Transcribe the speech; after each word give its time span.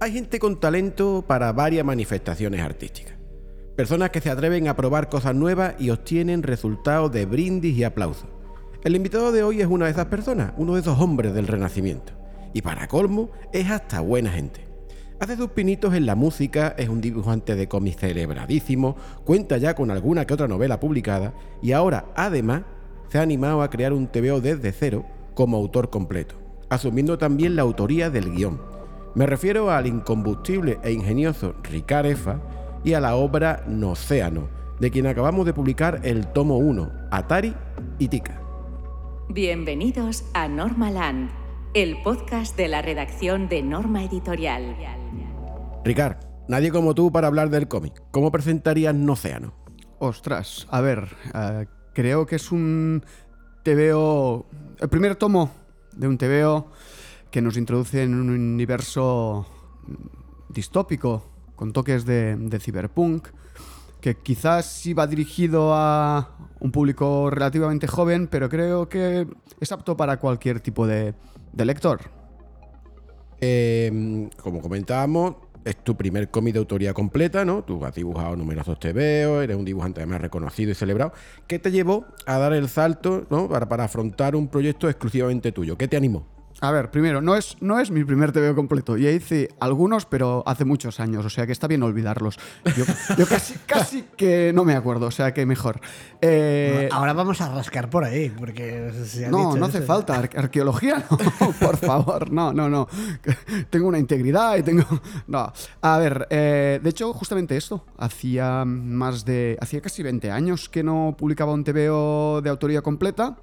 Hay 0.00 0.12
gente 0.12 0.38
con 0.38 0.60
talento 0.60 1.24
para 1.26 1.50
varias 1.52 1.84
manifestaciones 1.84 2.60
artísticas. 2.60 3.14
Personas 3.74 4.10
que 4.10 4.20
se 4.20 4.30
atreven 4.30 4.68
a 4.68 4.76
probar 4.76 5.08
cosas 5.08 5.34
nuevas 5.34 5.74
y 5.80 5.90
obtienen 5.90 6.44
resultados 6.44 7.10
de 7.10 7.26
brindis 7.26 7.76
y 7.76 7.82
aplausos. 7.82 8.28
El 8.84 8.94
invitado 8.94 9.32
de 9.32 9.42
hoy 9.42 9.60
es 9.60 9.66
una 9.66 9.86
de 9.86 9.90
esas 9.90 10.06
personas, 10.06 10.52
uno 10.56 10.74
de 10.74 10.82
esos 10.82 11.00
hombres 11.00 11.34
del 11.34 11.48
Renacimiento. 11.48 12.12
Y 12.54 12.62
para 12.62 12.86
colmo, 12.86 13.32
es 13.52 13.68
hasta 13.70 14.00
buena 14.00 14.30
gente. 14.30 14.60
Hace 15.18 15.36
sus 15.36 15.50
pinitos 15.50 15.92
en 15.94 16.06
la 16.06 16.14
música, 16.14 16.76
es 16.78 16.88
un 16.88 17.00
dibujante 17.00 17.56
de 17.56 17.66
cómics 17.66 17.98
celebradísimo, 17.98 18.94
cuenta 19.24 19.56
ya 19.56 19.74
con 19.74 19.90
alguna 19.90 20.26
que 20.26 20.34
otra 20.34 20.46
novela 20.46 20.78
publicada 20.78 21.34
y 21.60 21.72
ahora, 21.72 22.06
además, 22.14 22.62
se 23.08 23.18
ha 23.18 23.22
animado 23.22 23.62
a 23.62 23.70
crear 23.70 23.92
un 23.92 24.06
TVO 24.06 24.40
desde 24.40 24.70
cero 24.70 25.04
como 25.34 25.56
autor 25.56 25.90
completo, 25.90 26.36
asumiendo 26.68 27.18
también 27.18 27.56
la 27.56 27.62
autoría 27.62 28.10
del 28.10 28.32
guion. 28.32 28.77
Me 29.18 29.26
refiero 29.26 29.72
al 29.72 29.88
incombustible 29.88 30.78
e 30.84 30.92
ingenioso 30.92 31.56
Ricard 31.64 32.06
Efa 32.06 32.40
y 32.84 32.92
a 32.92 33.00
la 33.00 33.16
obra 33.16 33.64
Nocéano, 33.66 34.48
de 34.78 34.92
quien 34.92 35.08
acabamos 35.08 35.44
de 35.44 35.52
publicar 35.52 35.98
el 36.04 36.28
tomo 36.28 36.58
1, 36.58 37.08
Atari 37.10 37.52
y 37.98 38.06
Tika. 38.06 38.40
Bienvenidos 39.28 40.24
a 40.34 40.46
Normaland, 40.46 41.32
el 41.74 42.00
podcast 42.04 42.56
de 42.56 42.68
la 42.68 42.80
redacción 42.80 43.48
de 43.48 43.60
Norma 43.60 44.04
Editorial. 44.04 44.76
Ricard, 45.84 46.18
nadie 46.46 46.70
como 46.70 46.94
tú 46.94 47.10
para 47.10 47.26
hablar 47.26 47.50
del 47.50 47.66
cómic. 47.66 48.00
¿Cómo 48.12 48.30
presentarías 48.30 48.94
Nocéano? 48.94 49.52
Ostras, 49.98 50.68
a 50.70 50.80
ver, 50.80 51.08
eh, 51.34 51.66
creo 51.92 52.24
que 52.24 52.36
es 52.36 52.52
un 52.52 53.04
TVO, 53.64 54.46
el 54.78 54.88
primer 54.88 55.16
tomo 55.16 55.50
de 55.96 56.06
un 56.06 56.16
TVO 56.16 56.70
que 57.30 57.42
nos 57.42 57.56
introduce 57.56 58.02
en 58.02 58.14
un 58.14 58.30
universo 58.30 59.46
distópico 60.48 61.24
con 61.56 61.72
toques 61.72 62.04
de, 62.04 62.36
de 62.36 62.60
cyberpunk, 62.60 63.28
que 64.00 64.16
quizás 64.16 64.86
iba 64.86 65.06
dirigido 65.06 65.74
a 65.74 66.30
un 66.60 66.70
público 66.70 67.30
relativamente 67.30 67.86
joven, 67.86 68.28
pero 68.28 68.48
creo 68.48 68.88
que 68.88 69.26
es 69.60 69.72
apto 69.72 69.96
para 69.96 70.18
cualquier 70.18 70.60
tipo 70.60 70.86
de, 70.86 71.14
lector. 71.56 72.00
Eh, 73.40 74.28
como 74.40 74.60
comentábamos, 74.60 75.36
es 75.64 75.76
tu 75.84 75.96
primer 75.96 76.30
cómic 76.30 76.54
de 76.54 76.60
autoría 76.60 76.94
completa, 76.94 77.44
¿no? 77.44 77.62
Tú 77.62 77.84
has 77.84 77.94
dibujado 77.94 78.36
numerosos 78.36 78.78
TVO, 78.78 79.42
eres 79.42 79.56
un 79.56 79.64
dibujante 79.64 80.00
además 80.00 80.20
reconocido 80.20 80.72
y 80.72 80.74
celebrado. 80.74 81.12
¿Qué 81.46 81.58
te 81.58 81.70
llevó 81.70 82.06
a 82.26 82.38
dar 82.38 82.52
el 82.52 82.68
salto 82.68 83.26
¿no? 83.30 83.48
para 83.48 83.84
afrontar 83.84 84.34
un 84.34 84.48
proyecto 84.48 84.88
exclusivamente 84.88 85.52
tuyo? 85.52 85.76
¿Qué 85.76 85.88
te 85.88 85.96
animó? 85.96 86.37
A 86.60 86.72
ver, 86.72 86.90
primero, 86.90 87.20
no 87.22 87.36
es, 87.36 87.56
no 87.60 87.78
es 87.78 87.92
mi 87.92 88.02
primer 88.02 88.32
TVO 88.32 88.56
completo. 88.56 88.96
Ya 88.96 89.10
hice 89.12 89.48
algunos, 89.60 90.06
pero 90.06 90.42
hace 90.44 90.64
muchos 90.64 90.98
años, 90.98 91.24
o 91.24 91.30
sea 91.30 91.46
que 91.46 91.52
está 91.52 91.68
bien 91.68 91.84
olvidarlos. 91.84 92.36
Yo, 92.76 92.84
yo 93.16 93.26
casi, 93.28 93.54
casi 93.66 94.02
que 94.16 94.50
no 94.52 94.64
me 94.64 94.74
acuerdo, 94.74 95.06
o 95.06 95.10
sea 95.12 95.32
que 95.32 95.46
mejor. 95.46 95.80
Eh, 96.20 96.88
Ahora 96.90 97.12
vamos 97.12 97.40
a 97.40 97.48
rascar 97.54 97.88
por 97.90 98.02
ahí, 98.02 98.30
porque... 98.30 98.90
se 99.06 99.26
ha 99.26 99.30
no, 99.30 99.38
dicho 99.50 99.56
no 99.60 99.66
hace 99.66 99.78
eso. 99.78 99.86
falta. 99.86 100.18
Ar- 100.18 100.30
arqueología, 100.36 101.04
no, 101.08 101.52
por 101.60 101.76
favor. 101.76 102.32
No, 102.32 102.52
no, 102.52 102.68
no. 102.68 102.88
Tengo 103.70 103.86
una 103.86 103.98
integridad 104.00 104.56
y 104.56 104.64
tengo. 104.64 104.84
No. 105.28 105.52
A 105.80 105.98
ver, 105.98 106.26
eh, 106.30 106.80
de 106.82 106.90
hecho, 106.90 107.12
justamente 107.12 107.56
esto. 107.56 107.84
Hacía 107.96 108.64
más 108.64 109.24
de. 109.24 109.56
Hacía 109.60 109.80
casi 109.80 110.02
20 110.02 110.32
años 110.32 110.68
que 110.68 110.82
no 110.82 111.14
publicaba 111.16 111.52
un 111.52 111.62
TVO 111.62 112.40
de 112.42 112.50
autoría 112.50 112.82
completa. 112.82 113.36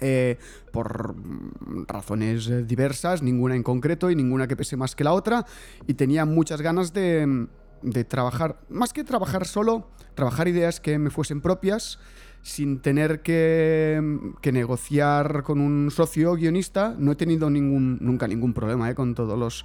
Eh, 0.00 0.38
por 0.72 1.16
mm, 1.16 1.84
razones 1.86 2.48
eh, 2.48 2.62
diversas, 2.64 3.22
ninguna 3.22 3.56
en 3.56 3.62
concreto 3.62 4.10
y 4.10 4.16
ninguna 4.16 4.46
que 4.46 4.56
pese 4.56 4.76
más 4.76 4.94
que 4.94 5.04
la 5.04 5.12
otra. 5.12 5.46
Y 5.86 5.94
tenía 5.94 6.24
muchas 6.24 6.60
ganas 6.62 6.92
de, 6.92 7.46
de 7.82 8.04
trabajar, 8.04 8.60
más 8.68 8.92
que 8.92 9.04
trabajar 9.04 9.46
solo, 9.46 9.88
trabajar 10.14 10.48
ideas 10.48 10.80
que 10.80 10.98
me 10.98 11.10
fuesen 11.10 11.40
propias 11.40 11.98
sin 12.42 12.80
tener 12.80 13.20
que, 13.20 14.00
que 14.40 14.52
negociar 14.52 15.42
con 15.42 15.60
un 15.60 15.90
socio 15.90 16.34
guionista. 16.34 16.94
No 16.96 17.12
he 17.12 17.16
tenido 17.16 17.50
ningún, 17.50 17.98
nunca 18.00 18.28
ningún 18.28 18.54
problema 18.54 18.88
eh, 18.88 18.94
con 18.94 19.14
todos 19.14 19.38
los 19.38 19.64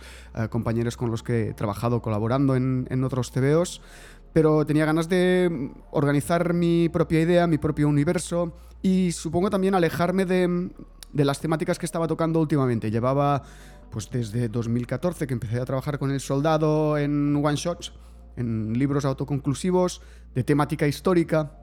compañeros 0.50 0.98
con 0.98 1.12
los 1.12 1.22
que 1.24 1.50
he 1.50 1.54
trabajado 1.54 2.02
colaborando 2.02 2.56
en, 2.56 2.88
en 2.90 3.04
otros 3.04 3.32
TVOs, 3.32 3.82
pero 4.34 4.66
tenía 4.66 4.86
ganas 4.86 5.08
de 5.08 5.72
organizar 5.92 6.54
mi 6.54 6.90
propia 6.90 7.22
idea, 7.22 7.48
mi 7.48 7.58
propio 7.58 7.88
universo 7.88 8.54
y 8.82 9.12
supongo 9.12 9.50
también 9.50 9.76
alejarme 9.76 10.26
de, 10.26 10.72
de 11.14 11.26
las 11.26 11.40
temáticas 11.40 11.80
que 11.80 11.86
estaba 11.86 12.08
tocando 12.08 12.40
últimamente. 12.40 12.92
Llevaba 12.92 13.44
pues 13.92 14.10
desde 14.10 14.50
2014 14.50 15.28
que 15.28 15.34
empecé 15.34 15.60
a 15.60 15.66
trabajar 15.66 16.00
con 16.00 16.12
el 16.12 16.20
soldado 16.20 16.98
en 16.98 17.36
one 17.36 17.56
shots, 17.56 17.94
en 18.36 18.74
libros 18.74 19.06
autoconclusivos 19.06 20.02
de 20.34 20.44
temática 20.44 20.88
histórica 20.88 21.60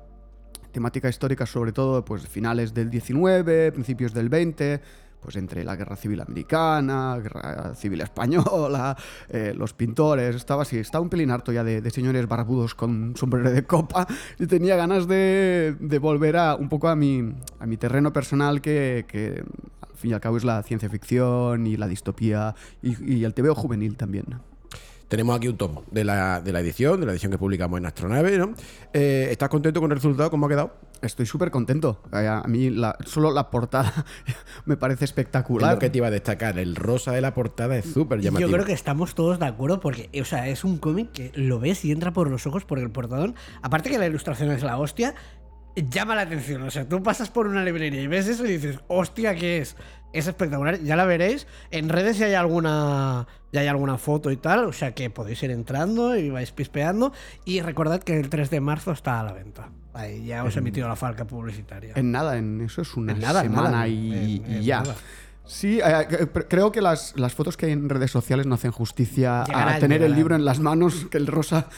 temática 0.71 1.09
histórica 1.09 1.47
sobre 1.47 1.73
todo 1.73 2.05
pues 2.05 2.27
finales 2.27 2.73
del 2.75 2.91
19, 2.91 3.73
principios 3.73 4.15
del 4.15 4.29
20, 4.29 4.81
pues 5.21 5.37
entre 5.37 5.65
la 5.65 5.77
guerra 5.77 5.97
civil 5.97 6.21
americana, 6.21 7.19
guerra 7.19 7.75
civil 7.75 8.01
española, 8.01 8.97
eh, 9.29 9.53
los 9.57 9.73
pintores, 9.73 10.37
estaba 10.37 10.63
así, 10.63 10.79
estaba 10.79 11.03
un 11.03 11.09
pelín 11.09 11.31
harto 11.31 11.53
ya 11.53 11.65
de, 11.65 11.91
señores 11.91 12.27
barbudos 12.27 12.75
con 12.75 13.17
sombrero 13.17 13.51
de 13.51 13.65
copa 13.65 14.07
y 14.39 14.47
tenía 14.47 14.77
ganas 14.77 15.07
de, 15.07 15.77
volver 16.01 16.37
a 16.37 16.55
un 16.55 16.69
poco 16.69 16.89
a 16.89 16.97
mi, 16.97 17.35
a 17.59 17.67
mi 17.67 17.77
terreno 17.77 18.13
personal 18.13 18.61
que, 18.61 19.05
al 19.81 19.97
fin 19.97 20.13
y 20.13 20.15
al 20.15 20.21
cabo 20.21 20.37
es 20.37 20.45
la 20.45 20.63
ciencia 20.63 20.89
ficción 20.89 21.67
y 21.67 21.77
la 21.77 21.87
distopía 21.87 22.55
y, 22.83 23.17
y 23.19 23.25
el 23.25 23.35
TVO 23.35 23.55
juvenil 23.55 23.97
también. 23.97 24.25
Tenemos 25.11 25.37
aquí 25.37 25.49
un 25.49 25.57
tomo 25.57 25.83
de 25.91 26.05
la, 26.05 26.41
de 26.41 26.53
la 26.53 26.61
edición, 26.61 27.01
de 27.01 27.07
la 27.07 27.11
edición 27.11 27.33
que 27.33 27.39
publicamos 27.39 27.81
en 27.81 27.85
Astronave, 27.85 28.39
¿no? 28.39 28.55
Eh, 28.93 29.27
¿Estás 29.33 29.49
contento 29.49 29.81
con 29.81 29.91
el 29.91 29.97
resultado? 29.97 30.31
¿Cómo 30.31 30.47
ha 30.47 30.49
quedado? 30.49 30.71
Estoy 31.03 31.27
súper 31.27 31.51
contento. 31.51 32.03
A 32.13 32.43
a 32.45 32.47
mí 32.49 32.71
la- 32.71 32.97
solo 33.07 33.31
la 33.33 33.51
portada 33.51 33.93
me 34.67 34.77
parece 34.77 35.05
Es 35.05 35.11
espectacular. 35.11 35.75
lo 35.75 35.79
que 35.79 35.91
te 35.91 35.99
iba 35.99 36.09
a 36.09 36.11
destacar. 36.11 36.59
El 36.59 36.77
rosa 36.77 37.13
de 37.13 37.21
la 37.21 37.35
portada 37.35 37.77
es 37.77 37.87
súper 37.93 38.21
llamativo. 38.21 38.49
Yo 38.51 38.55
creo 38.55 38.67
que 38.67 38.73
estamos 38.73 39.15
todos 39.15 39.39
de 39.39 39.47
acuerdo 39.47 39.81
porque, 39.81 40.11
o 40.21 40.25
sea, 40.25 40.49
es 40.49 40.65
un 40.65 40.79
cómic 40.79 41.13
que 41.13 41.33
lo 41.35 41.59
ves 41.59 41.85
y 41.85 41.93
entra 41.93 42.13
por 42.13 42.31
los 42.31 42.47
ojos 42.47 42.65
porque 42.65 42.85
el 42.85 42.91
portador, 42.91 43.35
aparte 43.63 43.91
que 43.91 43.99
la 43.99 44.07
ilustración 44.07 44.51
es 44.51 44.63
la 44.63 44.77
hostia, 44.79 45.15
llama 45.77 46.15
la 46.15 46.23
atención. 46.23 46.63
O 46.63 46.71
sea, 46.71 46.89
tú 46.89 47.03
pasas 47.03 47.31
por 47.31 47.47
una 47.47 47.65
librería 47.65 48.03
y 48.03 48.07
ves 48.07 48.27
eso 48.29 48.45
y 48.45 48.53
dices, 48.53 48.79
hostia, 48.89 49.35
¿qué 49.35 49.59
es? 49.59 49.77
Es 50.13 50.27
espectacular, 50.27 50.81
ya 50.83 50.97
la 50.97 51.05
veréis. 51.05 51.47
En 51.71 51.89
redes 51.89 52.17
si 52.17 52.25
hay 52.25 52.35
alguna, 52.35 53.27
ya 53.53 53.61
hay 53.61 53.69
alguna 53.69 53.97
foto 53.97 54.31
y 54.31 54.37
tal, 54.37 54.65
o 54.65 54.73
sea 54.73 54.93
que 54.93 55.09
podéis 55.11 55.43
ir 55.45 55.51
entrando 55.53 56.17
y 56.17 56.31
vais 56.31 56.51
pispeando. 56.53 57.13
Y 57.45 57.61
recordad 57.61 58.03
que 58.03 58.19
el 58.19 58.29
3 58.29 58.51
de 58.51 58.61
marzo 58.61 58.91
está 58.93 59.21
a 59.21 59.25
la 59.25 59.33
venta. 59.33 59.71
Ahí 59.95 60.25
ya 60.27 60.45
os 60.45 60.57
he 60.57 60.59
emitido 60.61 60.89
la 60.89 60.97
falca 60.97 61.25
publicitaria. 61.27 61.93
En 61.97 62.11
nada, 62.13 62.37
en 62.39 62.61
eso 62.61 62.83
es 62.83 62.95
una 62.97 63.13
En 63.13 63.21
nada, 63.21 63.41
en 63.45 63.51
semana 63.51 63.71
nada, 63.71 63.89
y, 63.89 64.13
en- 64.13 64.53
y 64.53 64.57
en 64.57 64.63
ya. 64.63 64.81
nada. 64.83 64.95
Sí, 65.45 65.81
eh, 65.81 66.07
eh, 66.11 66.27
creo 66.49 66.71
que 66.71 66.81
las, 66.81 67.15
las 67.17 67.35
fotos 67.35 67.57
que 67.57 67.67
hay 67.67 67.73
en 67.73 67.89
redes 67.89 68.13
sociales 68.13 68.47
no 68.47 68.55
hacen 68.55 68.71
justicia 68.71 69.43
Llegarán, 69.47 69.75
a 69.75 69.79
tener 69.81 69.97
el 69.97 70.03
llegarán. 70.03 70.17
libro 70.17 70.35
en 70.37 70.45
las 70.45 70.61
manos, 70.61 71.07
que 71.11 71.19
el 71.19 71.27
rosa 71.27 71.69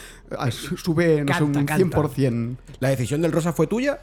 su- 0.51 0.77
sube, 0.77 1.23
no 1.23 1.33
sé, 1.35 1.43
un 1.43 1.53
Canta, 1.53 1.77
canta. 1.77 1.97
100%. 1.99 2.57
¿La 2.79 2.89
decisión 2.89 3.21
del 3.23 3.31
rosa 3.31 3.51
fue 3.51 3.65
tuya? 3.65 3.99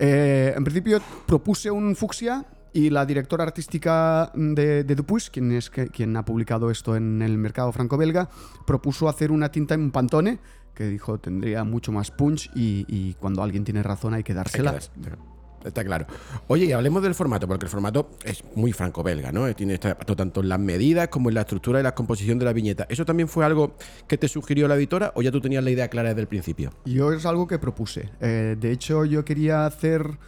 Eh, 0.00 0.52
en 0.56 0.64
principio 0.64 1.00
propuse 1.26 1.70
un 1.70 1.94
fucsia 1.94 2.44
y 2.74 2.90
la 2.90 3.06
directora 3.06 3.44
artística 3.44 4.30
de, 4.34 4.84
de 4.84 4.94
Dupuis, 4.94 5.30
quien, 5.30 5.52
es 5.52 5.70
que- 5.70 5.88
quien 5.88 6.14
ha 6.18 6.24
publicado 6.26 6.70
esto 6.70 6.94
en 6.96 7.22
el 7.22 7.38
mercado 7.38 7.72
franco-belga, 7.72 8.28
propuso 8.66 9.08
hacer 9.08 9.30
una 9.30 9.50
tinta 9.50 9.72
en 9.74 9.90
Pantone, 9.90 10.38
que 10.74 10.88
dijo 10.88 11.18
tendría 11.18 11.64
mucho 11.64 11.92
más 11.92 12.10
punch 12.10 12.50
y, 12.54 12.84
y 12.88 13.14
cuando 13.14 13.42
alguien 13.42 13.64
tiene 13.64 13.82
razón 13.82 14.12
hay 14.12 14.24
que 14.24 14.34
dársela. 14.34 14.72
Hay 14.72 14.78
que 15.02 15.08
dar- 15.10 15.18
Está 15.64 15.82
claro. 15.82 16.04
Oye, 16.48 16.66
y 16.66 16.72
hablemos 16.72 17.02
del 17.02 17.14
formato, 17.14 17.48
porque 17.48 17.64
el 17.64 17.70
formato 17.70 18.10
es 18.22 18.44
muy 18.54 18.72
franco-belga, 18.74 19.32
¿no? 19.32 19.50
Tiene 19.54 19.78
tanto 19.78 20.42
en 20.42 20.48
las 20.50 20.58
medidas 20.60 21.08
como 21.08 21.30
en 21.30 21.36
la 21.36 21.40
estructura 21.40 21.80
y 21.80 21.82
la 21.82 21.94
composición 21.94 22.38
de 22.38 22.44
la 22.44 22.52
viñeta. 22.52 22.84
¿Eso 22.90 23.06
también 23.06 23.28
fue 23.30 23.46
algo 23.46 23.74
que 24.06 24.18
te 24.18 24.28
sugirió 24.28 24.68
la 24.68 24.74
editora 24.74 25.12
o 25.14 25.22
ya 25.22 25.30
tú 25.32 25.40
tenías 25.40 25.64
la 25.64 25.70
idea 25.70 25.88
clara 25.88 26.10
desde 26.10 26.20
el 26.20 26.28
principio? 26.28 26.70
Yo 26.84 27.14
es 27.14 27.24
algo 27.24 27.46
que 27.46 27.58
propuse. 27.58 28.10
Eh, 28.20 28.56
de 28.60 28.72
hecho, 28.72 29.06
yo 29.06 29.24
quería 29.24 29.64
hacer 29.64 30.18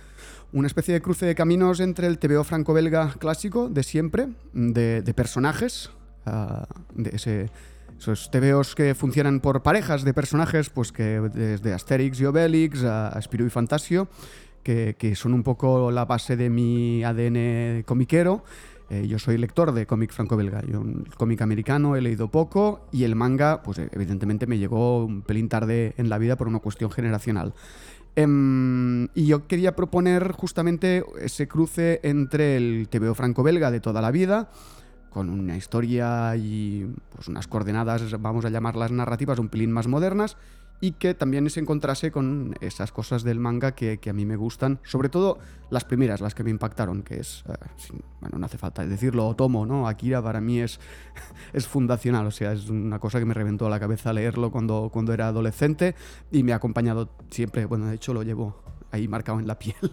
una 0.56 0.68
especie 0.68 0.94
de 0.94 1.02
cruce 1.02 1.26
de 1.26 1.34
caminos 1.34 1.80
entre 1.80 2.06
el 2.06 2.18
TVO 2.18 2.42
franco-belga 2.42 3.12
clásico 3.18 3.68
de 3.68 3.82
siempre, 3.82 4.28
de, 4.54 5.02
de 5.02 5.14
personajes, 5.14 5.90
ah, 6.24 6.66
de 6.94 7.10
ese, 7.14 7.50
esos 7.98 8.30
TVOs 8.30 8.74
que 8.74 8.94
funcionan 8.94 9.40
por 9.40 9.62
parejas 9.62 10.02
de 10.02 10.14
personajes, 10.14 10.70
pues 10.70 10.92
que 10.92 11.20
desde 11.20 11.74
Asterix 11.74 12.18
y 12.20 12.24
Obelix 12.24 12.84
a, 12.84 13.20
Spirou 13.20 13.46
y 13.46 13.50
Fantasio, 13.50 14.08
que, 14.62 14.96
que 14.98 15.14
son 15.14 15.34
un 15.34 15.42
poco 15.42 15.90
la 15.90 16.06
base 16.06 16.38
de 16.38 16.48
mi 16.48 17.04
ADN 17.04 17.82
comiquero. 17.82 18.42
Eh, 18.88 19.08
yo 19.08 19.18
soy 19.18 19.36
lector 19.36 19.72
de 19.72 19.84
cómic 19.86 20.12
franco-belga. 20.12 20.62
Yo 20.62 20.80
el 20.80 21.14
cómic 21.16 21.42
americano 21.42 21.96
he 21.96 22.00
leído 22.00 22.30
poco 22.30 22.86
y 22.92 23.04
el 23.04 23.14
manga, 23.14 23.62
pues 23.62 23.78
evidentemente 23.78 24.46
me 24.46 24.58
llegó 24.58 25.04
un 25.04 25.22
pelín 25.22 25.48
tarde 25.48 25.92
en 25.98 26.08
la 26.08 26.18
vida 26.18 26.36
por 26.36 26.48
una 26.48 26.60
cuestión 26.60 26.90
generacional. 26.90 27.52
Em, 28.16 29.08
y 29.14 29.26
yo 29.26 29.46
quería 29.46 29.76
proponer 29.76 30.32
justamente 30.32 31.04
ese 31.20 31.46
cruce 31.46 32.00
entre 32.02 32.56
el 32.56 32.88
TVO 32.88 33.14
franco-belga 33.14 33.70
de 33.70 33.80
toda 33.80 34.00
la 34.00 34.10
vida, 34.10 34.48
con 35.10 35.28
una 35.28 35.56
historia 35.56 36.34
y 36.36 36.86
pues 37.10 37.28
unas 37.28 37.46
coordenadas, 37.46 38.20
vamos 38.20 38.46
a 38.46 38.50
llamarlas 38.50 38.90
narrativas, 38.90 39.38
un 39.38 39.48
pelín 39.48 39.70
más 39.70 39.86
modernas 39.86 40.38
y 40.80 40.92
que 40.92 41.14
también 41.14 41.48
se 41.50 41.60
encontrase 41.60 42.10
con 42.12 42.54
esas 42.60 42.92
cosas 42.92 43.22
del 43.24 43.38
manga 43.40 43.72
que, 43.74 43.98
que, 43.98 44.10
a 44.10 44.12
mí 44.12 44.26
me 44.26 44.36
gustan, 44.36 44.78
sobre 44.84 45.08
todo 45.08 45.38
las 45.70 45.84
primeras, 45.84 46.20
las 46.20 46.34
que 46.34 46.44
me 46.44 46.50
impactaron, 46.50 47.02
que 47.02 47.20
es, 47.20 47.44
eh, 47.48 47.52
sin- 47.76 48.02
bueno, 48.20 48.38
no 48.38 48.46
hace 48.46 48.58
falta 48.58 48.84
decirlo, 48.86 49.26
Otomo, 49.26 49.64
¿no? 49.66 49.88
Akira 49.88 50.22
para 50.22 50.40
mí 50.40 50.60
es, 50.60 50.78
es 51.52 51.66
fundacional, 51.66 52.26
o 52.26 52.30
sea, 52.30 52.52
es 52.52 52.68
una 52.68 52.98
cosa 52.98 53.18
que 53.18 53.24
me 53.24 53.34
reventó 53.34 53.68
la 53.68 53.80
cabeza 53.80 54.12
leerlo 54.12 54.50
cuando, 54.50 54.90
cuando 54.92 55.12
era 55.12 55.28
adolescente 55.28 55.94
y 56.30 56.42
me 56.42 56.52
ha 56.52 56.56
acompañado 56.56 57.10
siempre, 57.30 57.64
bueno, 57.64 57.86
de 57.86 57.94
hecho 57.96 58.12
lo 58.12 58.22
llevo 58.22 58.62
ahí 58.92 59.08
marcado 59.08 59.40
en 59.40 59.46
la 59.46 59.58
piel. 59.58 59.74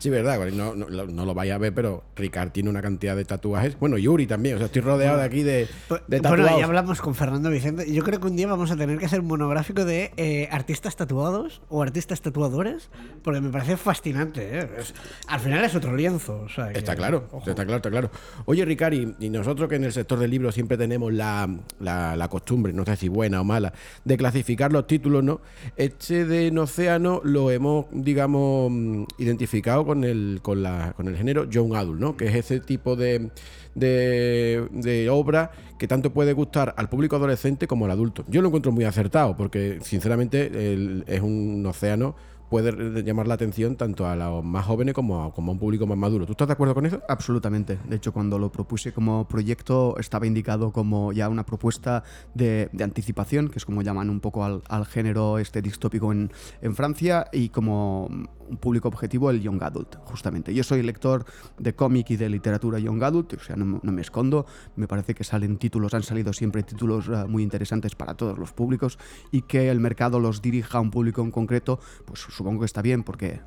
Sí, 0.00 0.10
verdad, 0.10 0.38
bueno, 0.38 0.56
no, 0.56 0.74
no, 0.74 0.88
lo- 0.88 1.06
no 1.06 1.24
lo 1.26 1.34
vaya 1.34 1.54
a 1.54 1.58
ver, 1.58 1.72
pero 1.74 2.02
Ricard 2.16 2.50
tiene 2.50 2.70
una 2.70 2.82
cantidad 2.82 3.14
de 3.14 3.24
tatuajes. 3.24 3.78
Bueno, 3.78 3.98
Yuri 3.98 4.26
también, 4.26 4.54
o 4.56 4.58
sea, 4.58 4.66
estoy 4.66 4.82
rodeado 4.82 5.18
de 5.18 5.24
aquí 5.24 5.42
de, 5.42 5.52
de 5.52 5.68
Bueno, 6.08 6.22
tatuados. 6.22 6.58
ya 6.58 6.64
hablamos 6.64 7.00
con 7.00 7.14
Fernando 7.14 7.50
Vicente. 7.50 7.84
y 7.86 7.92
Yo 7.92 8.02
creo 8.02 8.18
que 8.18 8.26
un 8.26 8.34
día 8.34 8.46
vamos 8.48 8.70
a 8.70 8.76
tener 8.76 8.98
que 8.98 9.04
hacer 9.04 9.20
un 9.20 9.26
monográfico 9.26 9.84
de 9.84 10.10
eh, 10.16 10.48
artistas 10.50 10.96
tatuados 10.96 11.60
o 11.68 11.82
artistas 11.82 12.22
tatuadores, 12.22 12.88
porque 13.22 13.40
me 13.42 13.50
parece 13.50 13.76
fascinante. 13.76 14.58
¿eh? 14.60 14.68
Es- 14.78 14.94
al 15.28 15.40
final 15.40 15.64
es 15.64 15.74
otro 15.74 15.94
lienzo. 15.94 16.40
o 16.40 16.48
sea 16.48 16.72
que- 16.72 16.78
Está 16.78 16.96
claro, 16.96 17.28
ojo. 17.30 17.50
está 17.50 17.64
claro, 17.64 17.76
está 17.76 17.90
claro. 17.90 18.10
Oye, 18.46 18.64
Ricard, 18.64 18.94
y, 18.94 19.14
y 19.20 19.28
nosotros 19.28 19.68
que 19.68 19.76
en 19.76 19.84
el 19.84 19.92
sector 19.92 20.18
del 20.18 20.30
libro 20.30 20.50
siempre 20.50 20.78
tenemos 20.78 21.12
la, 21.12 21.46
la- 21.78 22.16
la 22.16 22.28
costumbre, 22.28 22.72
no 22.72 22.86
sé 22.86 22.96
si 22.96 23.08
buena 23.08 23.42
o 23.42 23.44
mala, 23.44 23.74
de 24.04 24.16
clasificar 24.16 24.72
los 24.72 24.86
títulos, 24.86 25.22
¿no? 25.22 25.42
Este 25.76 26.24
de 26.24 26.58
Océano 26.58 27.20
lo 27.24 27.50
hemos, 27.50 27.86
digamos, 27.90 28.70
mm, 28.70 29.04
identificado 29.18 29.84
con 29.90 30.04
el, 30.04 30.38
con 30.40 30.62
la, 30.62 30.92
con 30.96 31.08
el 31.08 31.16
género 31.16 31.50
Young 31.50 31.74
Adult, 31.74 32.00
¿no? 32.00 32.16
Que 32.16 32.28
es 32.28 32.34
ese 32.36 32.60
tipo 32.60 32.94
de, 32.94 33.30
de, 33.74 34.68
de 34.70 35.10
obra 35.10 35.50
que 35.80 35.88
tanto 35.88 36.12
puede 36.12 36.32
gustar 36.32 36.74
al 36.76 36.88
público 36.88 37.16
adolescente 37.16 37.66
como 37.66 37.86
al 37.86 37.90
adulto. 37.90 38.24
Yo 38.28 38.40
lo 38.40 38.46
encuentro 38.46 38.70
muy 38.70 38.84
acertado, 38.84 39.36
porque 39.36 39.78
sinceramente 39.82 41.02
es 41.08 41.20
un 41.20 41.66
océano 41.66 42.14
puede 42.50 43.02
llamar 43.04 43.28
la 43.28 43.34
atención 43.34 43.76
tanto 43.76 44.06
a 44.06 44.16
los 44.16 44.44
más 44.44 44.66
jóvenes 44.66 44.94
como 44.94 45.24
a, 45.24 45.32
como 45.32 45.52
a 45.52 45.54
un 45.54 45.58
público 45.58 45.86
más 45.86 45.96
maduro. 45.96 46.26
¿Tú 46.26 46.32
estás 46.32 46.48
de 46.48 46.52
acuerdo 46.52 46.74
con 46.74 46.84
eso? 46.84 47.00
Absolutamente. 47.08 47.78
De 47.88 47.96
hecho, 47.96 48.12
cuando 48.12 48.38
lo 48.38 48.50
propuse 48.50 48.92
como 48.92 49.26
proyecto, 49.28 49.96
estaba 49.98 50.26
indicado 50.26 50.72
como 50.72 51.12
ya 51.12 51.28
una 51.28 51.46
propuesta 51.46 52.02
de, 52.34 52.68
de 52.72 52.84
anticipación, 52.84 53.48
que 53.48 53.58
es 53.58 53.64
como 53.64 53.82
llaman 53.82 54.10
un 54.10 54.20
poco 54.20 54.44
al, 54.44 54.62
al 54.68 54.84
género 54.84 55.38
este 55.38 55.62
distópico 55.62 56.12
en, 56.12 56.32
en 56.60 56.74
Francia, 56.74 57.26
y 57.32 57.50
como 57.50 58.10
un 58.50 58.56
público 58.56 58.88
objetivo 58.88 59.30
el 59.30 59.40
Young 59.40 59.62
Adult, 59.62 59.96
justamente. 60.04 60.52
Yo 60.52 60.64
soy 60.64 60.82
lector 60.82 61.24
de 61.58 61.74
cómic 61.74 62.10
y 62.10 62.16
de 62.16 62.28
literatura 62.28 62.80
Young 62.80 63.02
Adult, 63.04 63.34
o 63.34 63.38
sea, 63.38 63.54
no, 63.54 63.78
no 63.80 63.92
me 63.92 64.02
escondo. 64.02 64.44
Me 64.74 64.88
parece 64.88 65.14
que 65.14 65.22
salen 65.22 65.56
títulos, 65.56 65.94
han 65.94 66.02
salido 66.02 66.32
siempre 66.32 66.64
títulos 66.64 67.08
eh, 67.08 67.26
muy 67.28 67.44
interesantes 67.44 67.94
para 67.94 68.14
todos 68.14 68.36
los 68.36 68.52
públicos 68.52 68.98
y 69.30 69.42
que 69.42 69.70
el 69.70 69.78
mercado 69.78 70.18
los 70.18 70.42
dirija 70.42 70.78
a 70.78 70.80
un 70.80 70.90
público 70.90 71.22
en 71.22 71.30
concreto, 71.30 71.78
pues 72.04 72.20
supongo 72.40 72.60
que 72.60 72.66
está 72.66 72.80
bien 72.80 73.02
porque 73.02 73.38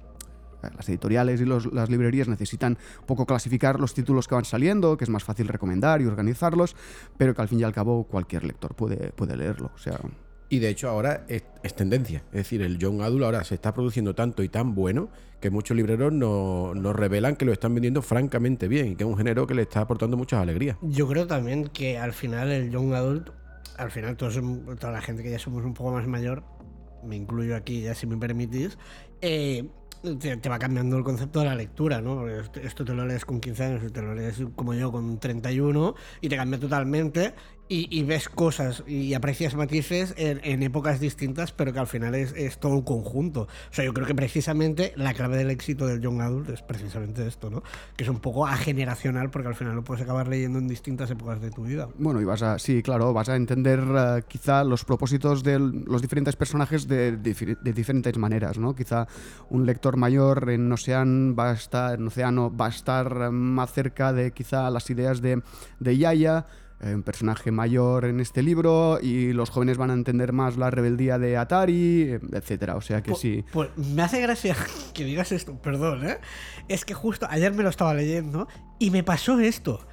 las 0.77 0.87
editoriales 0.87 1.41
y 1.41 1.45
los- 1.45 1.65
las 1.73 1.89
librerías 1.89 2.27
necesitan 2.27 2.77
un 3.01 3.05
poco 3.07 3.25
clasificar 3.25 3.79
los 3.79 3.93
títulos 3.95 4.27
que 4.27 4.35
van 4.35 4.45
saliendo, 4.45 4.95
que 4.97 5.03
es 5.03 5.09
más 5.09 5.23
fácil 5.23 5.47
recomendar 5.47 5.99
y 6.01 6.05
organizarlos, 6.05 6.75
pero 7.17 7.33
que 7.33 7.41
al 7.41 7.47
fin 7.47 7.59
y 7.59 7.63
al 7.63 7.73
cabo 7.73 8.03
cualquier 8.05 8.43
lector 8.45 8.75
puede, 8.75 9.11
puede 9.11 9.35
leerlo. 9.35 9.71
O 9.75 9.77
sea, 9.79 9.99
Y 10.49 10.59
de 10.59 10.69
hecho 10.69 10.87
ahora 10.87 11.25
es, 11.27 11.43
es 11.63 11.75
tendencia. 11.75 12.19
Es 12.27 12.37
decir, 12.43 12.61
el 12.61 12.77
Young 12.77 13.01
Adult 13.01 13.23
ahora 13.23 13.43
se 13.43 13.55
está 13.55 13.73
produciendo 13.73 14.13
tanto 14.13 14.43
y 14.43 14.49
tan 14.49 14.75
bueno 14.75 15.09
que 15.41 15.49
muchos 15.49 15.75
libreros 15.75 16.13
nos 16.13 16.75
nos 16.75 16.95
revelan 16.95 17.35
que 17.35 17.43
lo 17.45 17.51
están 17.51 17.73
vendiendo 17.73 18.01
francamente 18.03 18.67
bien 18.67 18.89
y 18.91 18.95
que 18.95 19.03
es 19.03 19.09
un 19.09 19.17
género 19.17 19.47
que 19.47 19.55
le 19.55 19.63
está 19.63 19.81
aportando 19.81 20.15
muchas 20.15 20.39
alegrías. 20.39 20.77
Yo 20.83 21.07
creo 21.07 21.25
también 21.25 21.67
que 21.69 21.97
al 21.97 22.13
final 22.13 22.51
el 22.51 22.69
Young 22.69 22.93
Adult, 22.93 23.31
al 23.77 23.89
final 23.89 24.15
todos, 24.15 24.39
toda 24.79 24.93
la 24.93 25.01
gente 25.01 25.23
que 25.23 25.31
ya 25.31 25.39
somos 25.39 25.65
un 25.65 25.73
poco 25.73 25.91
más 25.91 26.05
mayor, 26.07 26.43
me 27.03 27.15
incluyo 27.15 27.55
aquí 27.55 27.81
ya 27.81 27.95
si 27.95 28.07
me 28.07 28.17
permitís, 28.17 28.77
eh, 29.21 29.65
te, 30.19 30.35
te 30.35 30.49
va 30.49 30.59
cambiando 30.59 30.97
el 30.97 31.03
concepto 31.03 31.39
de 31.39 31.45
la 31.45 31.55
lectura, 31.55 32.01
¿no? 32.01 32.15
Porque 32.15 32.41
esto- 32.67 32.83
te 32.83 32.93
lo 32.93 33.05
lees 33.05 33.23
con 33.23 33.39
15 33.39 33.63
años 33.63 33.83
y 33.87 33.89
te 33.91 34.01
lo 34.01 34.13
lees 34.13 34.41
como 34.55 34.73
yo 34.73 34.91
con 34.91 35.17
31 35.19 35.95
y 36.19 36.27
te 36.29 36.35
cambia 36.35 36.59
totalmente 36.59 37.33
y, 37.69 37.87
y 37.97 38.03
ves 38.03 38.29
cosas 38.29 38.83
y 38.85 39.13
aprecias 39.13 39.55
matices 39.55 40.13
en, 40.17 40.39
en 40.43 40.61
épocas 40.63 40.99
distintas, 40.99 41.51
pero 41.51 41.73
que 41.73 41.79
al 41.79 41.87
final 41.87 42.13
es, 42.13 42.33
es 42.33 42.59
todo 42.59 42.73
un 42.73 42.81
conjunto. 42.83 43.41
O 43.43 43.73
sea, 43.73 43.85
yo 43.85 43.93
creo 43.93 44.05
que 44.05 44.13
precisamente 44.15 44.93
la 44.95 45.13
clave 45.13 45.37
del 45.37 45.49
éxito 45.49 45.87
del 45.87 46.01
Young 46.01 46.21
Adult 46.21 46.49
es 46.49 46.61
precisamente 46.61 47.25
esto, 47.25 47.49
¿no? 47.49 47.63
Que 47.95 48.03
es 48.03 48.09
un 48.09 48.19
poco 48.19 48.45
ageneracional 48.45 49.29
porque 49.31 49.47
al 49.47 49.55
final 49.55 49.75
lo 49.75 49.83
puedes 49.83 50.03
acabar 50.03 50.27
leyendo 50.27 50.59
en 50.59 50.67
distintas 50.67 51.09
épocas 51.09 51.41
de 51.41 51.51
tu 51.51 51.63
vida. 51.63 51.87
bueno, 51.97 52.21
y 52.21 52.25
vas 52.25 52.41
a, 52.43 52.59
sí, 52.59 52.83
claro, 52.83 53.13
vas 53.13 53.29
a 53.29 53.35
entender 53.35 53.79
eh, 53.79 54.23
quizá 54.27 54.63
los 54.63 54.85
propósitos 54.85 55.43
de 55.43 55.57
los 55.59 56.01
diferentes 56.01 56.35
personajes 56.35 56.87
de, 56.87 57.17
difi- 57.17 57.57
de 57.59 57.73
diferentes 57.73 58.17
maneras, 58.17 58.57
¿no? 58.57 58.75
Quizá 58.75 59.07
un 59.49 59.65
lector 59.65 59.97
mayor 59.97 60.49
en 60.49 60.71
Ocean 60.71 61.35
va 61.37 61.51
a 61.51 61.53
estar, 61.53 61.99
en 61.99 62.07
Océano 62.07 62.55
va 62.55 62.67
a 62.67 62.69
estar 62.69 63.07
eh, 63.21 63.29
más 63.31 63.71
cerca 63.71 64.11
de 64.13 64.31
quizá 64.31 64.69
las 64.69 64.89
ideas 64.89 65.21
de, 65.21 65.41
de 65.79 65.97
Yaya, 65.97 66.45
eh, 66.83 66.93
un 66.93 67.03
personaje 67.03 67.51
mayor 67.51 68.05
en 68.05 68.19
este 68.19 68.43
libro, 68.43 68.99
y 69.01 69.33
los 69.33 69.49
jóvenes 69.49 69.77
van 69.77 69.89
a 69.89 69.93
entender 69.93 70.33
más 70.33 70.57
la 70.57 70.69
rebeldía 70.69 71.17
de 71.17 71.37
Atari, 71.37 72.19
etcétera. 72.33 72.75
O 72.75 72.81
sea 72.81 73.01
que 73.01 73.11
Pu- 73.11 73.17
sí. 73.17 73.45
Pues 73.51 73.69
me 73.77 74.01
hace 74.01 74.21
gracia 74.21 74.55
que 74.93 75.05
digas 75.05 75.31
esto, 75.31 75.59
perdón, 75.61 76.07
¿eh? 76.07 76.17
Es 76.67 76.85
que 76.85 76.93
justo 76.93 77.25
ayer 77.29 77.53
me 77.53 77.63
lo 77.63 77.69
estaba 77.69 77.93
leyendo 77.93 78.47
y 78.79 78.91
me 78.91 79.03
pasó 79.03 79.39
esto. 79.39 79.85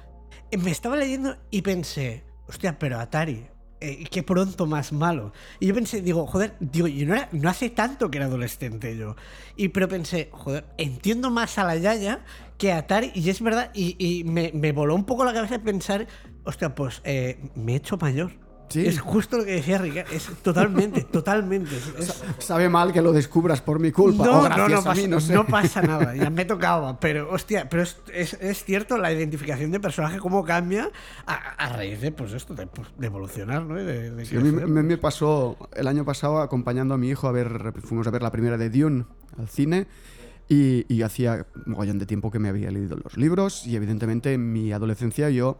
Me 0.61 0.71
estaba 0.71 0.97
leyendo 0.97 1.37
y 1.49 1.61
pensé, 1.61 2.25
hostia, 2.47 2.77
pero 2.77 2.99
Atari, 2.99 3.47
eh, 3.79 4.03
qué 4.11 4.21
pronto 4.21 4.65
más 4.67 4.91
malo. 4.91 5.31
Y 5.61 5.67
yo 5.67 5.73
pensé, 5.73 6.01
digo, 6.01 6.27
joder, 6.27 6.55
digo, 6.59 6.87
yo 6.87 7.07
no, 7.07 7.15
era- 7.15 7.29
no 7.31 7.49
hace 7.49 7.69
tanto 7.69 8.11
que 8.11 8.17
era 8.17 8.27
adolescente 8.27 8.97
yo. 8.97 9.15
Y 9.55 9.69
pero 9.69 9.87
pensé, 9.87 10.27
joder, 10.31 10.65
entiendo 10.77 11.31
más 11.31 11.57
a 11.57 11.63
la 11.63 11.77
Yaya 11.77 12.23
que 12.57 12.73
a 12.73 12.79
Atari. 12.79 13.11
Y 13.15 13.29
es 13.29 13.41
verdad, 13.41 13.71
y, 13.73 13.95
y 13.97 14.23
me, 14.25 14.51
me 14.53 14.71
voló 14.73 14.93
un 14.93 15.05
poco 15.05 15.23
la 15.25 15.33
cabeza 15.33 15.57
pensar, 15.59 16.05
hostia, 16.43 16.73
pues 16.75 17.01
eh, 17.03 17.39
me 17.55 17.73
he 17.73 17.75
hecho 17.77 17.97
mayor. 17.97 18.31
Sí. 18.69 18.85
Es 18.85 19.01
justo 19.01 19.37
lo 19.37 19.43
que 19.43 19.51
decía 19.51 19.79
Ricardo, 19.79 20.13
es 20.13 20.27
totalmente, 20.41 21.01
totalmente. 21.11 21.75
es- 21.99 22.23
Sabe 22.39 22.69
mal 22.69 22.93
que 22.93 23.01
lo 23.01 23.11
descubras 23.11 23.59
por 23.61 23.79
mi 23.81 23.91
culpa. 23.91 24.23
o 24.39 24.43
gracias 24.43 24.79
a 24.79 24.83
pasa, 24.85 25.01
mí, 25.01 25.07
no 25.09 25.19
sé. 25.19 25.33
no 25.33 25.45
pasa 25.45 25.81
nada, 25.81 26.15
ya 26.15 26.29
me 26.29 26.45
tocaba. 26.45 26.97
Pero, 26.97 27.29
hostia, 27.29 27.67
pero 27.69 27.83
es, 27.83 27.97
es- 28.13 28.37
es 28.39 28.63
cierto 28.63 28.97
la 28.97 29.11
identificación 29.11 29.71
de 29.71 29.81
personaje, 29.81 30.19
cómo 30.19 30.45
cambia 30.45 30.89
a, 31.25 31.33
a 31.33 31.67
raíz 31.75 31.99
de, 31.99 32.13
pues 32.13 32.31
esto, 32.31 32.53
de, 32.55 32.65
pues, 32.67 32.87
de 32.97 33.07
evolucionar, 33.07 33.63
¿no? 33.63 33.75
De, 33.75 34.09
de 34.11 34.25
Sí, 34.25 34.37
a 34.37 34.39
mí 34.39 34.53
me, 34.53 34.65
me- 34.83 34.97
pasó 34.97 35.57
el 35.75 35.87
año 35.87 36.05
pasado 36.05 36.39
acompañando 36.39 36.93
a 36.93 36.97
mi 36.97 37.09
hijo 37.09 37.27
a 37.27 37.33
ver, 37.33 37.73
fuimos 37.83 38.07
a 38.07 38.11
ver 38.11 38.21
la 38.21 38.31
primera 38.31 38.57
de 38.57 38.69
Dune 38.69 39.03
al 39.37 39.49
cine 39.49 39.87
y, 40.47 40.85
y 40.87 41.01
hacía 41.01 41.45
un 41.65 41.73
mogollón 41.73 41.99
de 41.99 42.05
tiempo 42.05 42.31
que 42.31 42.39
me 42.39 42.47
había 42.47 42.71
leído 42.71 42.95
los 42.95 43.17
libros 43.17 43.67
y 43.67 43.75
evidentemente 43.75 44.31
en 44.33 44.53
mi 44.53 44.71
adolescencia 44.71 45.29
yo 45.29 45.57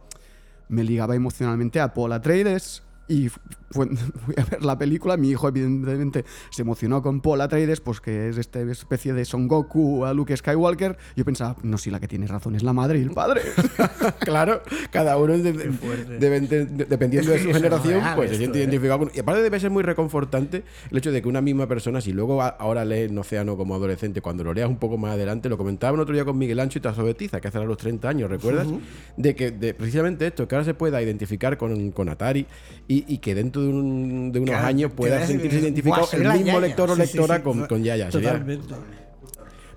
me 0.68 0.84
ligaba 0.84 1.14
emocionalmente 1.14 1.80
a 1.80 1.94
Paul 1.94 2.12
Atreides 2.12 2.82
y 3.08 3.28
fu- 3.28 3.40
fue- 3.70 3.88
fui 4.24 4.34
a 4.38 4.44
ver 4.44 4.64
la 4.64 4.78
película, 4.78 5.16
mi 5.16 5.30
hijo 5.30 5.48
evidentemente 5.48 6.24
se 6.50 6.62
emocionó 6.62 7.02
con 7.02 7.20
Paul 7.20 7.40
Atreides, 7.40 7.80
pues 7.80 8.00
que 8.00 8.28
es 8.28 8.38
esta 8.38 8.60
especie 8.60 9.12
de 9.12 9.24
Son 9.24 9.48
Goku 9.48 10.04
a 10.04 10.12
Luke 10.14 10.36
Skywalker. 10.36 10.96
Yo 11.16 11.24
pensaba, 11.24 11.56
no, 11.62 11.78
si 11.78 11.90
la 11.90 12.00
que 12.00 12.08
tiene 12.08 12.26
razón 12.26 12.54
es 12.54 12.62
la 12.62 12.72
madre 12.72 12.98
y 12.98 13.02
el 13.02 13.10
padre. 13.10 13.42
claro, 14.20 14.62
cada 14.90 15.16
uno 15.16 15.36
de- 15.38 15.52
de- 15.52 16.66
dependiendo 16.88 17.30
de 17.32 17.38
su 17.40 17.48
no 17.48 17.54
generación, 17.54 18.00
pues 18.14 18.28
se 18.30 18.34
esto, 18.34 18.38
siente 18.38 18.58
¿eh? 18.58 18.62
identificado 18.62 18.98
con... 19.00 19.10
Y 19.14 19.20
aparte 19.20 19.42
debe 19.42 19.58
ser 19.60 19.70
muy 19.70 19.82
reconfortante 19.82 20.62
el 20.90 20.96
hecho 20.98 21.12
de 21.12 21.22
que 21.22 21.28
una 21.28 21.40
misma 21.40 21.66
persona, 21.66 22.00
si 22.00 22.12
luego 22.12 22.42
a- 22.42 22.48
ahora 22.48 22.84
lees 22.84 23.10
en 23.10 23.18
Océano 23.18 23.56
como 23.56 23.74
adolescente, 23.74 24.20
cuando 24.20 24.44
lo 24.44 24.54
leas 24.54 24.68
un 24.68 24.76
poco 24.78 24.96
más 24.98 25.12
adelante, 25.12 25.48
lo 25.48 25.58
comentaba 25.58 25.94
el 25.94 26.00
otro 26.00 26.14
día 26.14 26.24
con 26.24 26.38
Miguel 26.38 26.60
Ancho 26.60 26.78
y 26.78 26.82
Tasovetiza, 26.82 27.40
que 27.40 27.48
hace 27.48 27.58
ahora 27.58 27.68
los 27.68 27.78
30 27.78 28.08
años, 28.08 28.30
¿recuerdas? 28.30 28.68
De 29.16 29.34
que 29.34 29.52
precisamente 29.74 30.26
esto, 30.26 30.46
que 30.48 30.54
ahora 30.54 30.64
se 30.64 30.74
pueda 30.74 31.02
identificar 31.02 31.56
con, 31.58 31.90
con 31.92 32.08
Atari 32.08 32.46
y, 32.88 32.91
y 33.06 33.18
que 33.18 33.34
dentro 33.34 33.62
de, 33.62 33.68
un- 33.68 34.32
de 34.32 34.40
unos 34.40 34.50
Claro, 34.50 34.66
años 34.66 34.92
pueda 34.92 35.26
sentirse 35.26 35.58
identificado 35.58 36.08
el 36.12 36.20
mismo 36.22 36.46
Yaya. 36.46 36.60
lector 36.60 36.90
o 36.90 36.94
Sí, 36.94 37.00
lectora 37.00 37.36
sí, 37.36 37.42
con, 37.68 37.82
Yaya. 37.84 38.10
Sería- 38.10 38.32
Totalmente. 38.32 38.74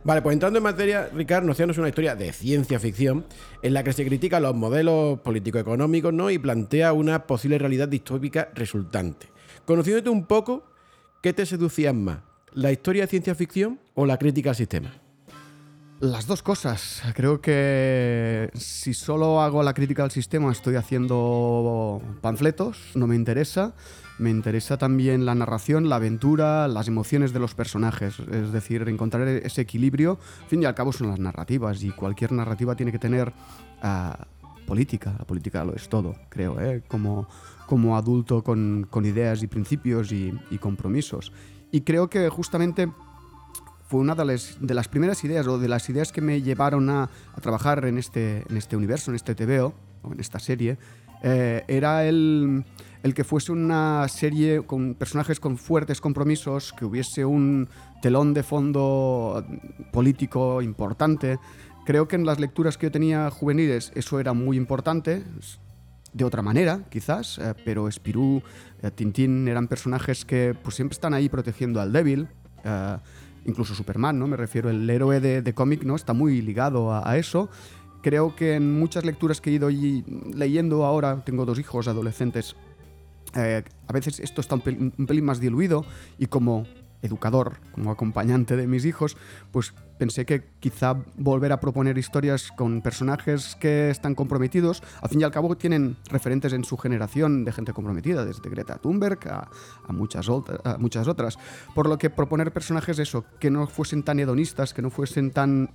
Vale, 0.04 0.22
pues 0.22 0.34
entrando 0.34 0.58
en 0.60 0.64
materia, 0.64 1.10
Ricardo, 1.16 1.52
Océano 1.52 1.72
es 1.72 1.80
una 1.80 1.90
historia 1.90 2.16
de 2.16 2.32
ciencia 2.32 2.80
ficción 2.80 3.26
en 3.64 3.74
la 3.74 3.84
que 3.84 3.92
se 3.92 4.06
critica 4.06 4.40
los 4.40 4.54
modelos 4.56 5.20
político-económicos 5.22 6.14
¿no? 6.14 6.30
y 6.30 6.38
plantea 6.38 6.94
una 6.94 7.26
posible 7.26 7.58
realidad 7.58 7.88
distópica 7.88 8.50
resultante. 8.54 9.28
Conociéndote 9.66 10.10
un 10.10 10.26
poco, 10.28 10.64
¿qué 11.24 11.34
te 11.34 11.44
seducían 11.48 12.04
más? 12.04 12.20
¿La 12.54 12.72
historia 12.72 13.02
de 13.04 13.08
ciencia 13.08 13.34
ficción 13.34 13.80
o 13.96 14.06
la 14.06 14.18
crítica 14.20 14.52
al 14.52 14.56
sistema? 14.56 14.94
Las 16.02 16.28
dos 16.28 16.44
cosas. 16.44 17.02
Creo 17.16 17.40
que 17.40 18.50
si 18.54 18.94
solo 18.94 19.42
hago 19.42 19.64
la 19.64 19.74
crítica 19.74 20.04
al 20.04 20.12
sistema 20.12 20.52
estoy 20.52 20.76
haciendo 20.76 22.02
panfletos, 22.22 22.92
no 22.96 23.08
me 23.08 23.16
interesa. 23.16 23.74
Me 24.18 24.30
interesa 24.30 24.78
también 24.78 25.26
la 25.26 25.36
narración, 25.36 25.88
la 25.88 25.98
aventura, 25.98 26.68
las 26.68 26.90
emociones 26.90 27.32
de 27.32 27.40
los 27.40 27.56
personajes. 27.56 28.20
Es 28.20 28.52
decir, 28.52 28.88
encontrar 28.88 29.28
ese 29.28 29.62
equilibrio. 29.62 30.20
Al 30.44 30.50
fin 30.50 30.64
y 30.64 30.66
al 30.66 30.76
cabo 30.76 30.92
son 30.92 31.10
las 31.10 31.20
narrativas 31.20 31.82
y 31.84 31.92
cualquier 31.92 32.34
narrativa 32.34 32.76
tiene 32.76 32.92
que 32.92 33.00
tener 33.00 33.32
ah, 33.82 34.28
política. 34.68 35.16
La 35.18 35.26
política 35.26 35.64
lo 35.64 35.76
es 35.76 35.88
todo, 35.88 36.16
creo, 36.30 36.60
¿eh? 36.60 36.84
como, 36.88 37.28
como 37.68 37.98
adulto 37.98 38.44
con, 38.44 38.88
ideas 39.04 39.44
y 39.44 39.48
principios 39.48 40.12
y 40.12 40.58
compromisos. 40.60 41.32
Y 41.72 41.82
creo 41.82 42.10
que 42.10 42.30
justamente 42.30 42.90
una 44.00 44.16
de 44.16 44.26
las, 44.26 44.88
primeras 44.88 45.24
ideas 45.24 45.48
o 45.48 45.58
de 45.58 45.68
las 45.68 45.90
ideas 45.90 46.12
que 46.12 46.22
me 46.22 46.42
llevaron 46.42 46.90
a, 46.90 47.10
a 47.34 47.42
trabajar 47.42 47.86
en 47.86 47.98
este, 47.98 48.44
en 48.50 48.58
este 48.58 48.76
universo, 48.76 49.12
en 49.12 49.16
este 49.16 49.36
TVO 49.36 49.74
o 50.04 50.14
en 50.14 50.20
esta 50.20 50.40
serie. 50.40 50.78
eh, 51.24 51.64
era 51.68 52.06
el, 52.06 52.64
el 53.04 53.14
que 53.14 53.24
fuese 53.24 53.52
una 53.52 54.08
serie 54.08 54.62
con 54.64 54.96
personajes 54.96 55.40
con 55.40 55.58
fuertes 55.58 56.02
compromisos, 56.02 56.74
que 56.74 56.86
hubiese 56.86 57.26
un 57.26 57.68
telón 58.02 58.34
de 58.34 58.44
fondo 58.44 59.44
político 59.92 60.62
importante. 60.62 61.40
Creo 61.86 62.08
que 62.08 62.16
en 62.16 62.26
las 62.26 62.40
lecturas 62.40 62.78
que 62.78 62.88
yo 62.88 62.92
tenía 62.92 63.30
juveniles 63.30 63.92
eso 63.96 64.20
era 64.20 64.34
muy 64.34 64.58
importante, 64.58 65.24
de 66.14 66.24
otra 66.24 66.42
manera, 66.42 66.80
quizás, 66.90 67.38
eh, 67.40 67.54
pero 67.66 67.92
Spirou, 67.92 68.42
eh, 68.82 68.90
Tintín 68.90 69.48
eran 69.50 69.68
personajes 69.68 70.24
que 70.24 70.56
pues, 70.64 70.76
siempre 70.76 70.94
están 70.94 71.14
ahí 71.14 71.28
protegiendo 71.28 71.82
al 71.82 71.92
débil. 71.92 72.28
eh, 72.64 72.98
incluso 73.46 73.76
Superman, 73.76 74.20
¿no? 74.20 74.28
Me 74.28 74.38
refiero, 74.38 74.70
el 74.70 74.90
héroe 74.90 75.20
de, 75.20 75.42
de 75.42 75.54
cómic, 75.54 75.84
¿no? 75.84 75.96
Está 75.96 76.14
muy 76.14 76.42
ligado 76.42 76.94
a, 76.94 77.18
eso. 77.18 77.50
Creo 78.02 78.36
que 78.36 78.56
en 78.56 78.78
muchas 78.78 79.06
lecturas 79.06 79.42
que 79.42 79.50
he 79.50 79.54
ido 79.54 79.70
leyendo 79.70 80.86
ahora, 80.86 81.24
tengo 81.26 81.46
dos 81.46 81.58
hijos 81.60 81.88
adolescentes, 81.88 82.56
eh, 83.36 83.64
a 83.88 83.94
veces 83.94 84.20
esto 84.20 84.42
está 84.42 84.56
un 84.56 84.62
pelín 84.62 85.26
más 85.26 85.40
diluido 85.40 85.86
y 86.18 86.28
como 86.28 86.66
educador, 87.06 87.58
como 87.72 87.92
acompañante 87.92 88.56
de 88.56 88.68
mis 88.68 88.86
hijos, 88.86 89.18
pues 89.52 89.74
pensé 89.98 90.26
que 90.26 90.44
quizá 90.60 90.98
volver 91.18 91.52
a 91.52 91.60
proponer 91.60 91.98
historias 91.98 92.52
con 92.52 92.82
personajes 92.82 93.56
que 93.56 93.90
están 93.90 94.16
comprometidos, 94.16 94.84
al 95.02 95.10
fin 95.10 95.22
y 95.22 95.24
al 95.24 95.32
cabo 95.32 95.56
tienen 95.56 95.98
referentes 96.10 96.54
en 96.54 96.64
su 96.64 96.78
generación 96.78 97.46
de 97.46 97.52
gente 97.52 97.74
comprometida, 97.74 98.26
desde 98.26 98.50
Greta 98.50 98.78
Thunberg 98.78 99.20
a, 99.30 99.50
muchas, 99.90 100.28
muchas 100.80 101.08
otras. 101.08 101.38
Por 101.74 101.88
lo 101.88 101.98
que 101.98 102.10
proponer 102.10 102.52
personajes 102.52 103.00
eso, 103.00 103.26
que 103.40 103.50
no 103.50 103.68
fuesen 103.68 104.04
tan 104.04 104.20
hedonistas, 104.20 104.74
que 104.74 104.82
no 104.82 104.90
fuesen 104.90 105.32
tan 105.32 105.72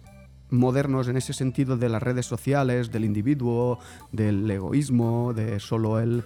modernos 0.51 1.09
en 1.09 1.17
ese 1.17 1.33
sentido 1.33 1.77
de 1.77 1.89
las 1.89 2.03
redes 2.03 2.27
sociales, 2.27 2.91
del 2.91 3.05
individuo, 3.05 3.79
del 4.13 4.51
egoísmo, 4.51 5.33
de 5.33 5.61
solo 5.61 6.01
el, 6.01 6.25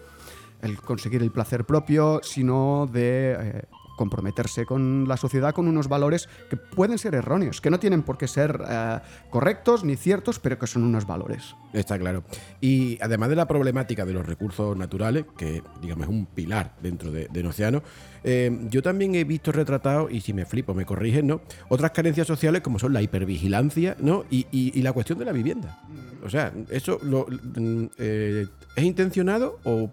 el 0.62 0.80
conseguir 0.80 1.22
el 1.22 1.30
placer 1.30 1.64
propio, 1.64 2.20
sino 2.22 2.88
de 2.90 3.36
eh, 3.38 3.62
comprometerse 3.96 4.66
con 4.66 5.06
la 5.08 5.16
sociedad 5.16 5.54
con 5.54 5.68
unos 5.68 5.88
valores 5.88 6.28
que 6.50 6.56
pueden 6.56 6.98
ser 6.98 7.14
erróneos, 7.14 7.60
que 7.60 7.70
no 7.70 7.78
tienen 7.78 8.02
por 8.02 8.18
qué 8.18 8.28
ser 8.28 8.60
eh, 8.68 8.98
correctos 9.30 9.84
ni 9.84 9.96
ciertos, 9.96 10.38
pero 10.38 10.58
que 10.58 10.66
son 10.66 10.82
unos 10.84 11.06
valores. 11.06 11.54
Está 11.72 11.98
claro. 11.98 12.24
Y 12.60 12.98
además 13.00 13.28
de 13.30 13.36
la 13.36 13.46
problemática 13.46 14.04
de 14.04 14.12
los 14.12 14.24
recursos 14.26 14.76
naturales, 14.76 15.24
que 15.36 15.62
digamos 15.82 16.04
es 16.04 16.10
un 16.10 16.26
pilar 16.26 16.74
dentro 16.82 17.10
de, 17.10 17.28
de 17.32 17.46
Océano, 17.46 17.82
eh, 18.22 18.50
yo 18.70 18.82
también 18.82 19.14
he 19.14 19.24
visto 19.24 19.52
retratado, 19.52 20.08
y 20.08 20.20
si 20.20 20.32
me 20.32 20.46
flipo 20.46 20.72
me 20.74 20.86
corrigen, 20.86 21.26
¿no? 21.26 21.40
Otras 21.68 21.90
carencias 21.90 22.26
sociales 22.26 22.62
como 22.62 22.78
son 22.78 22.92
la 22.92 23.02
hipervigilancia, 23.02 23.96
¿no? 24.00 24.24
Y, 24.30 24.46
y- 24.50 24.72
y 24.78 24.82
la 24.82 24.92
cuestión 24.92 25.18
de 25.18 25.24
la 25.24 25.32
vivienda. 25.32 25.78
O 26.24 26.30
sea, 26.30 26.52
¿eso 26.70 26.98
lo, 27.02 27.26
mm, 27.28 27.84
eh, 27.98 28.46
es 28.76 28.84
intencionado 28.84 29.58
o 29.64 29.90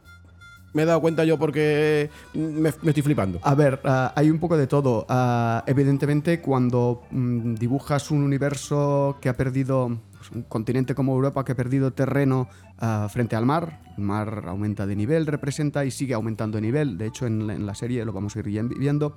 me 0.74 0.84
he 0.84 0.86
dado 0.86 1.02
cuenta 1.02 1.24
yo 1.26 1.38
porque 1.38 2.10
me, 2.34 2.72
me 2.82 2.90
estoy 2.90 3.02
flipando? 3.04 3.40
A 3.44 3.56
ver, 3.56 3.80
ah, 3.84 4.14
hay 4.16 4.30
un 4.30 4.40
poco 4.40 4.58
de 4.58 4.68
todo. 4.68 5.06
Ah, 5.10 5.64
evidentemente, 5.68 6.42
cuando 6.42 7.04
mm, 7.12 7.56
dibujas 7.56 8.12
un 8.12 8.24
universo 8.24 9.18
que 9.22 9.30
ha 9.30 9.36
perdido, 9.38 9.98
pues, 10.18 10.32
un 10.32 10.44
continente 10.44 10.96
como 10.96 11.14
Europa 11.14 11.44
que 11.44 11.52
ha 11.52 11.56
perdido 11.56 11.92
terreno 11.92 12.48
ah, 12.80 13.08
frente 13.12 13.36
al 13.36 13.46
mar, 13.46 13.82
el 13.98 14.04
mar 14.04 14.44
aumenta 14.48 14.86
de 14.88 14.96
nivel, 14.96 15.26
representa 15.28 15.84
y 15.86 15.92
sigue 15.92 16.14
aumentando 16.14 16.56
de 16.58 16.62
nivel. 16.62 16.98
De 16.98 17.08
hecho, 17.08 17.26
en, 17.28 17.48
la- 17.48 17.54
en 17.54 17.66
la 17.66 17.76
serie 17.76 18.04
lo 18.06 18.14
vamos 18.14 18.36
a 18.36 18.40
ir 18.40 18.46
viendo. 18.46 19.16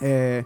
Eh, 0.00 0.44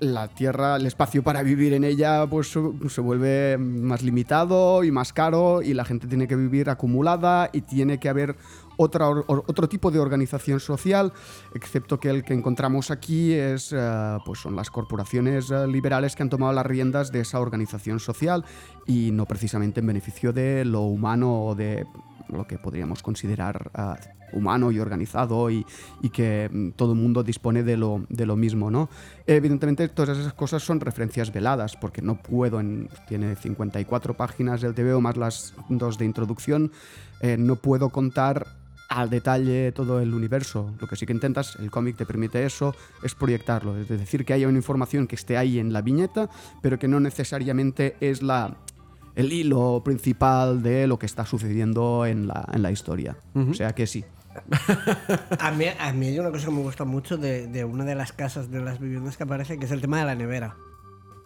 la 0.00 0.28
tierra, 0.28 0.76
el 0.76 0.86
espacio 0.86 1.22
para 1.22 1.42
vivir 1.42 1.72
en 1.74 1.84
ella, 1.84 2.26
pues 2.26 2.48
se 2.88 3.00
vuelve 3.00 3.58
más 3.58 4.02
limitado 4.02 4.82
y 4.82 4.90
más 4.90 5.12
caro 5.12 5.62
y 5.62 5.74
la 5.74 5.84
gente 5.84 6.06
tiene 6.06 6.26
que 6.26 6.36
vivir 6.36 6.70
acumulada 6.70 7.50
y 7.52 7.60
tiene 7.62 7.98
que 7.98 8.08
haber 8.08 8.36
otro 8.76 9.68
tipo 9.68 9.90
de 9.90 9.98
organización 9.98 10.58
social, 10.58 11.12
excepto 11.54 12.00
que 12.00 12.08
el 12.08 12.24
que 12.24 12.32
encontramos 12.32 12.90
aquí 12.90 13.34
es, 13.34 13.74
eh, 13.76 14.18
pues 14.24 14.40
son 14.40 14.56
las 14.56 14.70
corporaciones 14.70 15.50
eh, 15.50 15.66
liberales 15.66 16.16
que 16.16 16.22
han 16.22 16.30
tomado 16.30 16.52
las 16.54 16.64
riendas 16.64 17.12
de 17.12 17.20
esa 17.20 17.40
organización 17.40 18.00
social 18.00 18.44
y 18.86 19.10
no 19.12 19.26
precisamente 19.26 19.80
en 19.80 19.86
beneficio 19.86 20.32
de 20.32 20.64
lo 20.64 20.80
humano 20.80 21.44
o 21.44 21.54
de 21.54 21.86
lo 22.32 22.46
que 22.46 22.58
podríamos 22.58 23.02
considerar 23.02 23.70
ah, 23.74 23.96
humano 24.32 24.70
y 24.70 24.78
organizado 24.78 25.50
y, 25.50 25.64
que 26.12 26.48
mm, 26.50 26.70
todo 26.70 26.92
el 26.92 26.98
mundo 26.98 27.22
dispone 27.22 27.62
de 27.62 27.76
lo, 27.76 28.04
de 28.08 28.26
lo 28.26 28.36
mismo, 28.36 28.70
¿no? 28.70 28.88
Evidentemente 29.26 29.88
todas 29.88 30.18
esas 30.18 30.32
cosas 30.34 30.62
son 30.62 30.80
referencias 30.80 31.32
veladas 31.32 31.76
porque 31.76 32.02
no 32.02 32.16
puedo, 32.16 32.60
en, 32.60 32.88
tiene 33.08 33.36
54 33.36 34.14
páginas 34.14 34.60
del 34.60 34.74
TVO 34.74 35.00
más 35.00 35.16
las 35.16 35.54
dos 35.68 35.98
de 35.98 36.04
introducción, 36.04 36.72
eh, 37.20 37.36
no 37.38 37.56
puedo 37.56 37.90
contar 37.90 38.46
al 38.88 39.08
detalle 39.08 39.70
todo 39.70 40.00
el 40.00 40.12
universo. 40.12 40.74
Lo 40.80 40.88
que 40.88 40.96
sí 40.96 41.06
que 41.06 41.12
intentas, 41.12 41.56
el 41.60 41.70
cómic 41.70 41.96
te 41.96 42.04
permite 42.04 42.44
eso, 42.44 42.74
es 43.04 43.14
proyectarlo. 43.14 43.76
Es 43.78 43.88
decir, 43.88 44.24
que 44.24 44.32
haya 44.32 44.48
una 44.48 44.58
información 44.58 45.06
que 45.06 45.14
esté 45.14 45.36
ahí 45.36 45.60
en 45.60 45.72
la 45.72 45.80
viñeta, 45.80 46.28
pero 46.60 46.76
que 46.76 46.88
no 46.88 46.98
necesariamente 46.98 47.96
es 48.00 48.20
la, 48.20 48.56
el 49.14 49.32
hilo 49.32 49.82
principal 49.84 50.62
de 50.62 50.86
lo 50.86 50.98
que 50.98 51.06
está 51.06 51.26
sucediendo 51.26 52.06
en 52.06 52.26
la, 52.26 52.48
en 52.52 52.62
la 52.62 52.70
historia. 52.70 53.16
O 53.34 53.54
sea 53.54 53.74
que 53.74 53.86
sí. 53.86 54.04
A 55.40 55.50
mí, 55.50 55.64
a 55.78 55.92
mí 55.92 56.06
hay 56.06 56.18
una 56.20 56.30
cosa 56.30 56.46
que 56.46 56.52
me 56.52 56.62
gusta 56.62 56.84
mucho 56.84 57.16
de, 57.16 57.48
de 57.48 57.64
una 57.64 57.84
de 57.84 57.96
las 57.96 58.12
casas 58.12 58.50
de 58.50 58.60
las 58.60 58.78
viviendas 58.78 59.16
que 59.16 59.24
aparece, 59.24 59.58
que 59.58 59.64
es 59.64 59.72
el 59.72 59.80
tema 59.80 59.98
de 59.98 60.04
la 60.04 60.14
nevera. 60.14 60.56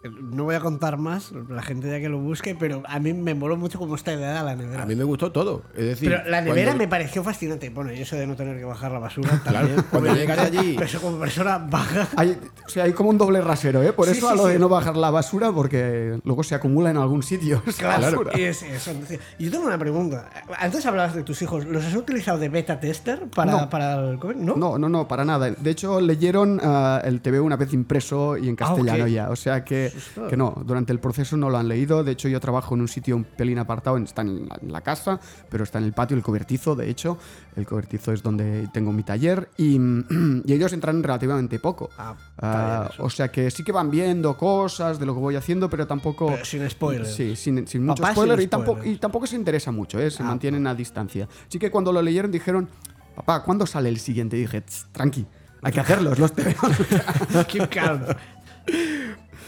No 0.09 0.43
voy 0.45 0.55
a 0.55 0.59
contar 0.59 0.97
más, 0.97 1.31
la 1.49 1.61
gente 1.61 1.89
ya 1.89 1.99
que 1.99 2.09
lo 2.09 2.19
busque, 2.19 2.55
pero 2.55 2.83
a 2.87 2.99
mí 2.99 3.13
me 3.13 3.33
moló 3.33 3.57
mucho 3.57 3.79
cómo 3.79 3.95
está 3.95 4.13
ideada 4.13 4.43
la 4.43 4.55
nevera. 4.55 4.83
A 4.83 4.85
mí 4.85 4.95
me 4.95 5.03
gustó 5.03 5.31
todo. 5.31 5.63
Es 5.75 5.85
decir, 5.85 6.09
Pero 6.09 6.29
la 6.29 6.41
nevera 6.41 6.67
cuando- 6.71 6.83
me 6.83 6.87
pareció 6.87 7.23
fascinante. 7.23 7.69
Bueno, 7.69 7.91
y 7.93 8.01
eso 8.01 8.15
de 8.15 8.27
no 8.27 8.35
tener 8.35 8.57
que 8.57 8.65
bajar 8.65 8.91
la 8.91 8.99
basura. 8.99 9.29
Claro, 9.43 9.67
también, 9.67 9.85
cuando 9.91 10.15
llegas 10.15 10.39
allí- 10.39 10.73
Pero 10.75 10.85
eso 10.85 11.01
como 11.01 11.17
persona 11.17 11.57
baja. 11.57 12.07
Hay, 12.15 12.37
o 12.65 12.69
sea, 12.69 12.83
hay 12.85 12.93
como 12.93 13.09
un 13.09 13.17
doble 13.17 13.41
rasero, 13.41 13.81
¿eh? 13.83 13.93
Por 13.93 14.05
Sí, 14.07 14.17
eso 14.17 14.27
sí, 14.27 14.33
a 14.33 14.35
lo 14.35 14.45
sí. 14.47 14.53
de 14.53 14.59
no 14.59 14.69
bajar 14.69 14.95
la 14.97 15.09
basura, 15.11 15.51
porque 15.51 16.19
luego 16.23 16.43
se 16.43 16.55
acumula 16.55 16.89
en 16.91 16.97
algún 16.97 17.23
sitio. 17.23 17.61
Claro, 17.77 18.23
y 18.35 18.41
es 18.43 18.63
eso. 18.63 18.91
entonces, 18.91 19.19
yo 19.39 19.51
tengo 19.51 19.65
una 19.65 19.77
pregunta. 19.77 20.29
Antes 20.59 20.85
hablabas 20.85 21.13
de 21.15 21.23
tus 21.23 21.41
hijos. 21.41 21.65
¿Los 21.65 21.83
has 21.85 21.95
utilizado 21.95 22.37
de 22.39 22.49
beta 22.49 22.79
tester 22.79 23.27
para, 23.29 23.51
No. 23.51 23.69
para 23.69 24.09
el 24.09 24.17
cómic? 24.19 24.37
¿No? 24.37 24.55
No, 24.55 24.77
no, 24.77 24.89
no, 24.89 25.07
para 25.07 25.23
nada. 25.25 25.51
De 25.51 25.69
hecho, 25.69 25.99
leyeron 26.01 26.59
ah, 26.63 27.01
el 27.03 27.21
TV 27.21 27.39
una 27.39 27.55
vez 27.57 27.73
impreso 27.73 28.37
y 28.37 28.47
en 28.49 28.53
Ah, 28.55 28.57
castellano 28.57 29.07
ya. 29.07 29.29
O 29.29 29.35
sea 29.35 29.63
que, 29.63 29.91
que 30.29 30.37
no, 30.37 30.61
durante 30.65 30.91
el 30.93 30.99
proceso 30.99 31.37
no 31.37 31.49
lo 31.49 31.57
han 31.57 31.67
leído. 31.67 32.03
De 32.03 32.11
hecho, 32.11 32.27
yo 32.27 32.39
trabajo 32.39 32.75
en 32.75 32.81
un 32.81 32.87
sitio 32.87 33.15
un 33.15 33.23
pelín 33.23 33.57
apartado, 33.59 33.97
está 33.97 34.21
en 34.21 34.47
la, 34.47 34.57
en 34.61 34.71
la 34.71 34.81
casa, 34.81 35.19
pero 35.49 35.63
está 35.63 35.77
en 35.79 35.85
el 35.85 35.93
patio, 35.93 36.15
el 36.17 36.23
cobertizo, 36.23 36.75
de 36.75 36.89
hecho. 36.89 37.17
El 37.55 37.65
cobertizo 37.65 38.11
es 38.11 38.21
donde 38.21 38.67
tengo 38.73 38.91
mi 38.91 39.03
taller 39.03 39.49
y, 39.57 39.75
y 40.45 40.53
ellos 40.53 40.73
entran 40.73 41.01
relativamente 41.03 41.59
poco. 41.59 41.89
Ah, 41.97 42.89
eso. 42.93 43.03
o 43.03 43.09
sea 43.09 43.29
que 43.31 43.49
sí 43.51 43.63
que 43.63 43.71
van 43.71 43.89
viendo 43.89 44.35
cosas 44.37 44.99
de 44.99 45.05
lo 45.05 45.13
que 45.13 45.19
voy 45.19 45.35
haciendo, 45.35 45.69
pero 45.69 45.87
tampoco... 45.87 46.27
Pero 46.27 46.45
sin 46.45 46.69
spoilers. 46.69 47.13
Sí, 47.15 47.35
sin, 47.35 47.67
sin 47.67 47.85
mucho 47.85 48.01
Papá, 48.01 48.13
sin 48.13 48.23
spoiler 48.23 48.39
y 48.41 48.47
tampoco, 48.47 48.77
spoilers. 48.79 48.97
y 48.97 48.99
tampoco 48.99 49.27
se 49.27 49.35
interesa 49.35 49.71
mucho, 49.71 49.99
¿eh? 49.99 50.11
se 50.11 50.23
Ah, 50.23 50.27
mantienen 50.27 50.65
a 50.67 50.75
distancia. 50.75 51.27
Así 51.47 51.59
que 51.59 51.71
cuando 51.71 51.91
lo 51.91 52.01
leyeron 52.01 52.31
dijeron, 52.31 52.67
papá, 53.15 53.43
¿cuándo 53.43 53.65
sale 53.65 53.89
el 53.89 53.99
siguiente? 53.99 54.35
Y 54.37 54.41
dije, 54.41 54.61
"Tss, 54.61 54.87
tranqui, 54.91 55.25
hay 55.61 55.71
que 55.71 55.79
hacerlos, 55.79 56.19
los 56.19 56.33
TVO". 56.33 56.67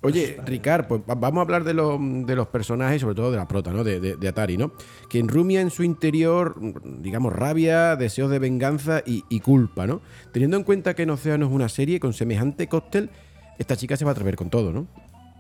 Keep 0.02 0.04
calm. 0.04 0.10
Oye, 0.14 0.38
Ricard, 0.46 0.88
pues 0.88 1.02
va- 1.10 1.16
vamos 1.16 1.40
a 1.40 1.42
hablar 1.42 1.64
de, 1.64 1.74
los- 1.74 2.00
de 2.00 2.36
los 2.36 2.48
personajes, 2.48 3.02
sobre 3.02 3.16
todo 3.16 3.32
de 3.32 3.38
la 3.38 3.48
prota, 3.48 3.72
¿no? 3.72 3.84
De, 3.84 4.00
de- 4.00 4.16
de 4.16 4.28
Atari, 4.28 4.58
¿no? 4.58 4.72
Que 5.10 5.20
enrumia 5.20 5.62
en 5.62 5.70
su 5.70 5.84
interior, 5.84 6.56
digamos, 7.02 7.34
rabia, 7.34 7.96
deseos 7.96 8.30
de 8.32 8.40
venganza 8.40 9.02
y, 9.06 9.24
y 9.30 9.40
culpa, 9.40 9.88
¿no? 9.88 10.02
Teniendo 10.32 10.58
en 10.58 10.64
cuenta 10.64 10.94
que 10.96 11.04
en 11.04 11.10
Océano 11.10 11.46
es 11.48 11.52
una 11.52 11.70
serie 11.70 12.00
con 12.00 12.14
semejante 12.14 12.68
cóctel, 12.68 13.10
esta 13.58 13.76
chica 13.76 13.98
se 13.98 14.06
va 14.06 14.12
a 14.12 14.14
atrever 14.14 14.36
con 14.36 14.50
todo, 14.50 14.72
¿no? 14.72 14.88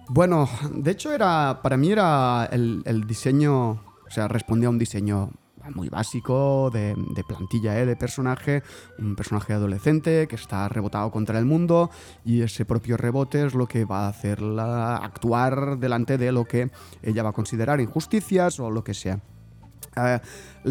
Bueno, 0.09 0.47
de 0.73 0.91
hecho 0.91 1.13
era 1.13 1.59
para 1.61 1.75
mí 1.77 1.91
era 1.91 2.47
el, 2.51 2.81
el 2.85 3.05
diseño, 3.05 3.71
o 3.71 4.09
sea, 4.09 4.27
respondía 4.27 4.67
a 4.67 4.71
un 4.71 4.79
diseño 4.79 5.31
muy 5.73 5.89
básico 5.89 6.69
de, 6.71 6.95
de 6.95 7.23
plantilla 7.23 7.79
¿eh? 7.79 7.85
de 7.85 7.95
personaje, 7.95 8.63
un 8.99 9.15
personaje 9.15 9.53
adolescente 9.53 10.27
que 10.27 10.35
está 10.35 10.67
rebotado 10.69 11.11
contra 11.11 11.39
el 11.39 11.45
mundo 11.45 11.89
y 12.25 12.41
ese 12.41 12.65
propio 12.65 12.97
rebote 12.97 13.45
es 13.45 13.53
lo 13.53 13.67
que 13.67 13.85
va 13.85 14.05
a 14.05 14.09
hacerla 14.09 14.97
actuar 14.97 15.77
delante 15.77 16.17
de 16.17 16.31
lo 16.31 16.45
que 16.45 16.69
ella 17.01 17.23
va 17.23 17.29
a 17.29 17.33
considerar 17.33 17.81
injusticias 17.81 18.59
o 18.59 18.69
lo 18.71 18.83
que 18.83 18.93
sea. 18.93 19.19
Eh, 19.95 20.19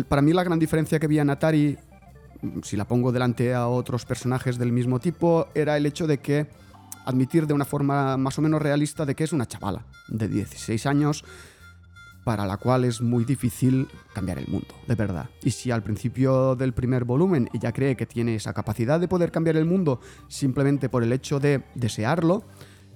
para 0.09 0.23
mí 0.23 0.33
la 0.33 0.45
gran 0.45 0.59
diferencia 0.59 0.99
que 0.99 1.07
vi 1.07 1.19
en 1.19 1.31
Atari, 1.31 1.77
si 2.63 2.77
la 2.77 2.87
pongo 2.87 3.13
delante 3.13 3.55
a 3.55 3.69
otros 3.69 4.05
personajes 4.05 4.59
del 4.59 4.73
mismo 4.73 5.01
tipo, 5.01 5.49
era 5.55 5.77
el 5.77 5.87
hecho 5.87 6.07
de 6.07 6.19
que 6.19 6.47
admitir 7.05 7.47
de 7.47 7.55
una 7.55 7.65
forma 7.65 8.17
más 8.17 8.39
o 8.39 8.43
menos 8.43 8.61
realista 8.61 9.07
de 9.07 9.15
que 9.15 9.25
es 9.25 9.33
una 9.33 9.47
chavala 9.47 9.85
de 10.09 10.29
16 10.29 10.87
años 10.87 11.25
para 12.27 12.45
la 12.45 12.57
cual 12.57 12.85
es 12.85 13.01
muy 13.01 13.25
difícil 13.25 13.87
cambiar 14.13 14.39
el 14.39 14.49
mundo, 14.49 14.75
de 14.89 14.97
verdad. 14.97 15.31
Y 15.45 15.53
si 15.53 15.71
al 15.71 15.85
principio 15.85 16.57
del 16.57 16.75
primer 16.75 17.05
volumen 17.05 17.49
ella 17.55 17.71
cree 17.71 17.95
que 17.95 18.05
tiene 18.05 18.35
esa 18.35 18.53
capacidad 18.53 18.99
de 18.99 19.07
poder 19.07 19.31
cambiar 19.31 19.57
el 19.57 19.65
mundo 19.65 20.01
simplemente 20.27 20.89
por 20.89 21.05
el 21.05 21.13
hecho 21.13 21.39
de 21.39 21.63
desearlo, 21.77 22.43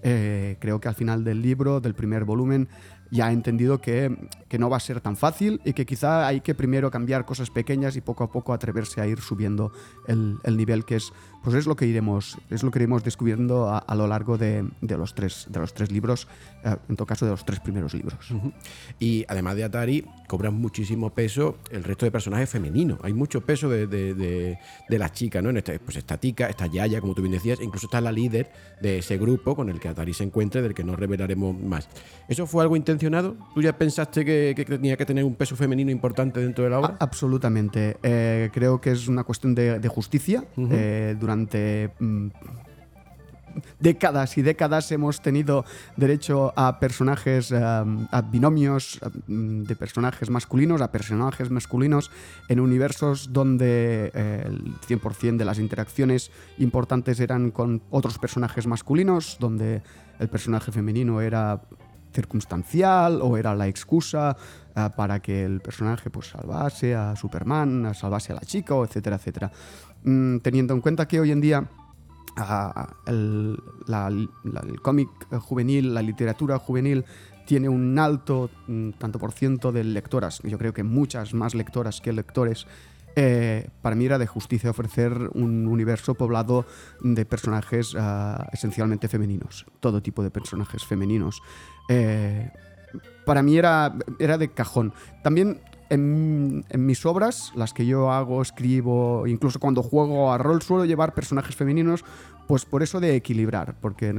eh, 0.02 0.56
creo 0.58 0.80
que 0.80 0.88
al 0.88 0.96
final 0.96 1.22
del 1.22 1.42
libro, 1.42 1.80
del 1.80 1.94
primer 1.94 2.24
volumen, 2.24 2.68
ya 3.10 3.26
ha 3.26 3.32
entendido 3.32 3.80
que, 3.80 4.16
que, 4.48 4.58
no 4.58 4.70
va 4.70 4.76
a 4.76 4.80
ser 4.80 5.00
tan 5.00 5.16
fácil 5.16 5.60
y 5.64 5.72
que 5.72 5.86
quizá 5.86 6.26
hay 6.26 6.40
que 6.40 6.54
primero 6.54 6.90
cambiar 6.90 7.24
cosas 7.24 7.50
pequeñas 7.50 7.96
y 7.96 8.00
poco 8.00 8.24
a 8.24 8.30
poco 8.30 8.52
atreverse 8.52 9.00
a 9.00 9.06
ir 9.06 9.20
subiendo 9.20 9.72
el, 10.06 10.38
el 10.44 10.56
nivel 10.56 10.84
que 10.84 10.96
es 10.96 11.12
pues 11.42 11.56
es 11.56 11.66
lo 11.66 11.74
que 11.74 11.86
iremos 11.86 12.38
es 12.50 12.62
lo 12.62 12.70
que 12.70 12.78
iremos 12.78 13.02
descubriendo 13.02 13.70
a, 13.70 13.94
lo 13.94 14.06
largo 14.06 14.36
de, 14.36 14.68
de, 14.80 14.96
los 14.96 15.14
tres 15.14 15.46
de 15.48 15.58
los 15.58 15.72
tres 15.72 15.90
libros 15.90 16.28
eh, 16.64 16.76
en 16.88 16.96
todo 16.96 17.06
caso 17.06 17.24
de 17.24 17.30
los 17.30 17.44
tres 17.44 17.60
primeros 17.60 17.94
libros. 17.94 18.28
Y 18.98 19.24
además 19.28 19.56
de 19.56 19.64
Atari 19.64 20.06
cobran 20.28 20.54
muchísimo 20.54 21.10
peso 21.10 21.56
el 21.70 21.82
resto 21.82 22.04
de 22.04 22.10
personajes 22.10 22.48
femeninos. 22.48 22.98
Hay 23.02 23.14
mucho 23.14 23.40
peso 23.40 23.68
de, 23.68 23.86
de, 23.86 24.58
de 24.88 24.98
las 24.98 25.12
chicas 25.12 25.42
no 25.42 25.50
en 25.50 25.58
este, 25.58 25.78
pues 25.78 25.96
está 25.96 26.18
Tika 26.18 26.48
está 26.48 26.66
Yaya 26.66 27.00
como 27.00 27.14
tú 27.14 27.22
bien 27.22 27.32
decías 27.32 27.58
incluso 27.60 27.86
está 27.86 28.00
la 28.00 28.12
líder 28.12 28.50
de 28.80 28.98
ese 28.98 29.16
grupo 29.16 29.56
con 29.56 29.70
el 29.70 29.80
que 29.80 29.88
Atari 29.88 30.12
se 30.12 30.24
encuentra 30.24 30.60
del 30.60 30.74
que 30.74 30.84
no 30.84 30.94
revelaremos 30.94 31.58
más. 31.58 31.88
Eso 32.28 32.46
fue 32.46 32.62
algo 32.62 32.76
¿Tú 33.54 33.62
ya 33.62 33.76
pensaste 33.76 34.24
que, 34.24 34.52
que, 34.54 34.64
tenía 34.64 34.96
que 34.96 35.06
tener 35.06 35.24
un 35.24 35.34
peso 35.34 35.56
femenino 35.56 35.90
importante 35.90 36.40
dentro 36.40 36.64
de 36.64 36.70
la 36.70 36.78
obra? 36.78 36.96
Absolutamente. 37.00 37.96
Eh, 38.02 38.50
creo 38.52 38.80
que 38.80 38.92
es 38.92 39.08
una 39.08 39.24
cuestión 39.24 39.54
de, 39.54 39.78
de 39.78 39.88
justicia. 39.88 40.44
Uh 40.56 40.62
-huh. 40.62 40.68
eh, 40.72 41.16
durante 41.18 41.90
mm, 41.98 42.28
décadas 43.78 44.36
y 44.38 44.42
décadas 44.42 44.92
hemos 44.92 45.20
tenido 45.20 45.64
derecho 45.96 46.52
a 46.56 46.78
personajes, 46.78 47.50
um, 47.50 48.06
a 48.10 48.22
binomios 48.22 49.00
um, 49.28 49.64
de 49.64 49.76
personajes 49.76 50.30
masculinos, 50.30 50.80
a 50.80 50.92
personajes 50.92 51.50
masculinos 51.50 52.10
en 52.48 52.60
universos 52.60 53.32
donde 53.32 54.10
eh, 54.14 54.42
el 54.46 54.74
100% 54.80 55.36
de 55.36 55.44
las 55.44 55.58
interacciones 55.58 56.30
importantes 56.58 57.20
eran 57.20 57.50
con 57.50 57.82
otros 57.90 58.18
personajes 58.18 58.66
masculinos, 58.66 59.36
donde 59.40 59.82
el 60.18 60.28
personaje 60.28 60.70
femenino 60.70 61.20
era 61.20 61.62
circunstancial 62.12 63.20
o 63.22 63.36
era 63.36 63.54
la 63.54 63.68
excusa 63.68 64.36
uh, 64.76 64.94
para 64.96 65.20
que 65.20 65.44
el 65.44 65.60
personaje 65.60 66.10
pues 66.10 66.28
salvase 66.28 66.94
a 66.94 67.16
Superman, 67.16 67.94
salvase 67.94 68.32
a 68.32 68.36
la 68.36 68.42
chica, 68.42 68.74
etcétera, 68.76 69.16
etcétera. 69.16 69.50
Mm, 70.04 70.38
teniendo 70.38 70.74
en 70.74 70.80
cuenta 70.80 71.06
que 71.06 71.20
hoy 71.20 71.30
en 71.30 71.40
día 71.40 71.68
el, 73.06 73.58
cómic 74.82 75.08
juvenil, 75.40 75.94
la 75.94 76.02
literatura 76.02 76.58
juvenil 76.58 77.04
tiene 77.46 77.68
un 77.68 77.98
alto 77.98 78.50
mm, 78.66 78.90
tanto 78.92 79.18
por 79.18 79.32
ciento 79.32 79.72
de 79.72 79.84
lectoras, 79.84 80.40
yo 80.44 80.56
creo 80.58 80.72
que 80.72 80.84
muchas 80.84 81.34
más 81.34 81.54
lectoras 81.54 82.00
que 82.00 82.12
lectores, 82.12 82.66
eh, 83.16 83.68
para 83.82 83.96
mí 83.96 84.04
era 84.04 84.18
de 84.18 84.26
justicia 84.26 84.70
ofrecer 84.70 85.12
un 85.34 85.66
universo 85.66 86.14
poblado 86.14 86.64
de 87.00 87.24
personajes 87.24 87.94
uh, 87.94 88.44
esencialmente 88.52 89.08
femeninos, 89.08 89.66
todo 89.80 90.00
tipo 90.00 90.22
de 90.22 90.30
personajes 90.30 90.84
femeninos. 90.84 91.42
Eh, 91.90 92.48
para 93.26 93.42
mí 93.42 93.58
era, 93.58 93.94
era 94.18 94.38
de 94.38 94.48
cajón. 94.48 94.94
También 95.22 95.60
en, 95.90 96.64
mis 96.74 97.04
obras, 97.04 97.52
las 97.56 97.74
que 97.74 97.84
yo 97.84 98.10
hago, 98.10 98.40
escribo, 98.42 99.26
incluso 99.26 99.58
cuando 99.58 99.82
juego 99.82 100.32
a 100.32 100.38
rol, 100.38 100.62
suelo 100.62 100.84
llevar 100.84 101.14
personajes 101.14 101.54
femeninos, 101.56 102.04
pues 102.46 102.64
por 102.64 102.82
eso 102.82 103.00
de 103.00 103.16
equilibrar, 103.16 103.74
porque 103.80 104.14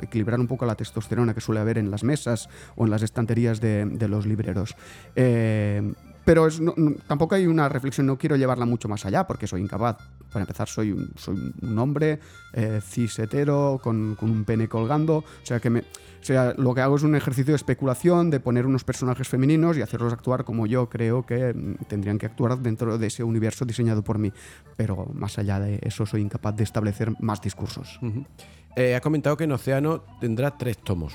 equilibrar 0.00 0.38
un 0.38 0.46
poco 0.46 0.66
la 0.66 0.74
testosterona 0.74 1.34
que 1.34 1.40
suele 1.40 1.60
haber 1.60 1.78
en 1.78 1.90
las 1.90 2.04
mesas 2.04 2.48
o 2.76 2.84
en 2.84 2.90
las 2.90 3.02
estanterías 3.02 3.60
de, 3.60 3.86
de 3.86 4.08
los 4.08 4.26
libreros. 4.26 4.76
Eh, 5.16 5.92
pero 6.24 6.46
es, 6.46 6.60
no, 6.60 6.74
no, 6.76 6.92
tampoco 7.06 7.34
hay 7.34 7.46
una 7.46 7.68
reflexión, 7.68 8.06
no 8.06 8.16
quiero 8.16 8.36
llevarla 8.36 8.64
mucho 8.64 8.88
más 8.88 9.04
allá 9.04 9.26
porque 9.26 9.46
soy 9.46 9.60
incapaz. 9.60 9.98
Para 10.32 10.42
empezar, 10.42 10.68
soy 10.68 10.92
un, 10.92 11.12
soy 11.16 11.52
un 11.62 11.78
hombre 11.78 12.18
eh, 12.52 12.80
cis 12.82 13.18
hetero 13.18 13.78
con, 13.82 14.16
con, 14.16 14.30
un 14.30 14.44
pene 14.44 14.68
colgando. 14.68 15.18
O 15.18 15.24
sea, 15.46 15.60
que 15.60 15.70
me, 15.70 15.80
o 15.80 15.84
sea, 16.26 16.54
lo 16.56 16.74
que 16.74 16.80
hago 16.80 16.96
es 16.96 17.02
un 17.02 17.14
ejercicio 17.14 17.52
de 17.52 17.56
especulación, 17.56 18.30
de 18.30 18.40
poner 18.40 18.66
unos 18.66 18.82
personajes 18.82 19.28
femeninos 19.28 19.76
y 19.76 19.82
hacerlos 19.82 20.12
actuar 20.12 20.44
como 20.44 20.66
yo 20.66 20.88
creo 20.88 21.24
que 21.24 21.52
mm, 21.52 21.84
tendrían 21.86 22.18
que 22.18 22.26
actuar 22.26 22.58
dentro 22.58 22.98
de 22.98 23.06
ese 23.06 23.22
universo 23.22 23.64
diseñado 23.64 24.02
por 24.02 24.18
mí. 24.18 24.32
Pero 24.76 25.06
más 25.14 25.38
allá 25.38 25.60
de 25.60 25.78
eso, 25.82 26.06
soy 26.06 26.22
incapaz 26.22 26.56
de 26.56 26.64
establecer 26.64 27.12
más 27.20 27.40
discursos. 27.40 27.98
Uh 28.02 28.06
-huh. 28.06 28.26
eh, 28.76 28.94
has 28.94 29.02
comentado 29.02 29.36
que 29.36 29.44
en 29.44 29.52
Océano 29.52 30.04
tendrá 30.20 30.56
tres 30.56 30.78
tomos. 30.78 31.14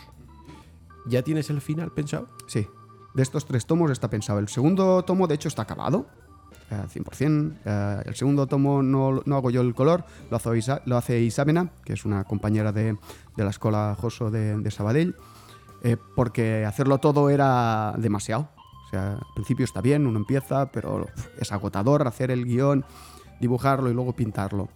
¿Ya 1.08 1.24
tienes 1.24 1.50
el 1.50 1.60
final 1.60 1.92
pensado? 1.92 2.28
Sí. 2.48 2.68
De 3.14 3.24
estos 3.24 3.46
tres 3.46 3.66
tomos 3.66 3.92
está 3.92 4.10
pensado. 4.10 4.40
El 4.40 4.48
segundo 4.48 5.04
tomo, 5.04 5.28
de 5.28 5.36
hecho, 5.36 5.48
está 5.48 5.64
acabado. 5.64 6.08
Eh, 6.72 6.76
100%. 6.94 7.58
Eh, 7.66 8.04
el 8.06 8.16
segundo 8.16 8.46
tomo 8.48 8.84
no, 8.84 9.22
no, 9.26 9.36
hago 9.36 9.50
yo 9.50 9.62
el 9.62 9.74
color, 9.74 10.06
lo 10.30 10.38
hace, 10.38 10.56
Isa, 10.58 10.82
lo 10.86 10.98
hace 10.98 11.20
Isabena, 11.20 11.72
que 11.84 11.94
es 11.94 12.06
una 12.06 12.24
compañera 12.26 12.72
de, 12.72 12.96
de 13.36 13.44
la 13.44 13.50
escuela 13.50 13.96
Joso 14.00 14.30
de, 14.30 14.58
de 14.58 14.72
Sabadell, 14.72 15.16
eh, 15.84 15.98
porque 16.16 16.66
hacerlo 16.66 17.00
todo 17.00 17.30
era 17.30 17.96
demasiado. 17.98 18.50
O 18.86 18.90
sea, 18.90 19.14
al 19.14 19.34
principio 19.34 19.66
está 19.66 19.82
bien, 19.82 20.06
uno 20.06 20.20
empieza, 20.20 20.72
pero 20.72 21.08
es 21.40 21.52
agotador 21.52 22.08
hacer 22.08 22.32
el 22.32 22.46
guion, 22.46 22.86
dibujarlo 23.40 23.90
y 23.90 23.94
luego 23.94 24.14
pintarlo. 24.14 24.70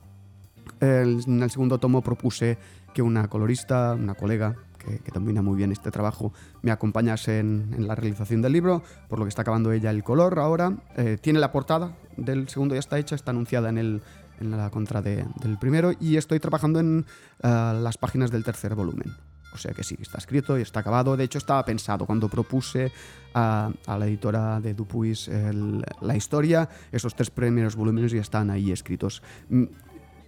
En 0.80 1.44
el 1.44 1.52
segundo 1.52 1.80
tomo 1.80 2.02
propuse 2.02 2.58
que 2.94 3.02
una 3.02 3.28
colorista, 3.28 3.94
una 3.94 4.16
colega, 4.16 4.56
que, 4.86 5.00
que, 5.00 5.12
domina 5.12 5.42
muy 5.42 5.56
bien 5.56 5.72
este 5.72 5.92
trabajo, 5.92 6.34
me 6.62 6.72
acompañase 6.72 7.40
en, 7.40 7.74
en, 7.78 7.88
la 7.88 7.96
realización 7.96 8.42
del 8.42 8.54
libro, 8.54 8.84
por 9.10 9.20
lo 9.20 9.26
que 9.26 9.30
está 9.30 9.42
acabando 9.42 9.72
ella 9.72 9.90
el 9.90 10.04
color 10.04 10.40
ahora. 10.40 10.74
Eh, 10.98 11.18
tiene 11.22 11.40
la 11.40 11.52
portada 11.52 11.96
del 12.18 12.48
segundo, 12.50 12.76
ya 12.76 12.80
está 12.80 13.00
hecha, 13.00 13.16
está 13.16 13.32
anunciada 13.32 13.70
en, 13.70 13.78
el, 13.78 14.02
en 14.40 14.52
la 14.52 14.70
contra 14.70 15.02
de, 15.02 15.26
del 15.42 15.58
primero 15.58 15.94
y 16.00 16.18
estoy 16.18 16.40
trabajando 16.40 16.80
en 16.80 17.06
uh, 17.44 17.48
las 17.82 17.98
páginas 17.98 18.32
del 18.32 18.44
tercer 18.44 18.76
volumen. 18.76 19.14
O 19.54 19.58
sea 19.58 19.72
que 19.72 19.84
sí, 19.84 19.96
está 20.02 20.18
escrito 20.18 20.58
y 20.58 20.64
está 20.64 20.80
acabado. 20.80 21.16
De 21.16 21.24
hecho, 21.24 21.38
estaba 21.38 21.64
pensado 21.64 22.08
cuando 22.08 22.28
propuse 22.28 22.92
a, 23.36 23.72
a 23.86 23.98
la 24.00 24.08
editora 24.08 24.60
de 24.60 24.74
Dupuis 24.74 25.28
el, 25.28 25.86
la 26.02 26.16
historia, 26.16 26.68
esos 26.92 27.16
tres 27.16 27.30
primeros 27.30 27.76
volúmenes 27.76 28.12
ya 28.12 28.22
están 28.22 28.50
ahí 28.50 28.72
escritos 28.72 29.22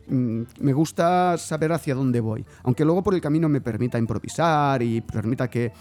me 0.07 0.73
gusta 0.73 1.37
saber 1.37 1.71
hacia 1.71 1.95
dónde 1.95 2.19
voy. 2.19 2.45
Aunque 2.63 2.85
luego 2.85 3.03
por 3.03 3.13
el 3.13 3.21
camino 3.21 3.49
me 3.49 3.61
permita 3.61 3.97
improvisar 3.97 4.81
y 4.81 5.01
permita 5.01 5.49
que, 5.49 5.71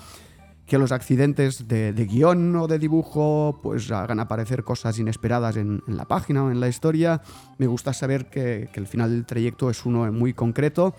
que 0.66 0.78
los 0.78 0.92
accidentes 0.92 1.68
de, 1.68 1.92
de, 1.92 2.04
guion 2.06 2.56
o 2.56 2.66
de 2.66 2.78
dibujo 2.78 3.60
pues 3.62 3.90
hagan 3.90 4.20
aparecer 4.20 4.64
cosas 4.64 4.98
inesperadas 4.98 5.56
en, 5.56 5.82
la 5.86 6.06
página 6.06 6.44
o 6.44 6.50
en 6.50 6.60
la 6.60 6.68
historia. 6.68 7.22
Me 7.58 7.66
gusta 7.66 7.92
saber 7.92 8.26
que, 8.26 8.68
el 8.72 8.86
final 8.86 9.10
del 9.10 9.26
trayecto 9.26 9.70
es 9.70 9.84
uno 9.84 10.10
muy 10.12 10.32
concreto. 10.32 10.94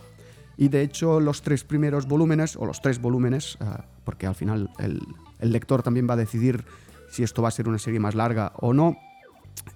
Y 0.58 0.70
de 0.70 0.84
hecho 0.84 1.20
los 1.20 1.42
tres 1.42 1.66
primeros 1.66 2.08
volúmenes, 2.08 2.56
o 2.56 2.66
los 2.66 2.82
tres 2.82 3.02
volúmenes, 3.02 3.58
uh, 3.60 3.82
porque 4.06 4.26
al 4.26 4.36
final 4.36 4.70
el, 4.80 5.02
lector 5.40 5.84
también 5.84 6.08
va 6.10 6.14
a 6.14 6.18
decidir 6.18 6.64
si 7.10 7.24
esto 7.24 7.42
va 7.42 7.50
a 7.50 7.52
ser 7.52 7.68
una 7.68 7.78
serie 7.78 8.00
más 8.00 8.16
larga 8.16 8.54
o 8.56 8.74
no, 8.74 8.96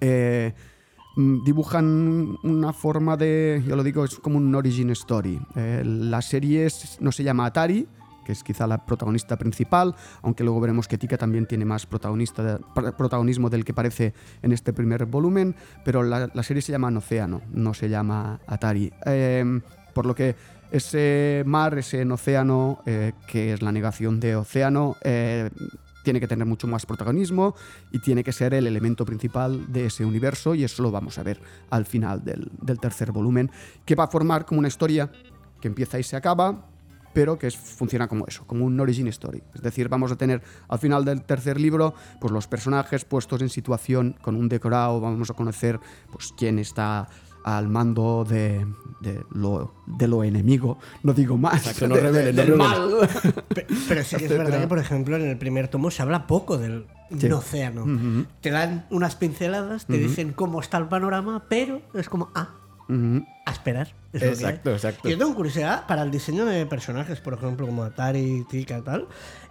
eh, 0.00 0.54
Mm, 0.54 0.79
dibujan 1.44 2.36
una 2.42 2.72
forma 2.72 3.16
de, 3.16 3.62
yo 3.66 3.76
lo 3.76 3.82
digo, 3.82 4.04
es 4.04 4.18
como 4.18 4.38
un 4.38 4.54
origin 4.54 4.90
story. 4.90 5.40
Eh, 5.56 5.82
la 5.84 6.22
serie 6.22 6.68
no 7.00 7.12
se 7.12 7.22
llama 7.22 7.46
Atari, 7.46 7.86
que 8.24 8.32
es 8.32 8.42
quizá 8.42 8.66
la 8.66 8.84
protagonista 8.84 9.36
principal, 9.36 9.94
aunque 10.22 10.44
luego 10.44 10.60
veremos 10.60 10.86
que 10.86 10.98
Tika 10.98 11.16
también 11.16 11.46
tiene 11.46 11.64
más 11.64 11.86
protagonista, 11.86 12.58
protagonismo 12.96 13.50
del 13.50 13.64
que 13.64 13.74
parece 13.74 14.14
en 14.42 14.52
este 14.52 14.72
primer 14.72 15.06
volumen, 15.06 15.54
pero 15.84 16.02
la, 16.02 16.30
la 16.32 16.42
serie 16.42 16.62
se 16.62 16.72
llama 16.72 16.92
Océano, 16.96 17.40
no 17.52 17.74
se 17.74 17.88
llama 17.88 18.40
Atari. 18.46 18.92
Eh, 19.06 19.60
por 19.94 20.06
lo 20.06 20.14
que 20.14 20.36
ese 20.70 21.42
mar, 21.46 21.76
ese 21.78 22.04
océano, 22.04 22.80
eh, 22.86 23.12
que 23.26 23.52
es 23.52 23.62
la 23.62 23.72
negación 23.72 24.20
de 24.20 24.36
océano, 24.36 24.96
tiene 26.02 26.20
que 26.20 26.28
tener 26.28 26.46
mucho 26.46 26.66
más 26.66 26.86
protagonismo 26.86 27.54
y 27.90 27.98
tiene 27.98 28.24
que 28.24 28.32
ser 28.32 28.54
el 28.54 28.66
elemento 28.66 29.04
principal 29.04 29.72
de 29.72 29.86
ese 29.86 30.04
universo 30.04 30.54
y 30.54 30.64
eso 30.64 30.82
lo 30.82 30.90
vamos 30.90 31.18
a 31.18 31.22
ver 31.22 31.40
al 31.70 31.86
final 31.86 32.24
del, 32.24 32.50
del 32.60 32.78
tercer 32.78 33.12
volumen, 33.12 33.50
que 33.84 33.94
va 33.94 34.04
a 34.04 34.08
formar 34.08 34.44
como 34.46 34.58
una 34.58 34.68
historia 34.68 35.10
que 35.60 35.68
empieza 35.68 35.98
y 35.98 36.02
se 36.02 36.16
acaba, 36.16 36.66
pero 37.12 37.38
que 37.38 37.48
es, 37.48 37.56
funciona 37.56 38.08
como 38.08 38.26
eso, 38.26 38.46
como 38.46 38.64
un 38.64 38.78
origin 38.78 39.08
story. 39.08 39.42
Es 39.54 39.62
decir, 39.62 39.88
vamos 39.88 40.12
a 40.12 40.16
tener 40.16 40.42
al 40.68 40.78
final 40.78 41.04
del 41.04 41.22
tercer 41.22 41.60
libro 41.60 41.94
pues 42.20 42.32
los 42.32 42.46
personajes 42.46 43.04
puestos 43.04 43.42
en 43.42 43.48
situación 43.48 44.16
con 44.22 44.36
un 44.36 44.48
decorado, 44.48 45.00
vamos 45.00 45.30
a 45.30 45.34
conocer 45.34 45.80
pues 46.10 46.32
quién 46.36 46.58
está 46.58 47.08
al 47.44 47.68
mando 47.68 48.24
de, 48.28 48.66
de, 49.00 49.24
lo, 49.32 49.72
de 49.86 50.06
lo 50.08 50.22
enemigo, 50.24 50.78
no 51.02 51.12
digo 51.12 51.36
más, 51.36 51.56
Exacto, 51.66 51.88
no 51.88 51.96
revelen, 51.96 52.36
no 52.36 52.42
del 52.42 52.56
mal. 52.56 52.90
Pero, 53.48 53.66
pero 53.88 54.04
sí 54.04 54.16
que 54.16 54.26
es 54.26 54.30
verdad 54.30 54.60
que, 54.60 54.68
por 54.68 54.78
ejemplo, 54.78 55.16
en 55.16 55.22
el 55.28 55.36
primer 55.36 55.68
tomo 55.68 55.90
se 55.90 56.02
habla 56.02 56.26
poco 56.26 56.56
del 56.58 56.86
sí. 57.18 57.30
océano. 57.32 57.82
Uh 57.82 57.86
-huh. 57.88 58.26
Te 58.40 58.50
dan 58.50 58.86
unas 58.90 59.16
pinceladas, 59.16 59.86
te 59.86 59.94
uh 59.94 59.96
-huh. 59.96 60.06
dicen 60.08 60.32
cómo 60.32 60.60
está 60.60 60.78
el 60.78 60.86
panorama, 60.88 61.44
pero 61.48 61.82
es 61.94 62.08
como, 62.08 62.30
ah, 62.34 62.50
Uh 62.88 62.92
-huh. 62.92 63.26
a 63.46 63.52
esperar. 63.52 63.94
exacto, 64.12 64.70
exacto. 64.72 65.08
Yo 65.08 65.16
tengo 65.16 65.32
curiosidad 65.34 65.86
para 65.86 66.02
el 66.02 66.10
diseño 66.10 66.44
de 66.44 66.66
personajes, 66.66 67.20
por 67.20 67.34
ejemplo, 67.34 67.64
como 67.66 67.84
Atari, 67.84 68.44
Tika 68.50 68.78
y 68.78 68.82
tal. 68.82 69.06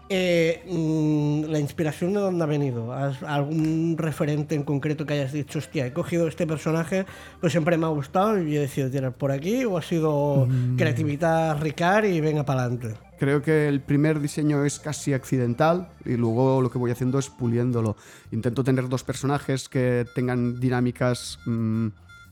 Eh, 0.09 0.63
mm, 0.67 1.51
la 1.51 1.59
inspiración 1.59 2.13
de 2.13 2.19
dónde 2.19 2.43
ha 2.43 2.47
venido. 2.47 2.91
¿Has- 2.93 3.21
¿Algún 3.23 3.95
referente 3.97 4.55
en 4.55 4.63
concreto 4.63 5.05
que 5.05 5.13
hayas 5.13 5.31
dicho, 5.33 5.59
hostia, 5.59 5.85
he 5.85 5.93
cogido 5.93 6.27
este 6.27 6.47
personaje, 6.47 7.05
pues 7.39 7.51
siempre 7.53 7.77
me 7.77 7.85
ha 7.85 7.89
gustado 7.89 8.41
y 8.41 8.55
he 8.57 8.59
decidido 8.59 8.89
tirar 8.91 9.13
por 9.13 9.31
aquí? 9.31 9.63
¿O 9.65 9.77
ha 9.77 9.81
sido 9.81 10.47
creatividad 10.77 11.61
Ricard 11.61 12.05
y 12.05 12.19
venga 12.21 12.43
para 12.43 12.63
adelante? 12.63 12.95
Creo 13.19 13.41
que 13.41 13.67
el 13.67 13.81
primer 13.81 14.19
diseño 14.21 14.63
es 14.63 14.79
casi 14.79 15.13
accidental 15.13 15.89
y 16.05 16.15
luego 16.15 16.61
lo 16.61 16.71
que 16.71 16.77
voy 16.77 16.89
haciendo 16.91 17.19
es 17.19 17.29
puliéndolo. 17.29 17.97
Intento 18.31 18.63
tener 18.63 18.87
dos 18.87 19.03
personajes 19.03 19.67
que 19.67 20.05
tengan 20.15 20.59
dinámicas 20.59 21.37
mm, 21.45 21.87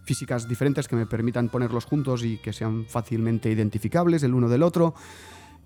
físicas 0.05 0.47
diferentes 0.47 0.87
que 0.87 0.95
me 0.95 1.05
permitan 1.05 1.49
ponerlos 1.49 1.83
juntos 1.83 2.23
y 2.23 2.37
que 2.37 2.53
sean 2.53 2.85
fácilmente 2.85 3.51
identificables 3.51 4.23
el 4.23 4.33
uno 4.33 4.47
del 4.47 4.63
otro, 4.63 4.95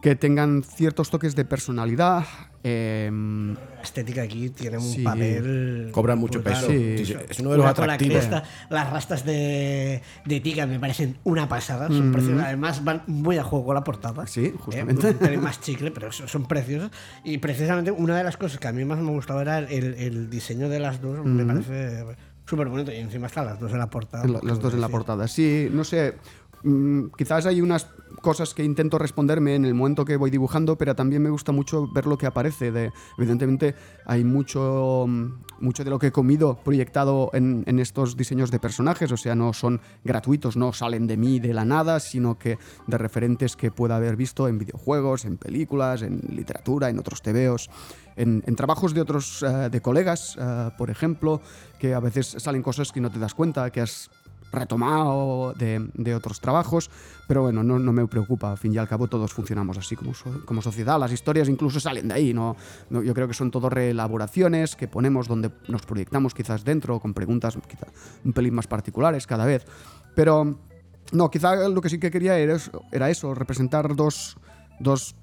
que 0.02 0.16
tengan 0.16 0.64
ciertos 0.64 1.10
toques 1.10 1.36
de 1.36 1.46
personalidad. 1.46 2.26
em, 2.64 3.54
La 3.56 3.82
estética 3.84 4.22
aquí 4.22 4.50
tiene 4.52 4.78
un 4.78 4.84
Sí. 4.84 5.02
papel. 5.02 5.90
Cobra 5.92 6.16
mucho 6.16 6.40
brutal. 6.42 6.54
peso. 6.66 6.68
Sí. 6.72 7.06
Sí, 7.06 7.16
Es 7.30 7.40
uno 7.40 7.52
de 7.52 7.58
los 7.58 7.64
la 7.66 7.72
atractivos. 7.72 8.18
cresta, 8.18 8.44
las 8.70 8.92
rastas 8.92 9.26
de, 9.26 10.02
de 10.26 10.40
Tika 10.42 10.68
me 10.68 10.80
parecen 10.80 11.18
una 11.24 11.50
pasada. 11.50 11.88
Son 11.88 12.12
preciosas. 12.12 12.46
Además, 12.46 12.84
van 12.84 13.02
muy 13.08 13.38
a 13.38 13.44
juego 13.44 13.66
con 13.66 13.76
la 13.76 13.84
portada. 13.84 14.28
Sí, 14.28 14.46
Eh, 14.46 14.54
justamente. 14.60 15.08
un 15.08 15.14
pelín 15.16 15.42
más 15.42 15.60
chicle, 15.62 15.90
pero 15.92 16.12
son, 16.12 16.28
son 16.28 16.46
preciosas. 16.46 16.92
Y 17.24 17.40
precisamente 17.40 17.90
una 17.92 18.16
de 18.18 18.24
las 18.24 18.38
cosas 18.38 18.60
que 18.60 18.68
a 18.68 18.72
mí 18.72 18.86
más 18.86 19.00
me 19.00 19.10
gustaba 19.12 19.42
era 19.42 19.58
el, 19.60 19.96
el 19.96 20.30
diseño 20.30 20.70
de 20.70 20.80
las 20.80 21.02
dos. 21.02 21.26
Me 21.26 21.44
parece 21.46 22.04
súper 22.46 22.68
bonito. 22.68 22.92
Y 22.92 22.98
encima 22.98 23.26
están 23.28 23.46
las 23.46 23.60
dos 23.60 23.72
en 23.72 23.80
la 23.80 23.90
portada. 23.90 24.28
La- 24.28 24.40
las 24.44 24.60
dos 24.60 24.74
en 24.76 24.82
la 24.82 24.90
portada. 24.90 25.28
Sí, 25.28 25.68
no 25.72 25.84
sé. 25.84 26.14
Mm, 26.64 27.08
quizás 27.18 27.46
hay 27.46 27.62
unas 27.62 27.88
cosas 28.22 28.54
que 28.54 28.64
intento 28.64 28.98
responderme 28.98 29.56
en 29.56 29.66
el 29.66 29.74
momento 29.74 30.06
que 30.06 30.18
voy 30.18 30.30
dibujando, 30.30 30.78
pero 30.78 30.96
también 30.96 31.22
me 31.22 31.30
gusta 31.30 31.52
mucho 31.52 31.88
ver 31.92 32.06
lo 32.06 32.18
que 32.18 32.28
aparece. 32.28 32.72
De, 32.72 32.92
evidentemente, 33.18 33.76
hay 34.06 34.24
mucho, 34.24 35.06
mm, 35.08 35.34
mucho 35.60 35.84
de 35.84 35.90
lo 35.90 36.00
que 36.00 36.08
he 36.08 36.12
comido 36.12 36.60
proyectado 36.64 37.30
en, 37.34 37.64
en 37.68 37.80
estos 37.80 38.18
diseños 38.18 38.52
de 38.52 38.60
personajes. 38.60 39.12
O 39.12 39.18
sea, 39.18 39.36
no 39.36 39.54
son 39.54 39.82
gratuitos, 40.04 40.56
no 40.58 40.74
salen 40.74 41.08
de 41.08 41.18
mí 41.18 41.40
de 41.40 41.54
la 41.54 41.66
nada, 41.66 42.00
sino 42.00 42.38
que 42.38 42.58
de 42.88 42.98
referentes 42.98 43.56
que 43.56 43.72
pueda 43.72 43.96
haber 43.96 44.16
visto 44.16 44.48
en 44.48 44.60
videojuegos, 44.60 45.26
en 45.26 45.38
películas, 45.38 46.02
en 46.02 46.22
literatura, 46.30 46.90
en 46.90 47.00
otros 47.00 47.22
tebeos. 47.22 47.70
En, 48.16 48.44
en 48.46 48.56
trabajos 48.56 48.94
de 48.94 49.02
otros 49.02 49.42
eh, 49.42 49.70
de 49.72 49.82
colegas, 49.82 50.38
eh, 50.40 50.70
por 50.78 50.90
ejemplo, 50.90 51.42
que 51.80 51.94
a 51.94 52.00
veces 52.00 52.36
salen 52.38 52.62
cosas 52.62 52.92
que 52.92 53.02
no 53.02 53.10
te 53.10 53.20
das 53.20 53.34
cuenta, 53.34 53.70
que 53.72 53.82
has 53.82 54.10
retomado 54.52 55.54
de, 55.54 55.90
de 55.94 56.16
otros 56.16 56.40
trabajos, 56.40 56.90
pero 57.28 57.44
bueno, 57.44 57.64
no, 57.64 57.80
no 57.80 57.94
me 57.94 58.06
preocupa, 58.08 58.52
al 58.52 58.58
fin 58.58 58.74
y 58.74 58.78
al 58.78 58.88
cabo 58.88 59.08
todos 59.08 59.34
funcionamos 59.34 59.78
así 59.78 59.96
como, 59.96 60.12
como 60.46 60.62
sociedad, 60.62 61.00
las 61.00 61.12
historias 61.12 61.48
incluso 61.50 61.80
salen 61.80 62.10
de 62.10 62.14
ahí, 62.14 62.34
¿no? 62.34 62.56
No, 62.90 63.02
yo 63.02 63.14
creo 63.14 63.28
que 63.28 63.34
son 63.34 63.52
todo 63.52 63.70
reelaboraciones 63.70 64.76
que 64.76 64.88
ponemos 64.88 65.28
donde 65.28 65.52
nos 65.68 65.84
proyectamos 65.86 66.34
quizás 66.34 66.64
dentro, 66.64 67.00
con 67.00 67.14
preguntas 67.14 67.58
quizá 67.68 67.88
un 68.26 68.34
pelín 68.34 68.54
más 68.54 68.68
particulares 68.68 69.28
cada 69.28 69.46
vez, 69.46 69.66
pero 70.16 70.58
no, 71.12 71.30
quizá 71.30 71.68
lo 71.68 71.82
que 71.82 71.90
sí 71.90 72.00
que 72.00 72.12
quería 72.12 72.38
era 72.38 72.58
era 72.92 73.10
eso 73.10 73.34
representar 73.34 73.96
dos, 73.96 74.38
dos 74.80 75.16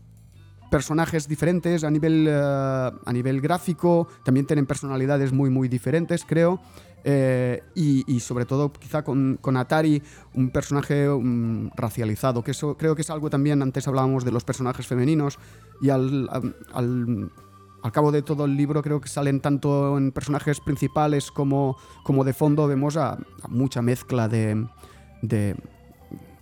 personajes 0.71 1.29
diferentes 1.29 1.85
a 1.85 1.91
nivel, 1.91 2.27
eh, 2.29 2.33
a 2.33 3.13
nivel 3.13 3.41
gráfico, 3.41 4.09
también 4.25 4.47
tienen 4.47 4.67
personalidades 4.67 5.33
muy, 5.33 5.51
muy 5.51 5.69
diferentes, 5.69 6.25
creo. 6.25 6.61
Eh, 7.05 7.63
y, 7.75 8.21
sobre 8.21 8.45
todo, 8.45 8.73
quizá 8.73 9.03
con, 9.03 9.39
Atari, 9.57 10.03
un 10.35 10.51
personaje 10.51 11.09
mm, 11.09 11.71
racializado, 11.77 12.43
que 12.43 12.51
eso 12.51 12.77
creo 12.77 12.95
que 12.95 13.03
es 13.03 13.11
algo 13.11 13.31
también, 13.31 13.63
antes 13.63 13.87
hablábamos 13.89 14.25
de 14.25 14.33
los 14.33 14.45
personajes 14.45 14.87
femeninos, 14.87 15.39
y 15.81 15.91
al, 15.91 16.29
al, 16.31 16.57
al- 16.73 17.31
cabo 17.93 18.11
de 18.13 18.23
todo 18.23 18.45
el 18.45 18.57
libro 18.57 18.83
creo 18.83 19.01
que 19.01 19.09
salen 19.09 19.41
tanto 19.41 19.97
en 19.97 20.11
personajes 20.13 20.61
principales 20.61 21.31
como, 21.31 21.77
como 22.03 22.25
de 22.25 22.33
fondo, 22.33 22.67
vemos 22.67 22.97
a, 22.97 23.19
mucha 23.49 23.81
mezcla 23.81 24.29
de, 24.29 24.67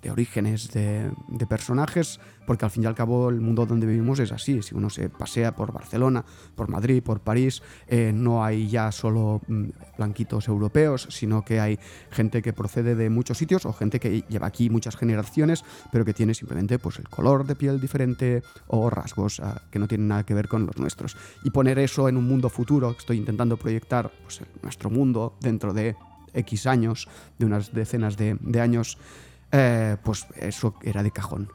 de 0.07 0.13
orígenes 0.13 0.71
de, 0.71 1.11
de 1.27 1.47
personajes, 1.47 2.21
porque 2.47 2.65
al 2.65 2.71
fin 2.71 2.85
y 2.85 2.87
al 2.87 2.95
cabo 2.95 3.29
el 3.29 3.41
mundo 3.41 3.67
donde 3.67 3.87
vivimos 3.87 4.21
es 4.21 4.31
así. 4.31 4.63
Si 4.63 4.75
uno 4.75 4.89
se 4.89 5.09
pasea 5.09 5.57
por 5.57 5.73
Barcelona, 5.73 6.25
por 6.55 6.69
Madrid, 6.69 7.03
por 7.03 7.21
París, 7.21 7.61
eh, 7.89 8.13
no 8.15 8.45
hay 8.45 8.69
ya 8.69 8.93
solo 8.93 9.43
mm, 9.49 9.65
blanquitos 9.99 10.47
europeos, 10.47 11.09
sino 11.11 11.45
que 11.45 11.59
hay 11.59 11.79
gente 12.11 12.41
que 12.41 12.53
procede 12.53 12.95
de 12.95 13.11
muchos 13.11 13.39
sitios 13.39 13.67
o 13.67 13.73
gente 13.73 13.99
que 13.99 14.23
lleva 14.29 14.47
aquí 14.47 14.71
muchas 14.71 14.97
generaciones, 14.97 15.65
pero 15.91 16.05
que 16.05 16.15
tiene 16.15 16.35
simplemente 16.35 16.79
pues, 16.79 17.01
el 17.01 17.09
color 17.09 17.45
de 17.45 17.57
piel 17.57 17.81
diferente 17.81 18.43
o 18.69 18.89
rasgos 18.89 19.41
ah, 19.41 19.63
que 19.73 19.81
no 19.81 19.89
tienen 19.89 20.07
nada 20.07 20.25
que 20.25 20.35
ver 20.35 20.47
con 20.47 20.67
los 20.67 20.77
nuestros. 20.79 21.17
Y 21.43 21.51
poner 21.51 21.81
eso 21.81 22.09
en 22.09 22.17
un 22.17 22.29
mundo 22.29 22.49
futuro, 22.49 22.93
que 22.93 22.99
estoy 22.99 23.17
intentando 23.17 23.57
proyectar 23.57 24.13
pues, 24.23 24.41
nuestro 24.63 24.89
mundo 24.89 25.37
dentro 25.41 25.73
de 25.73 25.97
X 26.33 26.67
años, 26.67 27.09
de 27.39 27.47
unas 27.47 27.73
decenas 27.73 28.17
de, 28.17 28.37
de 28.41 28.61
años, 28.61 28.99
eh, 29.53 29.97
pues 30.05 30.27
eso 30.37 30.75
era 30.83 31.03
de 31.03 31.11
cajón. 31.11 31.51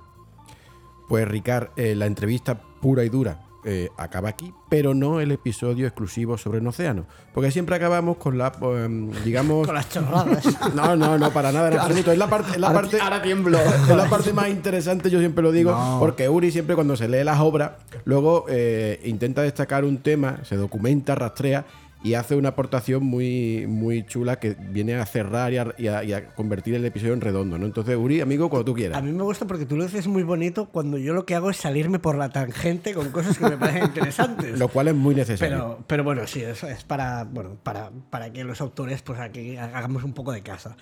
Pues 1.08 1.28
Ricard, 1.28 1.70
eh, 1.76 1.94
la 1.96 2.06
entrevista 2.06 2.60
pura 2.82 3.04
y 3.04 3.10
dura 3.10 3.42
eh, 3.64 3.90
acaba 3.98 4.30
aquí, 4.30 4.52
pero 4.70 4.94
no 4.96 5.20
el 5.20 5.32
episodio 5.32 5.86
exclusivo 5.86 6.36
sobre 6.38 6.60
el 6.60 6.68
océano. 6.68 7.06
Porque 7.34 7.52
siempre 7.52 7.76
acabamos 7.76 8.18
con 8.18 8.38
la, 8.38 8.52
em, 8.62 9.12
digamos... 9.24 9.66
Con 9.68 9.76
las 9.76 9.88
chorradas. 9.90 10.44
No, 10.76 10.96
no, 10.96 11.18
no, 11.20 11.30
para 11.32 11.52
nada 11.52 11.68
en 11.70 11.78
absoluto. 11.80 12.12
Es 12.12 12.18
la 12.18 12.28
parte, 12.28 12.52
es 12.54 12.58
la 12.60 12.68
Ahora- 12.68 12.82
parte, 12.82 13.00
ahora 13.00 13.22
tiemblo. 13.22 13.60
Es 13.90 13.96
la 13.96 14.10
parte 14.10 14.34
más 14.34 14.50
interesante, 14.50 15.10
yo 15.12 15.20
siempre 15.20 15.44
lo 15.44 15.52
digo, 15.52 15.72
No. 15.72 15.98
porque 16.00 16.28
Uri 16.30 16.50
siempre 16.52 16.74
cuando 16.76 16.96
se 16.96 17.08
lee 17.08 17.24
las 17.24 17.40
obras, 17.40 17.74
luego 18.06 18.46
eh, 18.50 19.00
intenta 19.04 19.42
destacar 19.44 19.84
un 19.86 19.98
tema, 20.00 20.40
se 20.44 20.56
documenta, 20.56 21.14
rastrea 21.14 21.66
y 22.04 22.16
hace 22.16 22.36
una 22.36 22.50
aportación 22.50 23.04
muy, 23.04 23.68
muy 23.68 24.04
chula 24.06 24.40
que 24.40 24.56
viene 24.60 24.96
a 24.96 25.06
cerrar 25.06 25.54
y 25.54 25.58
a, 25.58 25.74
y 25.78 25.88
a- 25.88 26.04
y 26.04 26.14
a 26.14 26.30
convertir 26.34 26.74
el 26.74 26.84
episodio 26.84 27.14
en 27.14 27.22
redondo, 27.22 27.60
¿no? 27.60 27.66
Entonces, 27.68 27.96
Uri, 27.96 28.22
amigo, 28.22 28.50
cuando 28.50 28.66
tú 28.66 28.74
quieras. 28.74 28.98
A 28.98 29.02
mí 29.04 29.12
me 29.12 29.22
gusta 29.24 29.46
porque 29.46 29.66
tú 29.68 29.78
lo 29.78 29.84
dices 29.86 30.08
muy 30.08 30.24
bonito 30.24 30.66
cuando 30.70 30.98
yo 30.98 31.14
lo 31.14 31.26
que 31.28 31.36
hago 31.36 31.52
es 31.52 31.58
salirme 31.58 32.00
por 32.00 32.16
la 32.18 32.30
tangente 32.30 32.94
con 32.96 33.12
cosas 33.12 33.38
que 33.38 33.44
me 33.48 33.58
parecen 33.58 33.84
interesantes. 33.84 34.58
Lo 34.60 34.68
cual 34.70 34.88
es 34.88 34.96
muy 34.96 35.14
necesario. 35.14 35.56
Pero, 35.56 35.84
pero 35.86 36.04
bueno, 36.04 36.26
sí, 36.26 36.42
eso 36.42 36.68
es 36.68 36.84
para, 36.84 37.24
bueno, 37.26 37.58
para, 37.62 37.92
para 38.10 38.34
que 38.34 38.44
los 38.44 38.62
autores 38.62 39.02
pues 39.04 39.20
aquí 39.20 39.58
hagamos 39.58 40.04
un 40.04 40.14
poco 40.14 40.32
de 40.32 40.42
casa. 40.42 40.76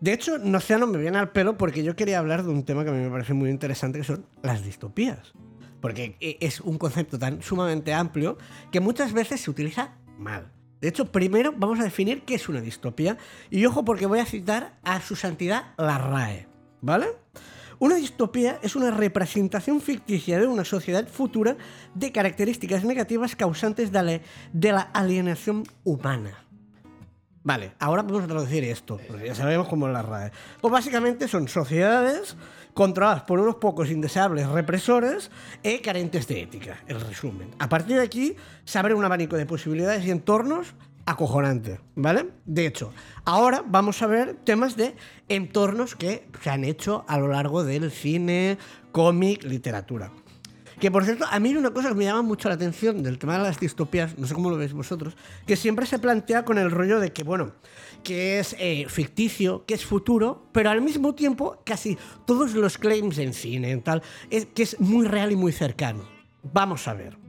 De 0.00 0.12
hecho, 0.12 0.36
Nocéano 0.38 0.86
me 0.86 0.98
viene 0.98 1.16
al 1.16 1.30
pelo 1.30 1.56
porque 1.56 1.82
yo 1.84 1.96
quería 1.96 2.18
hablar 2.18 2.42
de 2.42 2.50
un 2.50 2.64
tema 2.64 2.84
que 2.84 2.90
a 2.90 2.92
mí 2.92 3.00
me 3.02 3.10
parece 3.10 3.32
muy 3.32 3.48
interesante, 3.48 3.98
que 3.98 4.04
son 4.04 4.26
las 4.42 4.62
distopías. 4.62 5.32
Porque 5.80 6.16
e- 6.20 6.36
es 6.40 6.60
un 6.60 6.76
concepto 6.78 7.18
tan 7.18 7.42
sumamente 7.42 7.94
amplio 7.94 8.36
que 8.72 8.80
muchas 8.80 9.12
veces 9.14 9.40
se 9.40 9.50
utiliza 9.50 9.94
mal. 10.18 10.52
De 10.80 10.88
hecho, 10.88 11.10
primero 11.10 11.52
vamos 11.56 11.80
a 11.80 11.84
definir 11.84 12.22
qué 12.22 12.34
es 12.34 12.48
una 12.48 12.60
distopía. 12.60 13.16
Y 13.50 13.64
ojo 13.66 13.84
porque 13.84 14.06
voy 14.06 14.18
a 14.18 14.26
citar 14.26 14.78
a 14.82 15.00
su 15.00 15.16
santidad 15.16 15.74
la 15.78 15.98
RAE. 15.98 16.46
¿Vale? 16.82 17.06
Una 17.78 17.96
distopía 17.96 18.58
es 18.62 18.74
una 18.74 18.90
representación 18.90 19.80
ficticia 19.82 20.38
de 20.38 20.46
una 20.46 20.64
sociedad 20.64 21.06
futura 21.08 21.56
de 21.94 22.10
características 22.10 22.84
negativas 22.84 23.36
causantes 23.36 23.92
de 23.92 24.72
la, 24.72 24.80
alienación 24.94 25.64
humana. 25.84 26.42
Vale, 27.42 27.72
ahora 27.78 28.02
vamos 28.02 28.24
a 28.24 28.26
traducir 28.26 28.64
esto, 28.64 28.98
ya 29.24 29.34
sabemos 29.34 29.68
cómo 29.68 29.86
es 29.86 29.92
la 29.92 30.02
RAE. 30.02 30.32
Pues 30.60 30.72
básicamente 30.72 31.28
son 31.28 31.48
sociedades 31.48 32.36
controladas 32.76 33.22
por 33.22 33.40
unos 33.40 33.56
pocos 33.56 33.90
indeseables 33.90 34.46
represores 34.52 35.32
e 35.64 35.80
carentes 35.80 36.28
de 36.28 36.44
ética, 36.44 36.84
el 36.84 37.00
resumen. 37.00 37.48
A 37.56 37.72
partir 37.72 37.96
de 37.96 38.04
aquí 38.04 38.36
se 38.68 38.76
abre 38.76 38.92
un 38.92 39.00
abanico 39.00 39.40
de 39.40 39.48
posibilidades 39.48 40.04
y 40.04 40.12
entornos 40.12 40.76
acojonante, 41.06 41.80
¿vale? 41.94 42.36
De 42.44 42.66
hecho, 42.66 42.92
ahora 43.24 43.64
vamos 43.64 44.02
a 44.02 44.06
ver 44.06 44.36
temas 44.44 44.76
de 44.76 44.94
entornos 45.32 45.96
que 45.96 46.28
se 46.42 46.50
han 46.50 46.64
hecho 46.64 47.06
a 47.08 47.16
lo 47.16 47.28
largo 47.28 47.64
del 47.64 47.90
cine, 47.90 48.58
cómic, 48.92 49.44
literatura. 49.44 50.12
Que 50.80 50.90
por 50.90 51.04
cierto, 51.04 51.24
a 51.30 51.40
mí 51.40 51.54
una 51.56 51.70
cosa 51.70 51.88
que 51.88 51.94
me 51.94 52.04
llama 52.04 52.22
mucho 52.22 52.48
la 52.48 52.54
atención 52.54 53.02
del 53.02 53.18
tema 53.18 53.38
de 53.38 53.44
las 53.44 53.58
distopías, 53.58 54.18
no 54.18 54.26
sé 54.26 54.34
cómo 54.34 54.50
lo 54.50 54.58
veis 54.58 54.74
vosotros, 54.74 55.16
que 55.46 55.56
siempre 55.56 55.86
se 55.86 55.98
plantea 55.98 56.44
con 56.44 56.58
el 56.58 56.70
rollo 56.70 57.00
de 57.00 57.12
que, 57.12 57.22
bueno, 57.22 57.52
que 58.02 58.38
es 58.38 58.54
eh, 58.58 58.86
ficticio, 58.88 59.64
que 59.64 59.74
es 59.74 59.86
futuro, 59.86 60.46
pero 60.52 60.70
al 60.70 60.82
mismo 60.82 61.14
tiempo 61.14 61.62
casi 61.64 61.96
todos 62.26 62.54
los 62.54 62.76
claims 62.76 63.18
en 63.18 63.32
cine, 63.32 63.70
en 63.70 63.82
tal, 63.82 64.02
es 64.30 64.46
que 64.46 64.64
es 64.64 64.78
muy 64.78 65.06
real 65.06 65.32
y 65.32 65.36
muy 65.36 65.52
cercano. 65.52 66.04
Vamos 66.52 66.86
a 66.88 66.94
ver. 66.94 67.25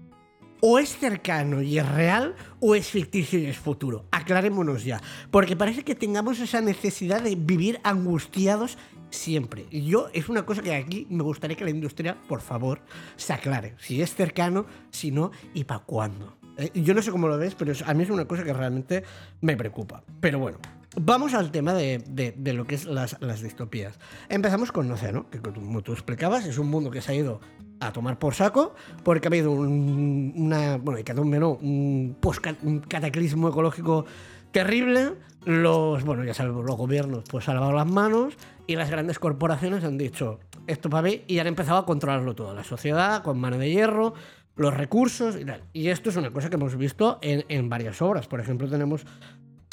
O 0.62 0.80
es 0.80 0.98
cercano 0.98 1.62
y 1.62 1.78
es 1.78 1.88
real, 1.88 2.36
o 2.60 2.74
es 2.76 2.88
ficticio 2.90 3.38
y 3.40 3.46
es 3.46 3.58
futuro. 3.58 4.06
Aclarémonos 4.12 4.84
ya. 4.84 5.00
Porque 5.30 5.56
parece 5.56 5.84
que 5.84 5.94
tengamos 5.96 6.40
esa 6.40 6.62
necesidad 6.62 7.22
de 7.22 7.36
vivir 7.36 7.80
angustiados 7.84 8.78
siempre. 9.12 9.66
Y 9.70 9.86
yo, 9.86 10.10
es 10.14 10.30
una 10.30 10.46
cosa 10.46 10.62
que 10.64 10.74
aquí 10.76 11.06
me 11.10 11.24
gustaría 11.24 11.56
que 11.56 11.64
la 11.64 11.70
industria, 11.70 12.18
por 12.28 12.42
favor, 12.42 12.82
se 13.16 13.34
aclare. 13.34 13.76
Si 13.78 14.02
es 14.02 14.16
cercano, 14.16 14.66
si 14.90 15.12
no, 15.12 15.32
y 15.54 15.64
para 15.64 15.82
cuándo. 15.82 16.38
Eh, 16.58 16.72
yo 16.74 16.94
no 16.96 17.02
sé 17.04 17.12
cómo 17.12 17.28
lo 17.28 17.38
ves, 17.38 17.54
pero 17.56 17.74
a 17.86 17.94
mí 17.94 18.04
es 18.04 18.10
una 18.10 18.26
cosa 18.26 18.44
que 18.44 18.52
realmente 18.52 19.04
me 19.42 19.56
preocupa. 19.56 20.04
Pero 20.20 20.40
bueno. 20.40 20.58
Vamos 21.00 21.36
al 21.36 21.52
tema 21.52 21.76
de, 21.76 22.00
de- 22.10 22.34
de 22.36 22.54
lo 22.54 22.66
que 22.66 22.74
es 22.74 22.86
las, 22.86 23.18
las 23.22 23.42
distopías. 23.44 24.00
Empezamos 24.30 24.72
con 24.72 24.90
Océano, 24.92 25.30
que 25.30 25.40
como 25.40 25.84
tú 25.84 25.92
explicabas, 25.94 26.46
es 26.46 26.58
un 26.58 26.70
mundo 26.72 26.90
que 26.90 27.02
se 27.04 27.12
ha 27.12 27.16
ido 27.16 27.40
a 27.80 27.92
tomar 27.92 28.18
por 28.20 28.34
saco, 28.34 28.74
porque 29.04 29.28
ha 29.28 29.30
habido 29.30 29.52
un, 29.52 30.34
una, 30.36 30.78
bueno, 30.78 30.98
hecatombe 31.00 31.40
no, 31.40 31.52
un, 31.52 32.18
posca- 32.22 32.56
un 32.64 32.80
cataclismo 32.80 33.50
ecológico 33.50 34.06
terrible. 34.52 35.14
Los, 35.46 36.04
bueno, 36.04 36.24
ya 36.26 36.34
sabemos, 36.34 36.66
los 36.66 36.76
gobiernos 36.76 37.24
pues 37.30 37.48
han 37.48 37.56
lavado 37.56 37.74
las 37.74 37.90
manos 37.90 38.34
y 38.66 38.76
las 38.76 38.90
grandes 38.90 39.18
corporaciones 39.18 39.84
han 39.84 39.98
dicho 39.98 40.40
esto 40.66 40.90
para 40.90 41.04
mí 41.04 41.22
y 41.28 41.40
han 41.40 41.48
empezado 41.48 41.78
a 41.78 41.86
controlarlo 41.86 42.36
todo. 42.36 42.54
La 42.54 42.66
sociedad 42.66 43.24
con 43.24 43.40
mano 43.40 43.58
de 43.58 43.70
hierro, 43.72 44.14
los 44.58 44.74
recursos 44.74 45.38
y 45.40 45.46
tal. 45.46 45.62
Y 45.72 45.88
esto 45.88 46.10
es 46.10 46.18
una 46.18 46.32
cosa 46.32 46.50
que 46.50 46.56
hemos 46.56 46.76
visto 46.76 47.20
en, 47.22 47.46
en 47.48 47.70
varias 47.70 48.02
obras. 48.02 48.28
Por 48.28 48.42
ejemplo, 48.42 48.68
tenemos 48.68 49.06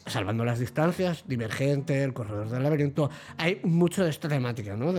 Salvando 0.06 0.44
las 0.44 0.58
distancias, 0.58 1.24
Divergente, 1.26 2.02
El 2.04 2.12
corredor 2.12 2.48
del 2.50 2.62
laberinto. 2.62 3.10
Hay 3.38 3.60
mucho 3.64 4.04
de 4.04 4.10
esta 4.10 4.28
temática, 4.28 4.76
¿no? 4.76 4.92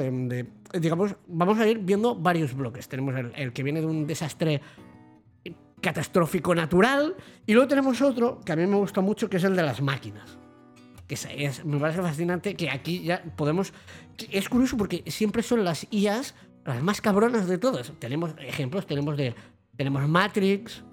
Digamos, 0.73 1.15
vamos 1.27 1.59
a 1.59 1.67
ir 1.67 1.77
viendo 1.79 2.15
varios 2.15 2.53
bloques. 2.55 2.87
Tenemos 2.87 3.13
el, 3.35 3.53
que 3.53 3.61
viene 3.63 3.81
de 3.81 3.85
un 3.87 4.07
desastre 4.07 4.61
catastrófico 5.81 6.55
natural 6.55 7.15
y 7.45 7.53
luego 7.53 7.67
tenemos 7.67 8.01
otro 8.01 8.39
que 8.43 8.51
a 8.51 8.55
mí 8.55 8.65
me 8.65 8.75
gusta 8.77 9.01
mucho 9.01 9.29
que 9.29 9.37
es 9.37 9.43
el 9.43 9.55
de 9.55 9.61
las 9.63 9.81
máquinas. 9.81 10.37
Que 11.07 11.13
es, 11.13 11.27
es- 11.37 11.65
me 11.65 11.77
parece 11.77 12.01
fascinante 12.01 12.55
que 12.55 12.69
aquí 12.71 13.03
ya 13.03 13.21
podemos... 13.35 13.73
Es 14.31 14.49
curioso 14.49 14.75
porque 14.77 15.03
siempre 15.07 15.43
son 15.43 15.63
las 15.63 15.85
IAs 15.91 16.33
las 16.65 16.81
más 16.81 16.99
cabronas 17.01 17.47
de 17.47 17.59
todas. 17.59 17.93
Tenemos 17.99 18.33
ejemplos, 18.39 18.87
tenemos 18.87 19.15
de... 19.17 19.35
Tenemos 19.77 20.07
Matrix, 20.07 20.83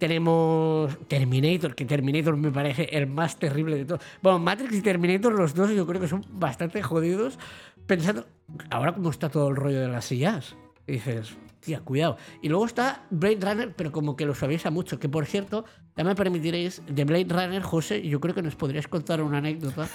tenemos 0.00 0.98
Terminator, 1.06 1.76
que 1.76 1.84
Terminator 1.84 2.36
me 2.36 2.50
parece 2.50 2.88
el 2.90 3.06
más 3.06 3.38
terrible 3.38 3.76
de 3.76 3.84
todos. 3.84 4.00
Bueno, 4.22 4.40
Matrix 4.40 4.74
y 4.74 4.82
Terminator, 4.82 5.32
los 5.32 5.54
dos, 5.54 5.70
yo 5.70 5.86
creo 5.86 6.00
que 6.00 6.08
son 6.08 6.24
bastante 6.30 6.82
jodidos. 6.82 7.38
Pensando, 7.86 8.26
ahora 8.70 8.92
cómo 8.92 9.10
está 9.10 9.28
todo 9.28 9.48
el 9.48 9.56
rollo 9.56 9.80
de 9.80 9.88
las 9.88 10.10
IAs. 10.10 10.56
Y 10.90 10.94
dices, 10.94 11.36
tía, 11.60 11.80
cuidado. 11.80 12.16
Y 12.42 12.48
luego 12.48 12.64
está 12.66 13.04
Blade 13.10 13.38
Runner, 13.40 13.74
pero 13.76 13.92
como 13.92 14.16
que 14.16 14.26
lo 14.26 14.34
suaviza 14.34 14.70
mucho. 14.70 14.98
Que 14.98 15.08
por 15.08 15.24
cierto, 15.26 15.64
ya 15.96 16.02
me 16.04 16.14
permitiréis, 16.14 16.82
de 16.88 17.04
Blade 17.04 17.26
Runner, 17.28 17.62
José, 17.62 18.02
yo 18.08 18.18
creo 18.20 18.34
que 18.34 18.42
nos 18.42 18.56
podrías 18.56 18.88
contar 18.88 19.22
una 19.22 19.38
anécdota. 19.38 19.88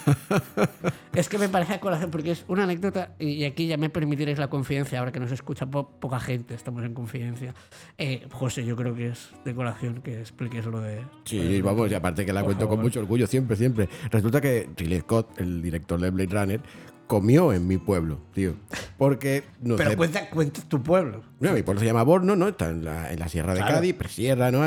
es 1.14 1.28
que 1.30 1.38
me 1.38 1.50
parece 1.50 1.74
a 1.74 1.80
corazón, 1.80 2.12
porque 2.12 2.32
es 2.32 2.46
una 2.48 2.64
anécdota, 2.64 3.16
y 3.20 3.44
aquí 3.46 3.68
ya 3.68 3.78
me 3.78 3.90
permitiréis 3.90 4.38
la 4.38 4.48
confidencia, 4.50 5.00
ahora 5.00 5.12
que 5.12 5.20
nos 5.20 5.32
escucha 5.32 5.66
po- 5.66 5.90
poca 6.00 6.20
gente, 6.20 6.54
estamos 6.54 6.84
en 6.84 6.94
confidencia. 6.94 7.54
Eh, 7.98 8.28
José, 8.32 8.66
yo 8.66 8.76
creo 8.76 8.94
que 8.96 9.08
es 9.10 9.32
de 9.44 9.54
colación 9.56 10.02
que 10.02 10.20
expliques 10.20 10.66
lo 10.66 10.80
de. 10.82 11.02
Sí, 11.26 11.62
vamos, 11.62 11.90
y 11.92 11.94
aparte 11.96 12.26
que 12.26 12.34
la 12.34 12.42
Por 12.42 12.50
cuento 12.50 12.68
con 12.68 12.78
favor. 12.78 12.84
mucho 12.86 13.00
orgullo, 13.00 13.28
siempre, 13.28 13.56
siempre. 13.58 13.90
Resulta 14.12 14.40
que 14.42 14.70
Ridley 14.78 15.00
Scott, 15.02 15.40
el 15.40 15.62
director 15.62 16.00
de 16.00 16.10
Blade 16.10 16.30
Runner, 16.40 16.62
comió 17.08 17.54
en 17.54 17.68
mi 17.68 17.78
pueblo, 17.78 18.20
tío. 18.34 18.56
Porque, 18.98 19.44
no 19.62 19.76
Pero 19.76 19.92
sé, 19.92 19.98
cuenta, 19.98 20.30
cuenta 20.30 20.62
tu 20.68 20.82
pueblo. 20.82 21.24
No, 21.40 21.54
mi 21.54 21.64
pueblo 21.64 21.80
se 21.80 21.86
llama 21.86 22.04
Borno, 22.04 22.36
¿no? 22.36 22.48
Está 22.48 22.70
en 22.70 22.84
la, 22.86 23.12
en 23.12 23.20
la 23.20 23.28
Sierra 23.28 23.54
de 23.54 23.60
Claro. 23.60 23.76
Cádiz, 23.76 23.94
presierra, 23.96 24.52
¿no? 24.52 24.62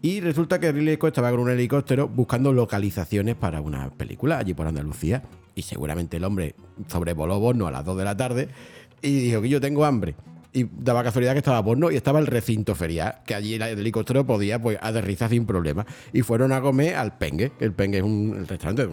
Y 0.00 0.20
resulta 0.20 0.58
que 0.58 0.72
Ridley 0.72 0.96
Scott 0.96 1.08
estaba 1.08 1.30
con 1.30 1.40
un 1.40 1.50
helicóptero 1.50 2.08
buscando 2.08 2.52
localizaciones 2.52 3.34
para 3.34 3.60
una 3.60 3.90
película 3.90 4.38
allí 4.38 4.54
por 4.54 4.66
Andalucía. 4.66 5.22
Y 5.54 5.62
seguramente 5.62 6.16
el 6.16 6.24
hombre 6.24 6.54
sobrevoló 6.88 7.38
Borno 7.38 7.66
a 7.66 7.70
las 7.70 7.84
2 7.84 7.98
de 7.98 8.04
la 8.04 8.16
tarde 8.16 8.48
y 9.02 9.20
dijo 9.20 9.42
que 9.42 9.48
yo 9.48 9.60
tengo 9.60 9.84
hambre. 9.84 10.14
Y 10.54 10.66
daba 10.70 11.02
casualidad 11.02 11.32
que 11.32 11.38
estaba 11.38 11.60
Borno 11.60 11.90
y 11.90 11.96
estaba 11.96 12.18
el 12.18 12.26
recinto 12.26 12.74
ferial, 12.74 13.20
que 13.24 13.34
allí 13.34 13.54
el 13.54 13.62
helicóptero 13.62 14.26
podía 14.26 14.60
pues, 14.60 14.76
aterrizar 14.82 15.30
sin 15.30 15.46
problema. 15.46 15.86
Y 16.12 16.20
fueron 16.20 16.52
a 16.52 16.60
comer 16.60 16.94
al 16.96 17.16
Pengue. 17.16 17.52
El 17.58 17.72
Pengue 17.72 17.98
es 17.98 18.04
un 18.04 18.44
restaurante 18.46 18.86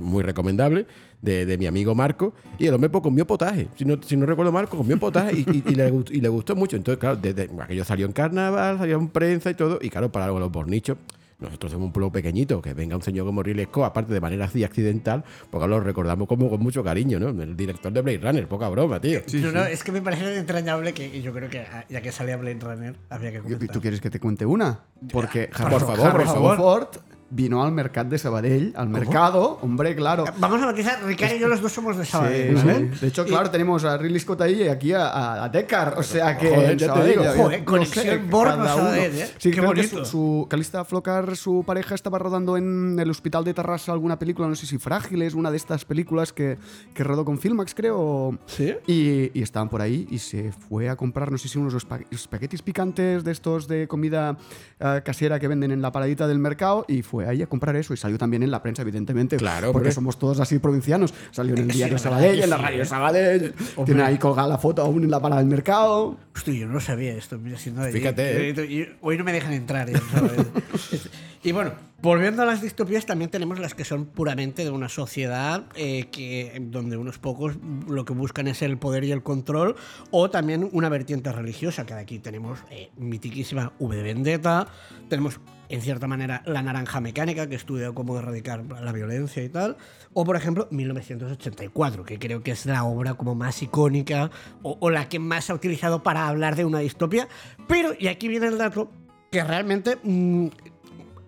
muy 0.00 0.22
recomendable 0.24 0.86
de, 1.22 1.46
de 1.46 1.58
mi 1.58 1.66
amigo 1.66 1.94
Marco. 1.94 2.34
Y 2.58 2.66
el 2.66 2.74
hombre 2.74 2.90
pues, 2.90 3.02
comió 3.02 3.26
potaje. 3.26 3.68
Si 3.76 3.84
no, 3.84 4.02
si 4.02 4.16
no 4.16 4.26
recuerdo 4.26 4.50
pues, 4.52 4.68
comió 4.68 4.98
potaje 4.98 5.32
y, 5.46 5.62
y- 5.64 5.74
le, 5.74 5.92
y 6.10 6.20
le 6.20 6.28
gustó 6.28 6.56
mucho. 6.56 6.76
Entonces, 6.76 6.98
claro, 6.98 7.16
desde, 7.16 7.48
aquello 7.60 7.84
salió 7.84 8.06
en 8.06 8.12
carnaval, 8.12 8.78
salió 8.78 8.98
en 8.98 9.08
prensa 9.08 9.50
y 9.50 9.54
todo. 9.54 9.78
Y 9.80 9.90
claro, 9.90 10.10
para 10.10 10.26
los 10.26 10.50
bornichos. 10.50 10.96
Nosotros 11.40 11.72
somos 11.72 11.86
un 11.86 11.92
pueblo 11.92 12.10
pequeñito, 12.12 12.62
que 12.62 12.74
venga 12.74 12.96
un 12.96 13.02
señor 13.02 13.26
como 13.26 13.42
Ridley 13.42 13.66
Scott, 13.66 13.84
aparte 13.86 14.12
de 14.12 14.20
manera 14.20 14.44
así 14.46 14.62
accidental, 14.64 15.24
porque 15.50 15.66
lo 15.66 15.80
recordamos 15.80 16.28
como 16.28 16.48
con 16.48 16.60
mucho 16.60 16.82
cariño, 16.84 17.18
¿no? 17.18 17.28
El 17.42 17.56
director 17.56 17.92
de 17.92 18.00
Blade 18.02 18.18
Runner, 18.18 18.46
poca 18.48 18.68
broma, 18.68 19.00
tío. 19.00 19.20
no, 19.34 19.52
no, 19.52 19.64
es 19.64 19.82
que 19.84 19.92
me 19.92 20.00
parece 20.00 20.36
entrañable 20.38 20.94
que 20.94 21.06
y 21.06 21.22
yo 21.22 21.32
creo 21.32 21.50
que 21.50 21.60
ah, 21.60 21.84
ya 21.88 22.00
que 22.00 22.12
salía 22.12 22.36
Blade 22.36 22.58
Runner, 22.60 22.94
había 23.10 23.32
que 23.32 23.40
comentar. 23.40 23.68
¿Tú 23.70 23.80
quieres 23.80 24.00
que 24.00 24.10
te 24.10 24.20
cuente 24.20 24.46
una? 24.46 24.80
Porque 25.12 25.48
Por 25.48 25.60
Harrison- 25.66 25.96
favor, 25.96 26.12
por 26.12 26.24
favor. 26.26 26.56
Ford 26.56 26.88
vino 27.30 27.62
al 27.64 27.72
mercado 27.72 28.10
de 28.10 28.18
Sabadell, 28.18 28.72
al 28.76 28.88
mercado, 28.88 29.58
hombre, 29.62 29.94
claro. 29.96 30.24
Vamos 30.38 30.62
a 30.62 30.66
matizar, 30.66 31.02
Ricardo 31.04 31.34
y 31.36 31.38
yo 31.40 31.48
los 31.48 31.60
dos 31.60 31.72
somos 31.72 31.96
de 31.96 32.04
Sabadell, 32.04 32.58
sí. 32.58 32.64
¿vale? 32.66 32.90
De 33.00 33.06
hecho, 33.08 33.24
claro, 33.24 33.50
tenemos 33.50 33.84
a 33.84 33.96
Ridley 33.96 34.20
Scott 34.20 34.40
ahí 34.42 34.62
y 34.62 34.68
aquí 34.68 34.92
a, 34.92 35.08
a, 35.08 35.44
a 35.44 35.48
Deckard. 35.48 35.98
O 35.98 36.02
sea 36.02 36.36
que. 36.38 36.48
Joder, 36.48 36.76
ya 36.76 36.86
te 36.86 36.92
Sabadell, 36.92 37.10
digo. 37.10 37.24
ya- 37.24 37.32
Joder, 37.42 37.58
no 37.60 37.64
conexión 37.64 38.04
sé, 38.04 38.18
Borno 38.18 38.56
cada 38.56 38.74
uno. 38.76 38.84
Sabadell, 38.84 39.18
¿eh? 39.18 39.26
Sí, 39.38 39.50
Qué 39.50 39.56
creo 39.58 39.62
que 39.72 39.76
bonito. 39.82 40.04
su, 40.04 40.10
su 40.10 40.46
Calista 40.48 40.84
Flocar, 40.84 41.36
su 41.36 41.64
pareja, 41.66 41.94
estaba 41.94 42.18
rodando 42.18 42.56
en 42.56 42.96
el 42.98 43.10
hospital 43.10 43.42
de 43.44 43.54
Tarrasa 43.54 43.92
alguna 43.92 44.18
película, 44.18 44.46
no 44.48 44.54
sé 44.54 44.66
si 44.66 44.78
Frágiles, 44.78 45.34
una 45.34 45.50
de 45.50 45.56
estas 45.56 45.84
películas 45.84 46.32
que, 46.32 46.58
que 46.94 47.04
rodó 47.04 47.24
con 47.24 47.38
Filmax, 47.38 47.74
creo. 47.74 48.38
¿Sí? 48.46 48.74
Y, 48.86 49.30
y 49.38 49.42
estaban 49.42 49.68
por 49.68 49.80
ahí 49.82 50.06
y 50.10 50.18
se 50.18 50.52
fue 50.52 50.88
a 50.88 50.96
comprar, 50.96 51.32
no 51.32 51.38
sé 51.38 51.48
si 51.48 51.58
unos 51.58 51.74
espa- 51.74 52.04
espaguetis 52.10 52.62
picantes 52.62 53.24
de 53.24 53.32
estos 53.32 53.66
de 53.66 53.88
comida 53.88 54.36
eh, 54.78 55.00
casera 55.04 55.40
que 55.40 55.48
venden 55.48 55.70
en 55.72 55.82
la 55.82 55.90
paradita 55.90 56.28
del 56.28 56.38
mercado 56.38 56.84
y 56.86 57.02
fue 57.02 57.23
ahí 57.26 57.42
a 57.42 57.46
comprar 57.46 57.76
eso 57.76 57.94
y 57.94 57.96
salió 57.96 58.18
también 58.18 58.42
en 58.42 58.50
la 58.50 58.62
prensa, 58.62 58.82
evidentemente. 58.82 59.36
Claro, 59.36 59.72
porque 59.72 59.88
hombre. 59.88 59.92
somos 59.92 60.18
todos 60.18 60.40
así 60.40 60.58
provincianos. 60.58 61.14
Salió 61.30 61.54
en 61.54 61.62
el 61.62 61.70
Sí, 61.70 61.78
diario 61.78 61.94
verdad 61.96 62.10
Sabadell, 62.10 62.42
en 62.42 62.50
la 62.50 62.56
sí, 62.56 62.62
radio 62.62 62.82
¿eh? 62.82 62.86
Sabadell. 62.86 63.54
Tiene 63.84 64.02
ahí 64.02 64.18
colgada 64.18 64.48
la 64.48 64.58
foto 64.58 64.82
aún 64.82 65.04
en 65.04 65.10
la 65.10 65.20
parada 65.20 65.40
del 65.40 65.50
mercado. 65.50 66.16
Hostia, 66.34 66.54
yo 66.54 66.66
no 66.66 66.80
sabía 66.80 67.12
esto. 67.14 67.38
Mira. 67.38 67.56
Fíjate, 67.56 68.50
¿eh? 68.50 68.96
Hoy 69.00 69.16
no 69.18 69.24
me 69.24 69.32
dejan 69.32 69.52
entrar. 69.52 69.90
ya 69.90 70.00
sabes. 70.12 71.08
y 71.42 71.52
bueno, 71.52 71.72
volviendo 72.02 72.42
a 72.42 72.46
las 72.46 72.60
distopías, 72.62 73.06
también 73.06 73.30
tenemos 73.30 73.58
las 73.58 73.74
que 73.74 73.84
son 73.84 74.06
puramente 74.06 74.64
de 74.64 74.70
una 74.70 74.88
sociedad 74.88 75.64
eh, 75.76 76.08
que, 76.10 76.60
donde 76.60 76.96
unos 76.96 77.18
pocos 77.18 77.54
lo 77.88 78.04
que 78.04 78.12
buscan 78.12 78.46
es 78.48 78.62
el 78.62 78.78
poder 78.78 79.04
y 79.04 79.12
el 79.12 79.22
control, 79.22 79.76
o 80.10 80.30
también 80.30 80.68
una 80.72 80.88
vertiente 80.88 81.32
religiosa, 81.32 81.86
que 81.86 81.94
aquí 81.94 82.18
tenemos 82.18 82.60
eh, 82.70 82.90
mitiquísima 82.96 83.72
V 83.78 83.96
de 83.96 84.02
Vendetta, 84.02 84.66
tenemos 85.08 85.40
en 85.74 85.82
cierta 85.82 86.06
manera 86.06 86.42
la 86.46 86.62
naranja 86.62 87.00
mecánica, 87.00 87.48
que 87.48 87.54
estudia 87.54 87.92
cómo 87.92 88.18
erradicar 88.18 88.64
la 88.64 88.92
violencia 88.92 89.42
y 89.42 89.48
tal, 89.48 89.76
o 90.12 90.24
por 90.24 90.36
ejemplo 90.36 90.68
1984, 90.70 92.04
que 92.04 92.18
creo 92.18 92.42
que 92.42 92.52
es 92.52 92.66
la 92.66 92.84
obra 92.84 93.14
como 93.14 93.34
más 93.34 93.62
icónica 93.62 94.30
o, 94.62 94.76
o 94.80 94.90
la 94.90 95.08
que 95.08 95.18
más 95.18 95.46
se 95.46 95.52
ha 95.52 95.54
utilizado 95.54 96.02
para 96.02 96.28
hablar 96.28 96.56
de 96.56 96.64
una 96.64 96.78
distopia, 96.78 97.28
pero, 97.66 97.92
y 97.98 98.08
aquí 98.08 98.28
viene 98.28 98.46
el 98.46 98.58
dato, 98.58 98.90
que 99.30 99.42
realmente 99.42 99.98
mm, 100.02 100.46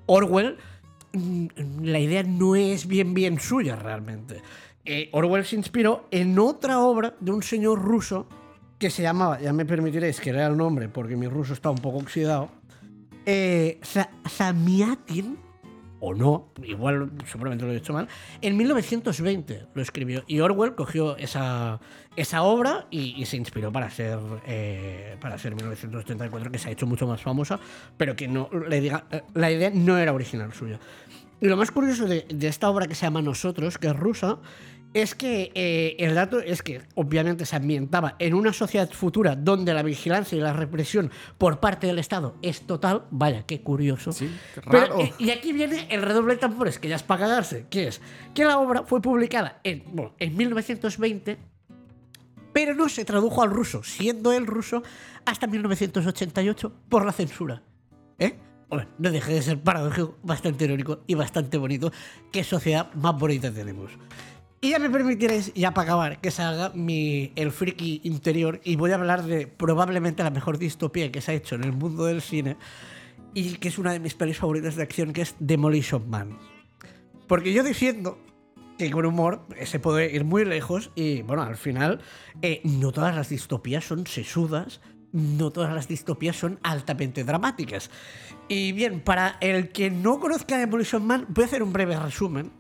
Orwell, 0.06 0.56
mm, 1.12 1.46
la 1.82 1.98
idea 1.98 2.22
no 2.22 2.54
es 2.56 2.87
bien 2.87 3.14
bien 3.14 3.40
suya 3.40 3.76
realmente. 3.76 4.42
Eh, 4.85 5.09
Orwell 5.12 5.44
se 5.44 5.56
inspiró 5.56 6.06
en 6.12 6.38
otra 6.38 6.78
obra 6.78 7.14
de 7.18 7.32
un 7.32 7.42
señor 7.42 7.82
ruso 7.82 8.28
que 8.78 8.90
se 8.90 9.02
llamaba, 9.02 9.40
ya 9.40 9.52
me 9.52 9.64
permitiréis 9.64 10.20
que 10.20 10.32
lea 10.32 10.46
el 10.46 10.56
nombre 10.56 10.88
porque 10.88 11.16
mi 11.16 11.26
ruso 11.26 11.54
está 11.54 11.70
un 11.70 11.78
poco 11.78 11.98
oxidado, 11.98 12.50
eh, 13.26 13.80
o 16.00 16.14
no, 16.14 16.48
igual 16.62 17.10
seguramente 17.26 17.64
lo 17.64 17.72
he 17.72 17.74
dicho 17.74 17.92
mal, 17.92 18.08
en 18.40 18.56
1920 18.56 19.66
lo 19.74 19.82
escribió. 19.82 20.24
Y 20.26 20.40
Orwell 20.40 20.74
cogió 20.74 21.16
esa, 21.16 21.80
esa 22.16 22.42
obra 22.42 22.86
y, 22.90 23.20
y 23.20 23.26
se 23.26 23.36
inspiró 23.36 23.72
para 23.72 23.90
ser, 23.90 24.18
eh, 24.46 25.16
para 25.20 25.38
ser 25.38 25.54
1984, 25.54 26.50
que 26.50 26.58
se 26.58 26.68
ha 26.68 26.72
hecho 26.72 26.86
mucho 26.86 27.06
más 27.06 27.22
famosa, 27.22 27.58
pero 27.96 28.14
que 28.14 28.28
no, 28.28 28.48
le 28.68 28.80
diga, 28.80 29.06
eh, 29.10 29.22
la 29.34 29.50
idea 29.50 29.70
no 29.70 29.98
era 29.98 30.12
original 30.12 30.52
suya. 30.52 30.78
Y 31.40 31.48
lo 31.48 31.56
más 31.56 31.70
curioso 31.70 32.06
de, 32.06 32.26
de 32.28 32.48
esta 32.48 32.70
obra 32.70 32.86
que 32.86 32.94
se 32.94 33.06
llama 33.06 33.20
Nosotros, 33.20 33.76
que 33.78 33.88
es 33.88 33.96
rusa, 33.96 34.38
es 34.94 35.14
que 35.14 35.53
eh, 35.55 35.96
el 35.99 36.14
dato 36.14 36.40
es 36.40 36.62
que 36.62 36.81
obviamente 36.94 37.44
se 37.44 37.57
ambientaba 37.57 38.16
en 38.18 38.33
una 38.35 38.53
sociedad 38.53 38.90
futura 38.90 39.37
donde 39.37 39.75
la 39.75 39.83
vigilancia 39.83 40.38
y 40.38 40.40
la 40.40 40.53
represión 40.55 41.11
por 41.37 41.61
parte 41.61 41.87
del 41.87 41.99
Estado 41.99 42.37
es 42.40 42.62
total. 42.62 43.05
Vaya, 43.11 43.44
qué 43.46 43.61
curioso. 43.61 44.12
Sí, 44.12 44.31
qué 44.55 44.62
Pero, 44.62 44.87
raro. 44.87 45.01
eh, 45.01 45.12
y 45.18 45.31
aquí 45.31 45.53
viene 45.53 45.87
el 45.90 46.03
redoble 46.03 46.35
de 46.35 46.40
tambores, 46.40 46.79
que 46.79 46.88
ya 46.88 46.96
es 46.96 47.03
para 47.03 47.27
cagarse, 47.27 47.66
que 47.68 47.88
es 47.88 48.01
que 48.35 48.44
la 48.44 48.59
obra 48.59 48.85
fue 48.85 49.03
publicada 49.03 49.61
en, 49.64 49.85
bueno, 49.92 50.14
en 50.18 50.35
1920, 50.37 51.38
pero 52.53 52.75
no 52.75 52.88
se 52.88 53.05
tradujo 53.05 53.42
al 53.42 53.51
ruso, 53.51 53.83
siendo 53.83 54.33
el 54.33 54.46
ruso 54.46 54.83
hasta 55.27 55.46
1988 55.46 56.72
por 56.88 57.05
la 57.05 57.12
censura. 57.12 57.62
¿Eh? 58.18 58.38
Hombre, 58.68 58.88
no 58.99 59.11
deje 59.11 59.35
de 59.35 59.42
ser 59.42 59.61
paradójico, 59.61 60.16
bastante 60.22 60.64
irónico 60.64 61.01
y 61.07 61.14
bastante 61.14 61.59
bonito. 61.59 61.92
¿Qué 62.33 62.42
sociedad 62.44 62.92
más 62.94 63.16
bonita 63.18 63.53
tenemos? 63.53 63.92
Y 64.60 64.70
ya 64.70 64.78
me 64.78 64.88
permitiréis, 64.88 65.52
ya 65.54 65.72
para 65.74 65.84
acabar, 65.84 66.20
que 66.20 66.30
salga 66.30 66.70
mi, 66.74 67.32
el 67.36 67.52
friki 67.52 68.00
interior 68.04 68.60
y 68.64 68.76
voy 68.76 68.90
a 68.92 68.94
hablar 68.94 69.22
de 69.22 69.46
probablemente 69.46 70.22
la 70.22 70.30
mejor 70.30 70.58
distopía 70.58 71.12
que 71.12 71.20
se 71.20 71.32
ha 71.32 71.34
hecho 71.34 71.56
en 71.56 71.64
el 71.64 71.72
mundo 71.72 72.06
del 72.06 72.22
cine 72.22 72.56
y 73.34 73.56
que 73.56 73.68
es 73.68 73.78
una 73.78 73.92
de 73.92 74.00
mis 74.00 74.14
pelis 74.14 74.38
favoritas 74.38 74.76
de 74.76 74.82
acción, 74.82 75.12
que 75.12 75.22
es 75.22 75.34
Demolition 75.38 76.08
Man. 76.08 76.38
Porque 77.26 77.52
yo 77.52 77.62
defiendo 77.62 78.18
que 78.78 78.90
con 78.90 79.04
humor 79.04 79.46
se 79.64 79.78
puede 79.78 80.14
ir 80.14 80.24
muy 80.24 80.44
lejos 80.44 80.90
y, 80.94 81.22
bueno, 81.22 81.42
al 81.42 81.56
final, 81.56 82.00
eh, 82.40 82.60
no 82.64 82.92
todas 82.92 83.14
las 83.14 83.28
distopías 83.28 83.84
son 83.84 84.06
sesudas 84.06 84.80
no 85.12 85.50
todas 85.50 85.74
las 85.74 85.88
distopías 85.88 86.36
son 86.36 86.58
altamente 86.62 87.24
dramáticas. 87.24 87.90
Y 88.48 88.72
bien, 88.72 89.00
para 89.00 89.38
el 89.40 89.70
que 89.70 89.90
no 89.90 90.20
conozca 90.20 90.58
Demolition 90.58 91.06
Man, 91.06 91.26
voy 91.28 91.44
a 91.44 91.46
hacer 91.46 91.62
un 91.62 91.72
breve 91.72 91.98
resumen. 91.98 92.52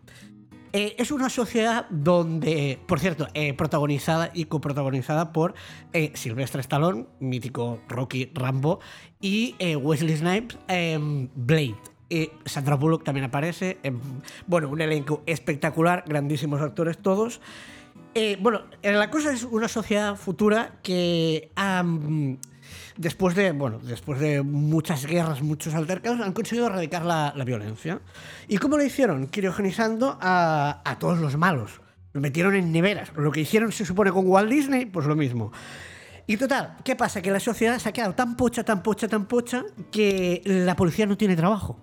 Eh, 0.72 0.94
es 0.98 1.10
una 1.10 1.28
sociedad 1.28 1.86
donde, 1.90 2.78
por 2.86 3.00
cierto, 3.00 3.28
eh, 3.34 3.54
protagonizada 3.54 4.30
y 4.34 4.46
coprotagonizada 4.46 5.32
por 5.32 5.54
eh, 5.92 6.12
Sylvester 6.14 6.60
Stallone, 6.60 7.06
mítico 7.20 7.80
Rocky 7.88 8.30
Rambo, 8.34 8.80
y 9.20 9.54
eh, 9.58 9.76
Wesley 9.76 10.16
Snipes, 10.16 10.58
em, 10.68 11.28
Blade. 11.34 11.76
Eh, 12.08 12.30
Sandra 12.44 12.76
Bullock 12.76 13.04
también 13.04 13.24
aparece. 13.24 13.78
em, 13.82 13.98
bueno, 14.46 14.68
un 14.68 14.80
elenco 14.80 15.22
espectacular, 15.26 16.04
grandísimos 16.06 16.60
actores 16.60 16.98
todos. 16.98 17.40
Bueno, 18.40 18.62
la 18.82 19.10
cosa 19.10 19.30
es 19.30 19.44
una 19.44 19.68
sociedad 19.68 20.16
futura 20.16 20.78
que 20.82 21.50
después 22.96 23.34
de 23.34 23.52
bueno, 23.52 23.78
después 23.82 24.20
de 24.20 24.42
muchas 24.42 25.06
guerras, 25.06 25.42
muchos 25.42 25.74
altercados, 25.74 26.20
han 26.20 26.32
conseguido 26.32 26.66
erradicar 26.66 27.04
la, 27.04 27.32
la 27.36 27.44
violencia. 27.44 28.00
¿Y 28.48 28.58
cómo 28.58 28.76
lo 28.76 28.84
hicieron? 28.84 29.26
Criogenizando 29.26 30.18
a, 30.20 30.82
a 30.84 30.98
todos 30.98 31.18
los 31.18 31.36
malos. 31.36 31.80
Los 32.12 32.22
metieron 32.22 32.54
en 32.54 32.72
neveras. 32.72 33.12
Lo 33.16 33.30
que 33.30 33.40
hicieron 33.40 33.72
se 33.72 33.84
supone 33.84 34.10
con 34.10 34.26
Walt 34.26 34.50
Disney, 34.50 34.86
pues 34.86 35.06
lo 35.06 35.16
mismo. 35.16 35.52
Y 36.26 36.36
total, 36.38 36.76
¿qué 36.82 36.96
pasa? 36.96 37.22
Que 37.22 37.30
la 37.30 37.38
sociedad 37.40 37.78
se 37.78 37.88
ha 37.88 37.92
quedado 37.92 38.14
tan 38.14 38.36
pocha, 38.36 38.64
tan 38.64 38.82
pocha, 38.82 39.06
tan 39.06 39.26
pocha, 39.26 39.64
que 39.92 40.42
la 40.44 40.74
policía 40.74 41.06
no 41.06 41.16
tiene 41.16 41.36
trabajo 41.36 41.80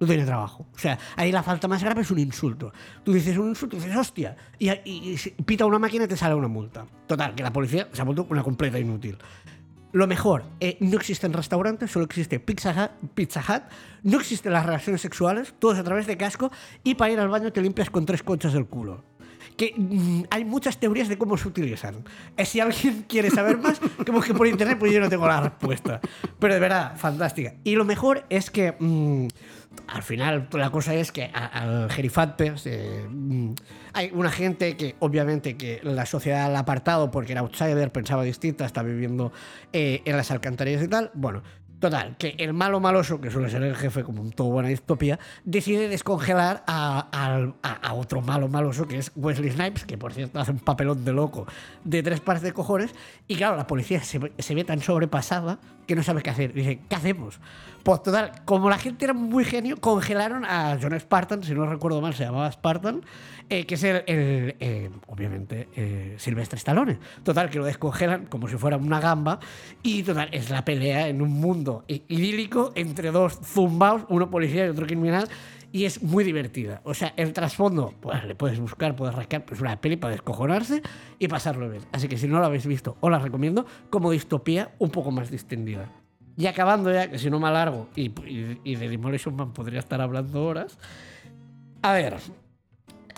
no 0.00 0.08
tiene 0.08 0.24
trabajo. 0.24 0.66
O 0.74 0.78
sea, 0.80 0.98
ahí 1.14 1.30
la 1.30 1.44
falta 1.44 1.68
más 1.68 1.80
grave 1.80 2.00
es 2.00 2.10
un 2.10 2.18
insulto. 2.18 2.72
Tú 3.04 3.12
dices 3.12 3.38
un 3.38 3.50
insulto, 3.50 3.76
dices 3.76 3.94
hostia, 3.96 4.36
y, 4.58 4.68
y- 4.68 5.14
y 5.14 5.42
pita 5.44 5.64
una 5.64 5.78
máquina 5.78 6.06
y 6.06 6.08
te 6.08 6.16
sale 6.16 6.34
una 6.34 6.48
multa. 6.48 6.84
Total, 7.06 7.36
que 7.36 7.42
la 7.44 7.52
policía 7.52 7.88
se 7.92 8.02
ha 8.02 8.04
vuelto 8.04 8.26
una 8.28 8.42
completa 8.42 8.80
inútil. 8.80 9.16
Lo 9.92 10.06
mejor, 10.06 10.44
eh, 10.60 10.78
no 10.80 10.96
existen 10.96 11.34
restaurantes, 11.34 11.90
solo 11.90 12.06
existe 12.06 12.40
Pizza 12.40 12.70
Hut, 12.70 13.10
Pizza 13.14 13.40
Hut, 13.46 13.62
no 14.02 14.18
existen 14.18 14.52
las 14.52 14.64
relaciones 14.64 15.02
sexuales, 15.02 15.54
todos 15.58 15.78
a 15.78 15.84
través 15.84 16.06
de 16.06 16.16
casco, 16.16 16.50
y 16.82 16.94
para 16.94 17.12
ir 17.12 17.20
al 17.20 17.28
baño 17.28 17.52
te 17.52 17.60
limpias 17.60 17.90
con 17.90 18.06
tres 18.06 18.22
conchas 18.22 18.54
del 18.54 18.66
culo. 18.66 19.04
Que 19.54 19.74
mm, 19.76 20.22
hay 20.30 20.46
muchas 20.46 20.80
teorías 20.80 21.08
de 21.08 21.18
cómo 21.18 21.36
se 21.36 21.46
utilizan. 21.46 22.04
Eh, 22.38 22.46
si 22.46 22.58
alguien 22.60 23.04
quiere 23.08 23.30
saber 23.30 23.58
más, 23.58 23.80
que 23.80 24.10
busque 24.10 24.32
por 24.32 24.46
internet, 24.46 24.78
pues 24.78 24.92
yo 24.92 25.00
no 25.00 25.10
tengo 25.10 25.26
la 25.26 25.42
respuesta. 25.42 26.00
Pero 26.38 26.54
de 26.54 26.60
verdad, 26.60 26.96
fantástica. 26.96 27.54
Y 27.62 27.74
lo 27.74 27.84
mejor 27.84 28.24
es 28.30 28.50
que 28.50 28.74
mm, 28.78 29.26
al 29.88 30.02
final 30.02 30.48
la 30.52 30.70
cosa 30.70 30.94
es 30.94 31.12
que 31.12 31.24
al 31.34 31.90
Gerifante 31.90 32.56
se- 32.58 33.04
mm, 33.08 33.54
hay 33.94 34.10
una 34.14 34.30
gente 34.30 34.76
que 34.76 34.94
obviamente 35.00 35.56
que 35.56 35.80
la 35.82 36.06
sociedad 36.06 36.54
ha 36.54 36.58
apartado 36.58 37.10
porque 37.10 37.32
era 37.32 37.42
outsider, 37.42 37.90
pensaba 37.92 38.22
distinta, 38.22 38.64
está 38.64 38.82
viviendo 38.82 39.32
eh, 39.72 40.00
en 40.04 40.16
las 40.16 40.30
alcantarillas 40.30 40.82
y 40.82 40.88
tal. 40.88 41.10
Bueno, 41.14 41.42
total, 41.82 42.16
que 42.16 42.36
el 42.38 42.52
malo 42.52 42.78
maloso, 42.78 43.20
que 43.20 43.28
suele 43.28 43.50
ser 43.50 43.64
el 43.64 43.74
jefe 43.74 44.04
como 44.04 44.22
en 44.22 44.30
toda 44.30 44.50
buena 44.50 44.68
distopía, 44.68 45.18
decide 45.44 45.88
descongelar 45.88 46.62
a, 46.68 47.50
otro 47.94 48.22
malo 48.22 48.46
maloso 48.46 48.86
que 48.86 48.98
es 48.98 49.10
Wesley 49.16 49.50
Snipes, 49.50 49.84
que 49.84 49.98
por 49.98 50.12
cierto 50.12 50.38
hace 50.38 50.52
un 50.52 50.60
papelón 50.60 51.04
de 51.04 51.12
loco 51.12 51.44
de 51.82 52.04
tres 52.04 52.20
pares 52.20 52.42
de 52.42 52.52
cojones. 52.52 52.94
Y 53.26 53.34
claro, 53.34 53.56
la 53.56 53.66
policía 53.66 54.00
se, 54.00 54.20
ve- 54.20 54.64
tan 54.64 54.80
sobrepasada 54.80 55.58
que 55.88 55.96
no 55.96 56.04
sabe 56.04 56.22
qué 56.22 56.30
hacer. 56.30 56.52
Dice, 56.52 56.78
¿qué 56.88 56.94
hacemos? 56.94 57.40
Pues 57.82 58.00
total, 58.04 58.30
como 58.44 58.70
la 58.70 58.78
gente 58.78 59.04
era 59.04 59.12
muy 59.12 59.44
genio, 59.44 59.76
congelaron 59.80 60.44
a 60.44 60.78
John 60.80 60.98
Spartan, 60.98 61.42
si 61.42 61.52
no 61.52 61.66
recuerdo 61.66 62.00
mal, 62.00 62.14
se 62.14 62.22
llamaba 62.24 62.50
Spartan, 62.52 63.02
eh, 63.48 63.66
que 63.66 63.74
es 63.74 63.82
el, 63.82 63.96
el, 64.06 64.56
eh, 64.60 64.90
obviamente, 65.08 65.68
eh, 65.74 66.14
Silvestre 66.16 66.58
Stallone. 66.58 66.98
Total, 67.24 67.50
que 67.50 67.58
lo 67.58 67.64
descongelan 67.64 68.26
como 68.26 68.46
si 68.46 68.56
fuera 68.56 68.76
una 68.76 69.00
gamba. 69.00 69.40
Y 69.82 70.04
total, 70.04 70.28
es 70.30 70.48
la 70.48 70.64
pelea 70.64 71.08
en 71.08 71.20
un 71.20 71.30
mundo 71.32 71.71
idílico 71.88 72.72
entre 72.74 73.10
dos 73.10 73.38
zumbaos, 73.42 74.04
uno 74.08 74.30
policía 74.30 74.66
y 74.66 74.68
otro 74.68 74.86
criminal. 74.86 75.28
Y 75.74 75.86
es 75.86 76.02
muy 76.02 76.22
divertida. 76.22 76.82
O 76.84 76.92
sea, 76.92 77.14
el 77.16 77.32
trasfondo, 77.32 77.94
pues 78.00 78.22
le 78.24 78.34
puedes 78.34 78.60
buscar, 78.60 78.94
puedes 78.94 79.14
rascar, 79.14 79.46
pues 79.46 79.58
una 79.60 79.80
peli 79.80 79.96
para 79.96 80.12
descojonarse 80.12 80.82
y 81.18 81.28
pasarlo 81.28 81.70
bien. 81.70 81.82
Así 81.92 82.08
que 82.08 82.18
si 82.18 82.28
no 82.28 82.40
lo 82.40 82.44
habéis 82.44 82.66
visto, 82.66 82.98
os 83.00 83.10
la 83.10 83.18
recomiendo 83.18 83.64
como 83.88 84.10
distopía 84.10 84.72
un 84.78 84.90
poco 84.90 85.10
más 85.10 85.30
distendida. 85.30 85.90
Y 86.36 86.46
acabando 86.46 86.92
ya, 86.92 87.10
que 87.10 87.18
si 87.18 87.30
no 87.30 87.38
me 87.38 87.48
alargo, 87.48 87.88
y, 87.94 88.08
de 88.08 88.88
Demolition 88.88 89.36
Man 89.36 89.52
podría 89.52 89.78
estar 89.78 90.00
hablando 90.00 90.44
horas. 90.44 90.78
A 91.82 91.92
ver, 91.92 92.16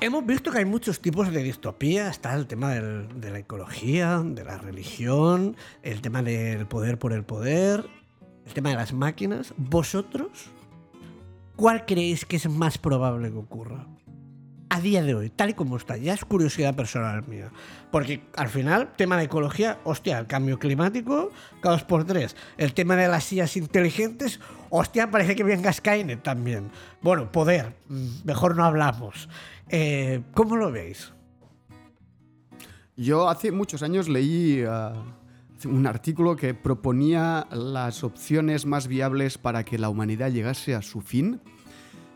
hemos 0.00 0.26
visto 0.26 0.50
que 0.50 0.58
hay 0.58 0.64
muchos 0.64 1.00
tipos 1.00 1.32
de 1.32 1.42
distopía. 1.42 2.08
Está 2.08 2.34
el 2.34 2.46
tema 2.46 2.72
de 2.72 3.30
la 3.30 3.38
ecología, 3.38 4.20
de 4.24 4.44
la 4.44 4.58
religión, 4.58 5.56
el 5.82 6.00
tema 6.00 6.22
del 6.22 6.66
poder 6.66 6.98
por 6.98 7.12
el 7.12 7.24
poder, 7.24 7.84
el 8.46 8.52
tema 8.52 8.70
de 8.70 8.76
las 8.76 8.92
máquinas. 8.92 9.54
¿Vosotros 9.56 10.50
cuál 11.56 11.86
creéis 11.86 12.24
que 12.24 12.36
es 12.36 12.48
más 12.48 12.78
probable 12.78 13.30
que 13.30 13.38
ocurra? 13.38 13.86
A 14.70 14.80
día 14.80 15.02
de 15.02 15.14
hoy, 15.14 15.30
tal 15.30 15.50
y 15.50 15.54
como 15.54 15.76
está, 15.76 15.96
ya 15.96 16.14
es 16.14 16.24
curiosidad 16.24 16.74
personal 16.74 17.26
mía. 17.28 17.52
Porque 17.92 18.22
al 18.34 18.48
final, 18.48 18.92
tema 18.96 19.16
de 19.16 19.24
ecología, 19.24 19.78
hostia, 19.84 20.18
el 20.18 20.26
cambio 20.26 20.58
climático, 20.58 21.30
cada 21.60 21.76
dos 21.76 21.84
por 21.84 22.04
tres. 22.04 22.34
El 22.56 22.74
tema 22.74 22.96
de 22.96 23.06
las 23.06 23.22
sillas 23.22 23.56
inteligentes, 23.56 24.40
hostia, 24.70 25.12
parece 25.12 25.36
que 25.36 25.44
venga 25.44 25.72
Skynet 25.72 26.24
también. 26.24 26.70
Bueno, 27.02 27.30
poder, 27.30 27.76
mm, 27.88 28.24
mejor 28.24 28.56
no 28.56 28.64
hablamos. 28.64 29.28
Eh, 29.68 30.22
¿Cómo 30.34 30.56
lo 30.56 30.72
veis? 30.72 31.12
Yo 32.96 33.28
hace 33.28 33.52
muchos 33.52 33.82
años 33.82 34.08
leí 34.08 34.64
ah, 34.68 34.92
un 35.64 35.86
artículo 35.86 36.36
que 36.36 36.54
proponía 36.54 37.46
las 37.50 38.04
opciones 38.04 38.66
más 38.66 38.88
viables 38.88 39.38
para 39.38 39.64
que 39.64 39.78
la 39.78 39.88
humanidad 39.88 40.30
llegase 40.30 40.74
a 40.74 40.82
su 40.82 41.00
fin. 41.00 41.40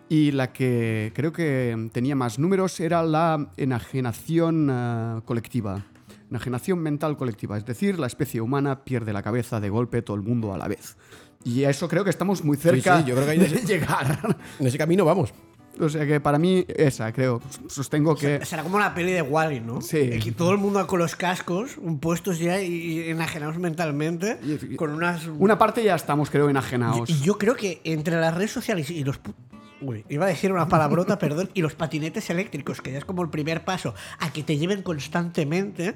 Y 0.08 0.32
la 0.32 0.52
que 0.52 1.12
creo 1.14 1.32
que 1.32 1.90
tenía 1.92 2.16
más 2.16 2.38
números 2.38 2.80
era 2.80 3.02
la 3.02 3.50
enajenación 3.56 4.68
ah, 4.70 5.22
colectiva. 5.24 5.84
Enajenación 6.30 6.78
mental 6.78 7.16
colectiva. 7.16 7.58
Es 7.58 7.66
decir, 7.66 7.98
la 7.98 8.06
especie 8.06 8.40
humana 8.40 8.84
pierde 8.84 9.12
la 9.12 9.22
cabeza 9.22 9.61
de 9.61 9.68
golpe 9.68 10.02
todo 10.02 10.16
el 10.16 10.22
mundo 10.22 10.54
a 10.54 10.58
la 10.58 10.68
vez. 10.68 10.96
Y 11.44 11.64
a 11.64 11.70
eso 11.70 11.88
creo 11.88 12.04
que 12.04 12.11
estamos 12.11 12.44
muy 12.44 12.56
cerca 12.56 13.00
sí, 13.00 13.08
yo 13.08 13.14
creo 13.14 13.26
que 13.26 13.38
de 13.38 13.66
llegar. 13.66 14.37
En 14.58 14.66
ese 14.66 14.78
camino 14.78 15.04
vamos. 15.04 15.32
O 15.80 15.88
sea 15.88 16.06
que 16.06 16.20
para 16.20 16.38
mí 16.38 16.64
esa, 16.68 17.12
creo. 17.12 17.40
Sostengo 17.68 18.14
que... 18.16 18.44
Será 18.44 18.62
como 18.62 18.78
la 18.78 18.94
peli 18.94 19.12
de 19.12 19.22
Wally, 19.22 19.60
¿no? 19.60 19.80
Sí. 19.80 19.98
Eh, 19.98 20.18
Que 20.22 20.32
todo 20.32 20.52
el 20.52 20.58
mundo 20.58 20.86
con 20.86 20.98
los 20.98 21.14
cascos, 21.16 21.76
puestos 22.00 22.38
ya 22.38 22.60
y, 22.60 23.08
enajenados 23.10 23.58
mentalmente, 23.58 24.38
Y- 24.42 24.76
con 24.76 24.90
unas... 24.90 25.26
Una 25.26 25.58
parte 25.58 25.82
ya 25.84 25.94
estamos, 25.94 26.30
creo, 26.30 26.48
enajenados. 26.50 27.08
Y 27.10 27.20
yo 27.20 27.38
creo 27.38 27.54
que 27.54 27.80
entre 27.84 28.16
las 28.20 28.34
redes 28.34 28.50
sociales 28.50 28.90
y 28.90 29.04
los... 29.04 29.20
Uy, 29.80 30.04
iba 30.08 30.24
a 30.24 30.28
decir 30.28 30.52
una 30.52 30.66
palabrota, 30.68 31.18
perdón, 31.20 31.50
y 31.54 31.62
los 31.62 31.74
patinetes 31.74 32.28
eléctricos, 32.30 32.80
que 32.80 32.90
ya 32.92 32.98
es 32.98 33.04
como 33.04 33.22
el 33.22 33.30
primer 33.30 33.64
paso 33.64 33.94
a 34.18 34.32
que 34.32 34.42
te 34.42 34.56
lleven 34.58 34.82
constantemente, 34.82 35.94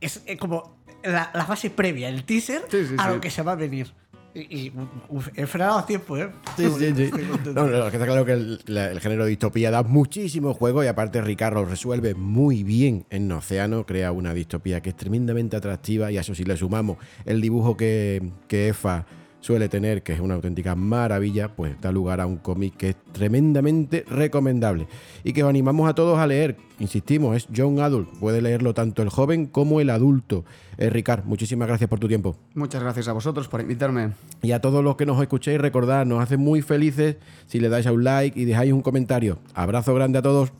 es 0.00 0.22
eh, 0.26 0.36
como 0.36 0.76
la, 1.04 1.30
la 1.32 1.44
fase 1.46 1.70
previa, 1.70 2.08
el 2.08 2.24
teaser 2.24 2.64
Sí, 2.68 2.84
sí, 2.86 2.94
a 2.98 3.06
sí. 3.06 3.14
lo 3.14 3.20
que 3.20 3.30
se 3.30 3.42
va 3.42 3.52
a 3.52 3.54
venir. 3.54 3.92
Y, 4.38 4.66
y, 4.66 4.72
uf, 5.08 5.28
he 5.34 5.46
frenado 5.46 5.78
a 5.78 5.86
tiempo, 5.86 6.16
¿eh? 6.18 6.28
Sí, 6.58 6.68
sí, 6.78 6.92
sí. 6.94 7.10
No, 7.54 7.66
no, 7.66 7.90
que 7.90 7.96
está 7.96 8.04
claro 8.04 8.24
que 8.26 8.32
el, 8.32 8.60
la- 8.66 8.90
el 8.90 9.00
género 9.00 9.24
de 9.24 9.30
distopía 9.30 9.70
da 9.70 9.82
muchísimo 9.82 10.52
juego 10.52 10.84
y 10.84 10.88
aparte 10.88 11.22
Ricardo 11.22 11.62
lo 11.62 11.68
resuelve 11.70 12.14
muy 12.14 12.62
bien 12.62 13.06
en 13.08 13.32
Océano, 13.32 13.86
crea 13.86 14.12
una 14.12 14.34
distopía 14.34 14.82
que 14.82 14.90
es 14.90 14.96
tremendamente 14.96 15.56
atractiva 15.56 16.12
y 16.12 16.18
a 16.18 16.20
eso 16.20 16.34
si 16.34 16.44
le 16.44 16.56
sumamos 16.58 16.98
el 17.24 17.40
dibujo 17.40 17.76
que, 17.78 18.30
que 18.46 18.68
EFA 18.68 19.06
suele 19.40 19.68
tener, 19.68 20.02
que 20.02 20.12
es 20.12 20.20
una 20.20 20.34
auténtica 20.34 20.74
maravilla, 20.74 21.54
pues 21.54 21.80
da 21.80 21.92
lugar 21.92 22.20
a 22.20 22.26
un 22.26 22.36
cómic 22.36 22.76
que 22.76 22.90
es 22.90 22.96
tremendamente 23.12 24.04
recomendable 24.08 24.88
y 25.24 25.32
que 25.32 25.42
os 25.42 25.48
animamos 25.48 25.88
a 25.88 25.94
todos 25.94 26.18
a 26.18 26.26
leer. 26.26 26.56
Insistimos, 26.78 27.36
es 27.36 27.46
Young 27.48 27.80
Adult, 27.80 28.08
puede 28.18 28.42
leerlo 28.42 28.74
tanto 28.74 29.02
el 29.02 29.08
joven 29.08 29.46
como 29.46 29.80
el 29.80 29.90
adulto. 29.90 30.44
Eh, 30.78 30.90
Ricard, 30.90 31.24
muchísimas 31.24 31.68
gracias 31.68 31.88
por 31.88 31.98
tu 31.98 32.08
tiempo. 32.08 32.36
Muchas 32.54 32.82
gracias 32.82 33.08
a 33.08 33.12
vosotros 33.12 33.48
por 33.48 33.60
invitarme. 33.60 34.12
Y 34.42 34.52
a 34.52 34.60
todos 34.60 34.84
los 34.84 34.96
que 34.96 35.06
nos 35.06 35.20
escuchéis, 35.20 35.60
recordad, 35.60 36.04
nos 36.04 36.22
hace 36.22 36.36
muy 36.36 36.62
felices 36.62 37.16
si 37.46 37.60
le 37.60 37.68
dais 37.68 37.86
a 37.86 37.92
un 37.92 38.04
like 38.04 38.38
y 38.38 38.44
dejáis 38.44 38.72
un 38.72 38.82
comentario. 38.82 39.38
Abrazo 39.54 39.94
grande 39.94 40.18
a 40.18 40.22
todos. 40.22 40.52